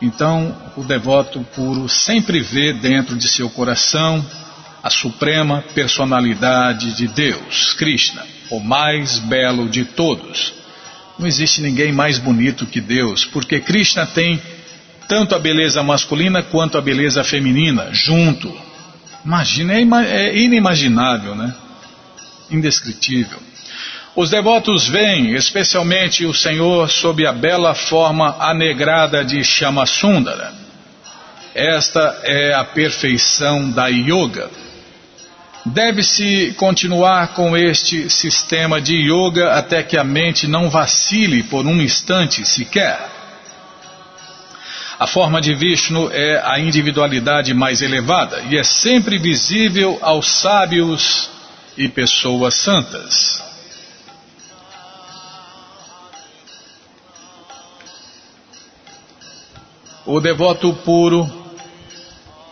Então, 0.00 0.54
o 0.76 0.84
devoto 0.84 1.40
puro 1.54 1.88
sempre 1.88 2.40
vê 2.40 2.72
dentro 2.72 3.16
de 3.16 3.28
seu 3.28 3.50
coração 3.50 4.24
a 4.82 4.90
suprema 4.90 5.64
personalidade 5.74 6.94
de 6.94 7.08
Deus, 7.08 7.72
Krishna 7.72 8.38
o 8.50 8.60
mais 8.60 9.18
belo 9.18 9.68
de 9.68 9.84
todos. 9.84 10.54
Não 11.18 11.26
existe 11.26 11.60
ninguém 11.60 11.92
mais 11.92 12.18
bonito 12.18 12.66
que 12.66 12.80
Deus, 12.80 13.24
porque 13.24 13.60
Krishna 13.60 14.06
tem 14.06 14.40
tanto 15.08 15.34
a 15.34 15.38
beleza 15.38 15.82
masculina 15.82 16.42
quanto 16.42 16.78
a 16.78 16.80
beleza 16.80 17.24
feminina 17.24 17.88
junto. 17.92 18.54
Imagina, 19.24 19.74
é, 19.74 20.28
é 20.28 20.38
inimaginável, 20.38 21.34
né? 21.34 21.54
Indescritível. 22.50 23.38
Os 24.16 24.30
devotos 24.30 24.88
veem, 24.88 25.34
especialmente 25.34 26.26
o 26.26 26.34
Senhor, 26.34 26.90
sob 26.90 27.24
a 27.24 27.32
bela 27.32 27.74
forma 27.74 28.36
anegrada 28.40 29.24
de 29.24 29.44
Chamasundara. 29.44 30.52
Esta 31.54 32.20
é 32.24 32.52
a 32.52 32.64
perfeição 32.64 33.70
da 33.70 33.86
yoga. 33.86 34.50
Deve-se 35.64 36.54
continuar 36.56 37.28
com 37.28 37.56
este 37.56 38.08
sistema 38.08 38.80
de 38.80 38.96
yoga 38.96 39.52
até 39.52 39.82
que 39.82 39.96
a 39.96 40.04
mente 40.04 40.46
não 40.46 40.70
vacile 40.70 41.42
por 41.42 41.66
um 41.66 41.80
instante 41.80 42.44
sequer. 42.44 43.17
A 44.98 45.06
forma 45.06 45.40
de 45.40 45.54
Vishnu 45.54 46.10
é 46.10 46.42
a 46.44 46.58
individualidade 46.58 47.54
mais 47.54 47.82
elevada 47.82 48.42
e 48.50 48.58
é 48.58 48.64
sempre 48.64 49.16
visível 49.16 49.96
aos 50.02 50.28
sábios 50.40 51.30
e 51.76 51.88
pessoas 51.88 52.54
santas. 52.56 53.40
O 60.04 60.20
devoto 60.20 60.74
puro 60.84 61.30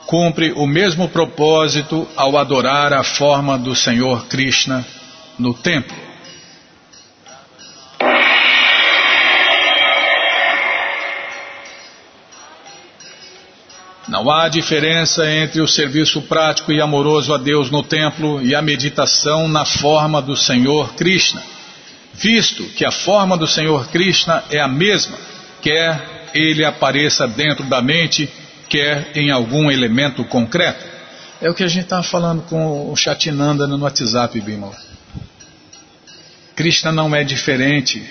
cumpre 0.07 0.53
o 0.53 0.69
mesmo 0.69 1.09
propósito 1.09 2.07
ao 2.15 2.39
adorar 2.39 2.93
a 2.93 3.03
forma 3.03 3.59
do 3.59 3.75
Senhor 3.75 4.27
Krishna 4.27 4.87
no 5.37 5.53
templo. 5.53 6.06
Não 14.09 14.31
há 14.31 14.49
diferença 14.49 15.29
entre 15.29 15.61
o 15.61 15.67
serviço 15.67 16.23
prático 16.23 16.73
e 16.73 16.81
amoroso 16.81 17.35
a 17.35 17.39
Deus 17.39 17.71
no 17.71 17.83
templo 17.83 18.41
e 18.41 18.55
a 18.55 18.63
meditação 18.63 19.49
na 19.49 19.65
forma 19.65 20.23
do 20.23 20.37
Senhor 20.37 20.95
Krishna, 20.95 21.43
visto 22.15 22.65
que 22.77 22.85
a 22.85 22.93
forma 22.93 23.37
do 23.37 23.47
Senhor 23.47 23.89
Krishna 23.89 24.45
é 24.49 24.61
a 24.61 24.69
mesma, 24.69 25.19
quer 25.61 26.31
ele 26.35 26.65
apareça 26.65 27.27
dentro 27.27 27.65
da 27.65 27.83
mente 27.83 28.31
quer 28.69 29.11
em 29.15 29.31
algum 29.31 29.71
elemento 29.71 30.25
concreto? 30.25 30.85
É 31.41 31.51
o 31.51 31.55
que 31.55 31.63
a 31.63 31.69
gente 31.69 31.85
estava 31.85 32.03
falando 32.03 32.43
com 32.43 32.91
o 32.91 32.97
Chatinanda 32.97 33.67
no 33.67 33.79
WhatsApp, 33.79 34.41
Bimal. 34.41 34.75
Krishna 36.55 36.91
não 36.91 37.15
é 37.15 37.23
diferente 37.23 38.03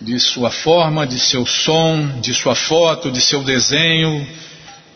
de 0.00 0.18
sua 0.20 0.50
forma, 0.50 1.06
de 1.06 1.18
seu 1.18 1.44
som, 1.46 2.20
de 2.20 2.32
sua 2.34 2.54
foto, 2.54 3.10
de 3.10 3.20
seu 3.20 3.42
desenho, 3.42 4.26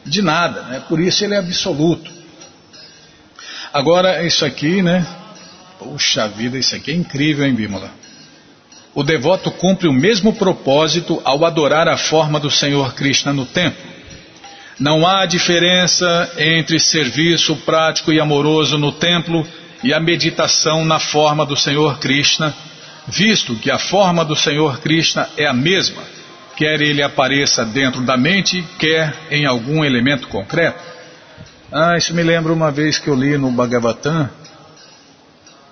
de 0.06 0.22
nada. 0.22 0.62
Né? 0.62 0.82
Por 0.88 1.00
isso 1.00 1.24
ele 1.24 1.34
é 1.34 1.38
absoluto. 1.38 2.10
Agora, 3.72 4.24
isso 4.24 4.44
aqui, 4.44 4.82
né? 4.82 5.06
Puxa 5.78 6.26
vida, 6.28 6.56
isso 6.56 6.74
aqui 6.74 6.90
é 6.90 6.94
incrível, 6.94 7.44
hein, 7.44 7.54
Bímola? 7.54 7.90
O 8.94 9.02
devoto 9.02 9.50
cumpre 9.50 9.86
o 9.86 9.92
mesmo 9.92 10.32
propósito 10.32 11.20
ao 11.22 11.44
adorar 11.44 11.86
a 11.86 11.98
forma 11.98 12.40
do 12.40 12.50
Senhor 12.50 12.94
Krishna 12.94 13.32
no 13.32 13.44
templo. 13.44 13.84
Não 14.78 15.06
há 15.06 15.26
diferença 15.26 16.32
entre 16.38 16.78
serviço 16.78 17.56
prático 17.56 18.12
e 18.12 18.18
amoroso 18.18 18.78
no 18.78 18.92
templo 18.92 19.46
e 19.84 19.92
a 19.92 20.00
meditação 20.00 20.84
na 20.84 20.98
forma 20.98 21.44
do 21.44 21.56
Senhor 21.56 21.98
Krishna, 21.98 22.54
visto 23.06 23.54
que 23.56 23.70
a 23.70 23.78
forma 23.78 24.24
do 24.24 24.34
Senhor 24.34 24.80
Krishna 24.80 25.28
é 25.36 25.46
a 25.46 25.52
mesma, 25.52 26.02
quer 26.56 26.80
ele 26.80 27.02
apareça 27.02 27.64
dentro 27.64 28.00
da 28.02 28.16
mente, 28.16 28.62
quer 28.78 29.14
em 29.30 29.44
algum 29.44 29.84
elemento 29.84 30.28
concreto. 30.28 30.82
Ah, 31.70 31.96
isso 31.96 32.14
me 32.14 32.22
lembra 32.22 32.52
uma 32.52 32.70
vez 32.70 32.98
que 32.98 33.08
eu 33.08 33.14
li 33.14 33.36
no 33.36 33.50
Bhagavatam. 33.50 34.28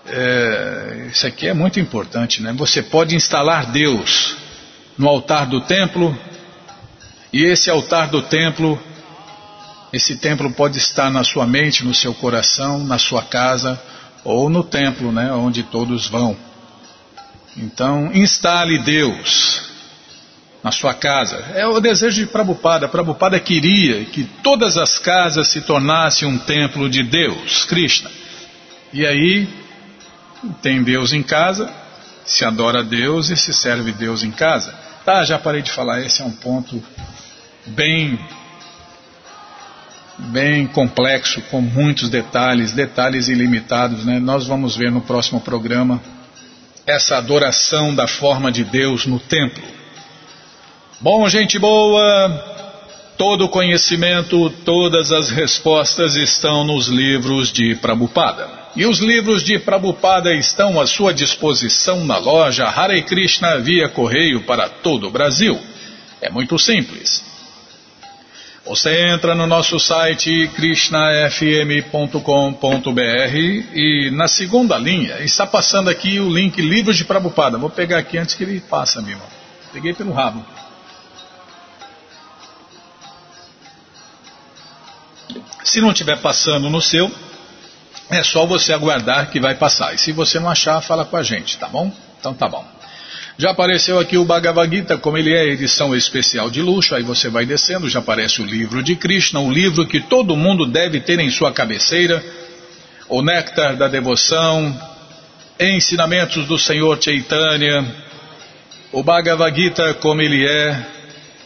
É, 0.06 1.08
isso 1.10 1.26
aqui 1.26 1.48
é 1.48 1.54
muito 1.54 1.80
importante, 1.80 2.42
né? 2.42 2.52
Você 2.52 2.82
pode 2.82 3.14
instalar 3.16 3.72
Deus 3.72 4.36
no 4.98 5.08
altar 5.08 5.46
do 5.46 5.60
templo, 5.62 6.16
e 7.32 7.42
esse 7.44 7.70
altar 7.70 8.08
do 8.08 8.22
templo 8.22 8.78
esse 9.94 10.16
templo 10.16 10.52
pode 10.52 10.76
estar 10.76 11.08
na 11.08 11.22
sua 11.22 11.46
mente, 11.46 11.84
no 11.84 11.94
seu 11.94 12.12
coração, 12.12 12.82
na 12.82 12.98
sua 12.98 13.22
casa 13.22 13.80
ou 14.24 14.50
no 14.50 14.64
templo, 14.64 15.12
né, 15.12 15.32
onde 15.32 15.62
todos 15.62 16.08
vão. 16.08 16.36
Então, 17.56 18.10
instale 18.12 18.78
Deus 18.80 19.70
na 20.64 20.72
sua 20.72 20.94
casa. 20.94 21.36
É 21.54 21.66
o 21.66 21.78
desejo 21.78 22.22
de 22.22 22.26
Prabhupada. 22.26 22.88
Prabhupada 22.88 23.38
queria 23.38 24.06
que 24.06 24.24
todas 24.42 24.78
as 24.78 24.98
casas 24.98 25.48
se 25.48 25.60
tornassem 25.60 26.26
um 26.26 26.38
templo 26.38 26.88
de 26.88 27.02
Deus, 27.02 27.66
Krishna. 27.66 28.10
E 28.90 29.06
aí, 29.06 29.46
tem 30.62 30.82
Deus 30.82 31.12
em 31.12 31.22
casa, 31.22 31.70
se 32.24 32.46
adora 32.46 32.80
a 32.80 32.82
Deus 32.82 33.28
e 33.28 33.36
se 33.36 33.52
serve 33.52 33.92
Deus 33.92 34.22
em 34.22 34.30
casa. 34.30 34.74
Tá, 35.04 35.22
já 35.22 35.38
parei 35.38 35.60
de 35.60 35.70
falar, 35.70 36.00
esse 36.00 36.22
é 36.22 36.24
um 36.24 36.32
ponto 36.32 36.82
bem 37.66 38.18
bem 40.16 40.66
complexo, 40.68 41.42
com 41.50 41.60
muitos 41.60 42.08
detalhes, 42.08 42.72
detalhes 42.72 43.28
ilimitados. 43.28 44.04
Né? 44.06 44.18
Nós 44.18 44.46
vamos 44.46 44.76
ver 44.76 44.90
no 44.90 45.02
próximo 45.02 45.40
programa 45.40 46.00
essa 46.86 47.18
adoração 47.18 47.94
da 47.94 48.06
forma 48.06 48.50
de 48.50 48.64
Deus 48.64 49.06
no 49.06 49.18
templo. 49.18 49.74
Bom, 51.00 51.28
gente 51.28 51.58
boa, 51.58 52.30
todo 53.18 53.48
conhecimento, 53.48 54.48
todas 54.64 55.10
as 55.10 55.28
respostas 55.28 56.14
estão 56.14 56.64
nos 56.64 56.86
livros 56.86 57.52
de 57.52 57.74
Prabhupada. 57.74 58.48
E 58.76 58.86
os 58.86 59.00
livros 59.00 59.42
de 59.42 59.58
Prabhupada 59.58 60.32
estão 60.32 60.80
à 60.80 60.86
sua 60.86 61.12
disposição 61.12 62.04
na 62.04 62.16
loja 62.16 62.66
Hare 62.66 63.02
Krishna 63.02 63.58
via 63.58 63.88
correio 63.88 64.44
para 64.44 64.68
todo 64.68 65.08
o 65.08 65.10
Brasil. 65.10 65.60
É 66.20 66.30
muito 66.30 66.58
simples. 66.58 67.22
Você 68.64 69.08
entra 69.08 69.34
no 69.34 69.46
nosso 69.46 69.78
site 69.78 70.48
krishnafm.com.br 70.54 73.36
e 73.74 74.10
na 74.12 74.28
segunda 74.28 74.78
linha 74.78 75.22
está 75.22 75.46
passando 75.46 75.90
aqui 75.90 76.18
o 76.18 76.30
link 76.30 76.62
Livros 76.62 76.96
de 76.96 77.04
Prabupada. 77.04 77.58
Vou 77.58 77.68
pegar 77.68 77.98
aqui 77.98 78.16
antes 78.16 78.36
que 78.36 78.44
ele 78.44 78.60
passe, 78.60 78.98
meu 79.02 79.10
irmão. 79.10 79.28
Peguei 79.72 79.92
pelo 79.92 80.12
rabo. 80.12 80.53
Se 85.74 85.80
não 85.80 85.90
estiver 85.90 86.20
passando 86.20 86.70
no 86.70 86.80
seu, 86.80 87.10
é 88.08 88.22
só 88.22 88.46
você 88.46 88.72
aguardar 88.72 89.32
que 89.32 89.40
vai 89.40 89.56
passar. 89.56 89.92
E 89.92 89.98
se 89.98 90.12
você 90.12 90.38
não 90.38 90.48
achar, 90.48 90.80
fala 90.80 91.04
com 91.04 91.16
a 91.16 91.22
gente, 91.24 91.58
tá 91.58 91.68
bom? 91.68 91.92
Então 92.16 92.32
tá 92.32 92.48
bom. 92.48 92.64
Já 93.36 93.50
apareceu 93.50 93.98
aqui 93.98 94.16
o 94.16 94.24
Bhagavad 94.24 94.72
Gita, 94.72 94.96
como 94.96 95.18
ele 95.18 95.34
é 95.34 95.46
edição 95.46 95.92
especial 95.92 96.48
de 96.48 96.62
luxo, 96.62 96.94
aí 96.94 97.02
você 97.02 97.28
vai 97.28 97.44
descendo, 97.44 97.88
já 97.88 97.98
aparece 97.98 98.40
o 98.40 98.44
livro 98.44 98.84
de 98.84 98.94
Krishna, 98.94 99.40
um 99.40 99.50
livro 99.50 99.84
que 99.84 99.98
todo 99.98 100.36
mundo 100.36 100.64
deve 100.64 101.00
ter 101.00 101.18
em 101.18 101.28
sua 101.28 101.52
cabeceira, 101.52 102.24
o 103.08 103.20
Néctar 103.20 103.74
da 103.74 103.88
Devoção, 103.88 104.80
Ensinamentos 105.58 106.46
do 106.46 106.56
Senhor 106.56 107.02
Chaitanya, 107.02 107.84
o 108.92 109.02
Bhagavad 109.02 109.60
Gita 109.60 109.92
como 109.94 110.22
ele 110.22 110.46
é, 110.46 110.86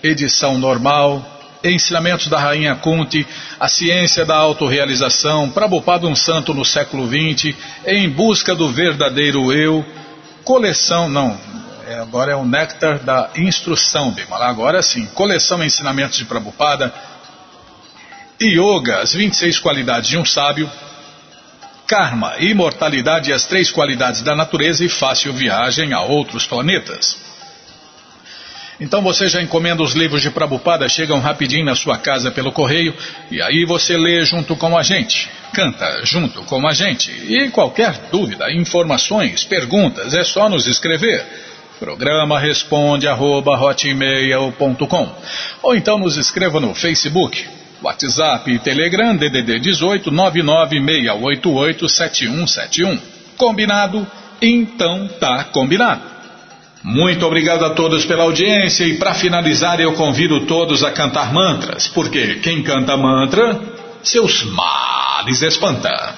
edição 0.02 0.58
normal, 0.58 1.37
Ensinamentos 1.62 2.28
da 2.28 2.38
Rainha 2.38 2.74
Kunti, 2.76 3.26
A 3.58 3.68
Ciência 3.68 4.24
da 4.24 4.36
Autorealização, 4.36 5.50
Prabhupada 5.50 6.06
um 6.06 6.14
Santo 6.14 6.54
no 6.54 6.64
século 6.64 7.06
XX, 7.06 7.56
Em 7.86 8.08
Busca 8.08 8.54
do 8.54 8.70
Verdadeiro 8.70 9.52
Eu, 9.52 9.84
coleção, 10.44 11.08
não, 11.08 11.38
é, 11.88 11.98
agora 11.98 12.32
é 12.32 12.36
o 12.36 12.44
néctar 12.44 12.98
da 12.98 13.30
instrução, 13.36 14.10
Bimala. 14.10 14.46
Agora 14.46 14.82
sim, 14.82 15.06
coleção 15.14 15.64
Ensinamentos 15.64 16.18
de 16.18 16.24
Prabhupada, 16.26 16.92
Yoga, 18.40 19.00
as 19.00 19.14
26 19.14 19.58
qualidades 19.58 20.08
de 20.08 20.16
um 20.16 20.24
sábio, 20.24 20.70
Karma, 21.88 22.34
imortalidade 22.38 23.30
e 23.30 23.32
as 23.32 23.46
três 23.46 23.70
qualidades 23.70 24.20
da 24.20 24.36
natureza 24.36 24.84
e 24.84 24.90
fácil 24.90 25.32
viagem 25.32 25.94
a 25.94 26.02
outros 26.02 26.46
planetas. 26.46 27.16
Então 28.80 29.02
você 29.02 29.26
já 29.26 29.42
encomenda 29.42 29.82
os 29.82 29.94
livros 29.94 30.22
de 30.22 30.30
Prabhupada, 30.30 30.88
chegam 30.88 31.18
rapidinho 31.18 31.64
na 31.64 31.74
sua 31.74 31.98
casa 31.98 32.30
pelo 32.30 32.52
correio 32.52 32.94
e 33.30 33.42
aí 33.42 33.64
você 33.64 33.96
lê 33.96 34.24
junto 34.24 34.54
com 34.54 34.78
a 34.78 34.84
gente, 34.84 35.28
canta 35.52 36.04
junto 36.04 36.44
com 36.44 36.64
a 36.66 36.72
gente. 36.72 37.10
E 37.10 37.50
qualquer 37.50 38.08
dúvida, 38.12 38.52
informações, 38.52 39.42
perguntas, 39.44 40.14
é 40.14 40.22
só 40.22 40.48
nos 40.48 40.68
escrever. 40.68 41.26
Programa 41.80 42.38
responde 42.38 43.08
arroba 43.08 43.58
ou 45.62 45.76
então 45.76 45.98
nos 45.98 46.16
escreva 46.16 46.60
no 46.60 46.74
Facebook, 46.74 47.46
WhatsApp 47.82 48.50
e 48.50 48.58
Telegram 48.58 49.14
DDD 49.16 49.60
18 49.60 50.10
996887171. 50.10 52.98
Combinado? 53.36 54.06
Então 54.40 55.08
tá 55.20 55.44
combinado. 55.44 56.17
Muito 56.88 57.24
obrigado 57.26 57.66
a 57.66 57.74
todos 57.74 58.06
pela 58.06 58.22
audiência 58.22 58.82
e 58.82 58.96
para 58.96 59.12
finalizar 59.12 59.78
eu 59.78 59.92
convido 59.92 60.46
todos 60.46 60.82
a 60.82 60.90
cantar 60.90 61.34
mantras, 61.34 61.86
porque 61.86 62.36
quem 62.36 62.62
canta 62.62 62.96
mantra, 62.96 63.60
seus 64.02 64.42
males 64.44 65.42
espanta. 65.42 66.14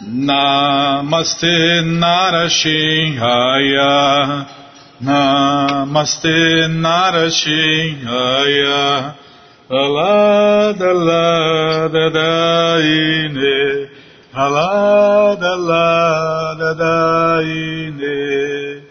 Namaste 0.00 1.82
Narashinhaya 1.84 4.46
Namaste 5.02 6.66
Narashinhaya 6.68 9.14
Alada 9.68 10.92
lada 10.94 12.10
daine 12.10 13.95
Alada, 14.36 15.48
alada, 15.56 16.76
daine. 16.76 18.84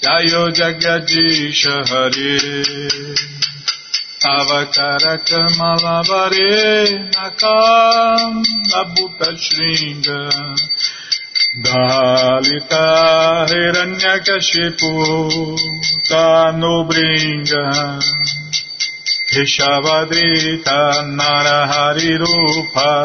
Jayo 0.00 0.44
Jagadisha 0.58 1.76
Hare 1.90 2.40
Avakara 4.24 5.14
Kamalavare 5.28 6.52
Nakam 7.12 8.42
Abhuta 8.80 9.30
Shringa 9.36 10.20
Dalita 11.64 12.86
Hiranyakashipu 13.50 14.92
Tanubringa 16.08 17.64
Keshavadrita 19.30 20.80
Narahari 21.14 22.16
Rupa 22.16 23.04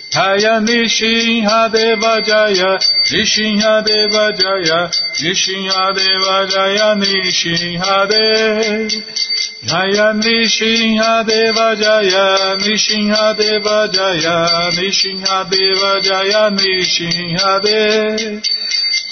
Jaya 0.11 0.59
Nishinha 0.59 1.71
Deva 1.71 2.21
Jaya 2.21 2.77
Nishinha 3.09 3.81
Deva 3.85 4.33
Jaya 4.33 4.89
Nishinha 5.15 5.93
Deva 5.95 6.47
Jaya 6.51 6.95
Nishinha 6.99 8.07
Deva 8.09 8.57
Jaya 9.63 10.13
Nishinha 10.19 11.25
Deva 11.25 11.75
Jaya 11.77 12.57
Nishinha 12.59 13.37
Deva 13.37 13.87
Jaya 13.87 14.37
Nishinha 14.75 15.49
Deva 15.49 16.01
Jaya 16.01 16.43
Nishinha 16.59 17.61
Deva 17.63 18.41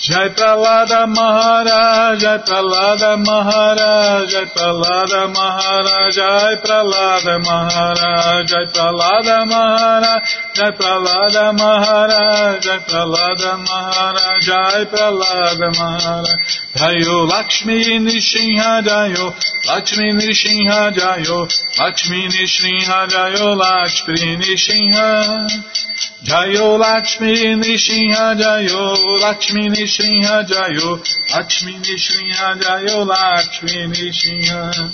Jai 0.01 0.29
Pralada 0.29 1.05
Maharaj, 1.07 2.21
Jai 2.21 2.37
Pralada 2.47 3.17
Maharaj, 3.19 4.29
Jai 4.31 4.45
Pralada 4.55 5.27
Maharaj, 5.27 6.15
Jai 6.15 6.55
Pralada 6.63 7.35
Maharaj, 7.43 8.47
Jai 8.47 8.65
Pralada 8.71 9.45
Maharaj, 9.45 10.23
Jai 10.55 10.71
Pralada 10.71 11.51
Maharaj, 11.51 12.61
Jai 12.63 12.79
Pralada 12.87 13.57
Maharaj, 13.59 14.39
Jai 14.39 14.85
Pralada 14.85 15.69
Maharaj. 15.77 16.59
Jayo 16.79 17.27
Lakshmi 17.27 17.99
Nishinha 17.99 18.81
Jayo, 18.81 19.33
Lakshmi 19.67 20.13
Nishinha 20.13 20.93
Jayo, 20.95 21.45
Lakshmi 21.77 22.29
Nishinha 22.29 23.05
Jayo, 23.09 23.57
Lakshmi 23.57 24.37
Nishinha. 24.37 26.08
Jayo 26.21 26.77
Lakshmi 26.77 27.55
Nishinha 27.55 28.35
Jayo, 28.35 29.21
Lakshmi 29.21 29.69
Nishinha 29.69 30.43
Jayo, 30.43 30.99
Lakshmi 31.31 31.73
Nishinha 31.79 32.59
Jayo, 32.59 33.07
Lakshmi 33.07 33.87
Nishinha. 33.87 34.91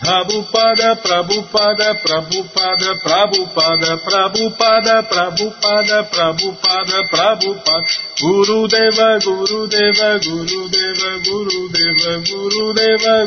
Prabhupada, 0.00 0.96
Prabhupada, 1.02 1.94
Prabhupada, 2.00 2.94
Prabhupada, 3.04 3.98
Prabhupada, 3.98 5.02
Prabhupada, 5.10 6.04
Prabhupada, 6.08 6.98
Prabhupada, 7.10 7.86
Guru 8.20 8.68
Deva, 8.68 9.18
Guru 9.18 9.66
Deva, 9.66 10.18
Guru 10.22 10.68
Deva, 10.70 11.18
Guru 11.24 11.68
Deva, 11.68 13.26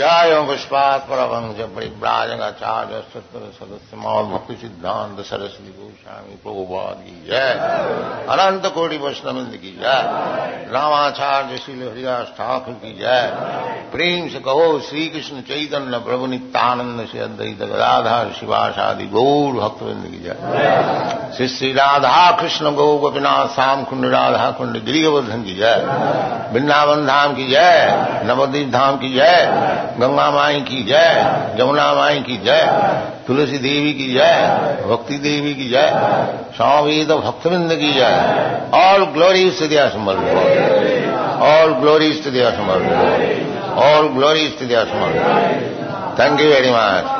جایوں 0.00 0.44
پشپات 0.48 1.08
پربند 1.08 1.60
چار 2.60 2.84
جو 2.90 3.00
ستر 3.12 3.44
سدس 3.58 3.94
مول 3.94 4.24
بھکتی 4.24 4.54
سدھانت 4.62 5.18
سرسوتی 5.28 5.72
گوشامی 5.78 6.36
پربھواد 6.42 6.94
کی 7.06 7.16
جائے۔ 7.26 7.54
انت 8.28 8.66
کوٹی 8.74 8.98
وشنند 9.02 9.52
کی 9.62 9.72
جائے۔ 9.80 10.02
راماچاریہ 10.72 11.56
شیل 11.66 11.82
ہریداس 11.88 12.28
ٹھاکر 12.36 12.72
کی 12.80 12.92
جائے۔ 12.94 13.30
پریم 13.90 14.28
سے 14.28 14.38
کہو 14.44 14.78
شری 14.90 15.08
کشن 15.08 15.40
چیتن 15.48 15.92
پربھو 16.04 16.26
نتانند 16.26 17.00
سے 17.12 17.20
ادیت 17.22 17.62
رادھا 17.62 18.22
شیوا 18.40 18.62
شادی 18.76 19.06
گور 19.12 19.52
بھکت 19.52 19.82
بند 19.82 20.04
کی 20.10 20.20
جائے۔ 20.24 20.40
شری 21.36 21.48
شری 21.48 21.72
رادھا 21.74 22.30
کشن 22.40 22.64
گو 22.76 22.88
گوپیناتھ 23.02 23.52
سام 23.56 23.84
کنڈ 23.90 24.04
رادھا 24.04 24.50
کنڈ 24.58 24.74
گری 24.86 25.04
گوردھن 25.04 25.42
کی 25.42 25.54
جائے۔ 25.54 25.80
بنداون 26.52 27.06
دھام 27.06 27.34
کی 27.34 27.50
جائے 27.50 27.80
نودیپ 28.24 28.72
دھام 28.72 28.98
کی 28.98 29.12
جائے۔ 29.12 29.46
گنگا 29.98 30.28
مائی 30.30 30.60
کی 30.68 30.82
جائے 30.82 31.56
جمنا 31.56 31.92
مائی 31.94 32.22
کی 32.22 32.36
جائے 32.44 32.66
تلسی 33.26 33.58
دیوی 33.58 33.92
کی 33.92 34.12
جائے 34.12 34.84
بھکتی 34.86 35.16
دیوی 35.18 35.52
کی 35.54 35.68
جائے 35.68 35.90
سامید 36.56 37.08
تو 37.08 37.18
بھکت 37.18 37.46
بند 37.46 37.72
کی 37.80 37.92
جائے 37.92 38.18
آل 38.80 39.04
گلوری 39.14 39.46
استدیا 39.48 39.88
سمر 39.92 40.16
آل 41.46 41.72
گلوری 41.82 42.10
استدیا 42.10 42.50
سمر 42.56 42.80
آل 43.84 44.08
گلوری 44.16 44.46
استدیا 44.46 44.84
سمر 44.90 45.12
تھینک 46.16 46.40
یو 46.40 46.50
ویری 46.50 46.70
مچ 46.70 47.18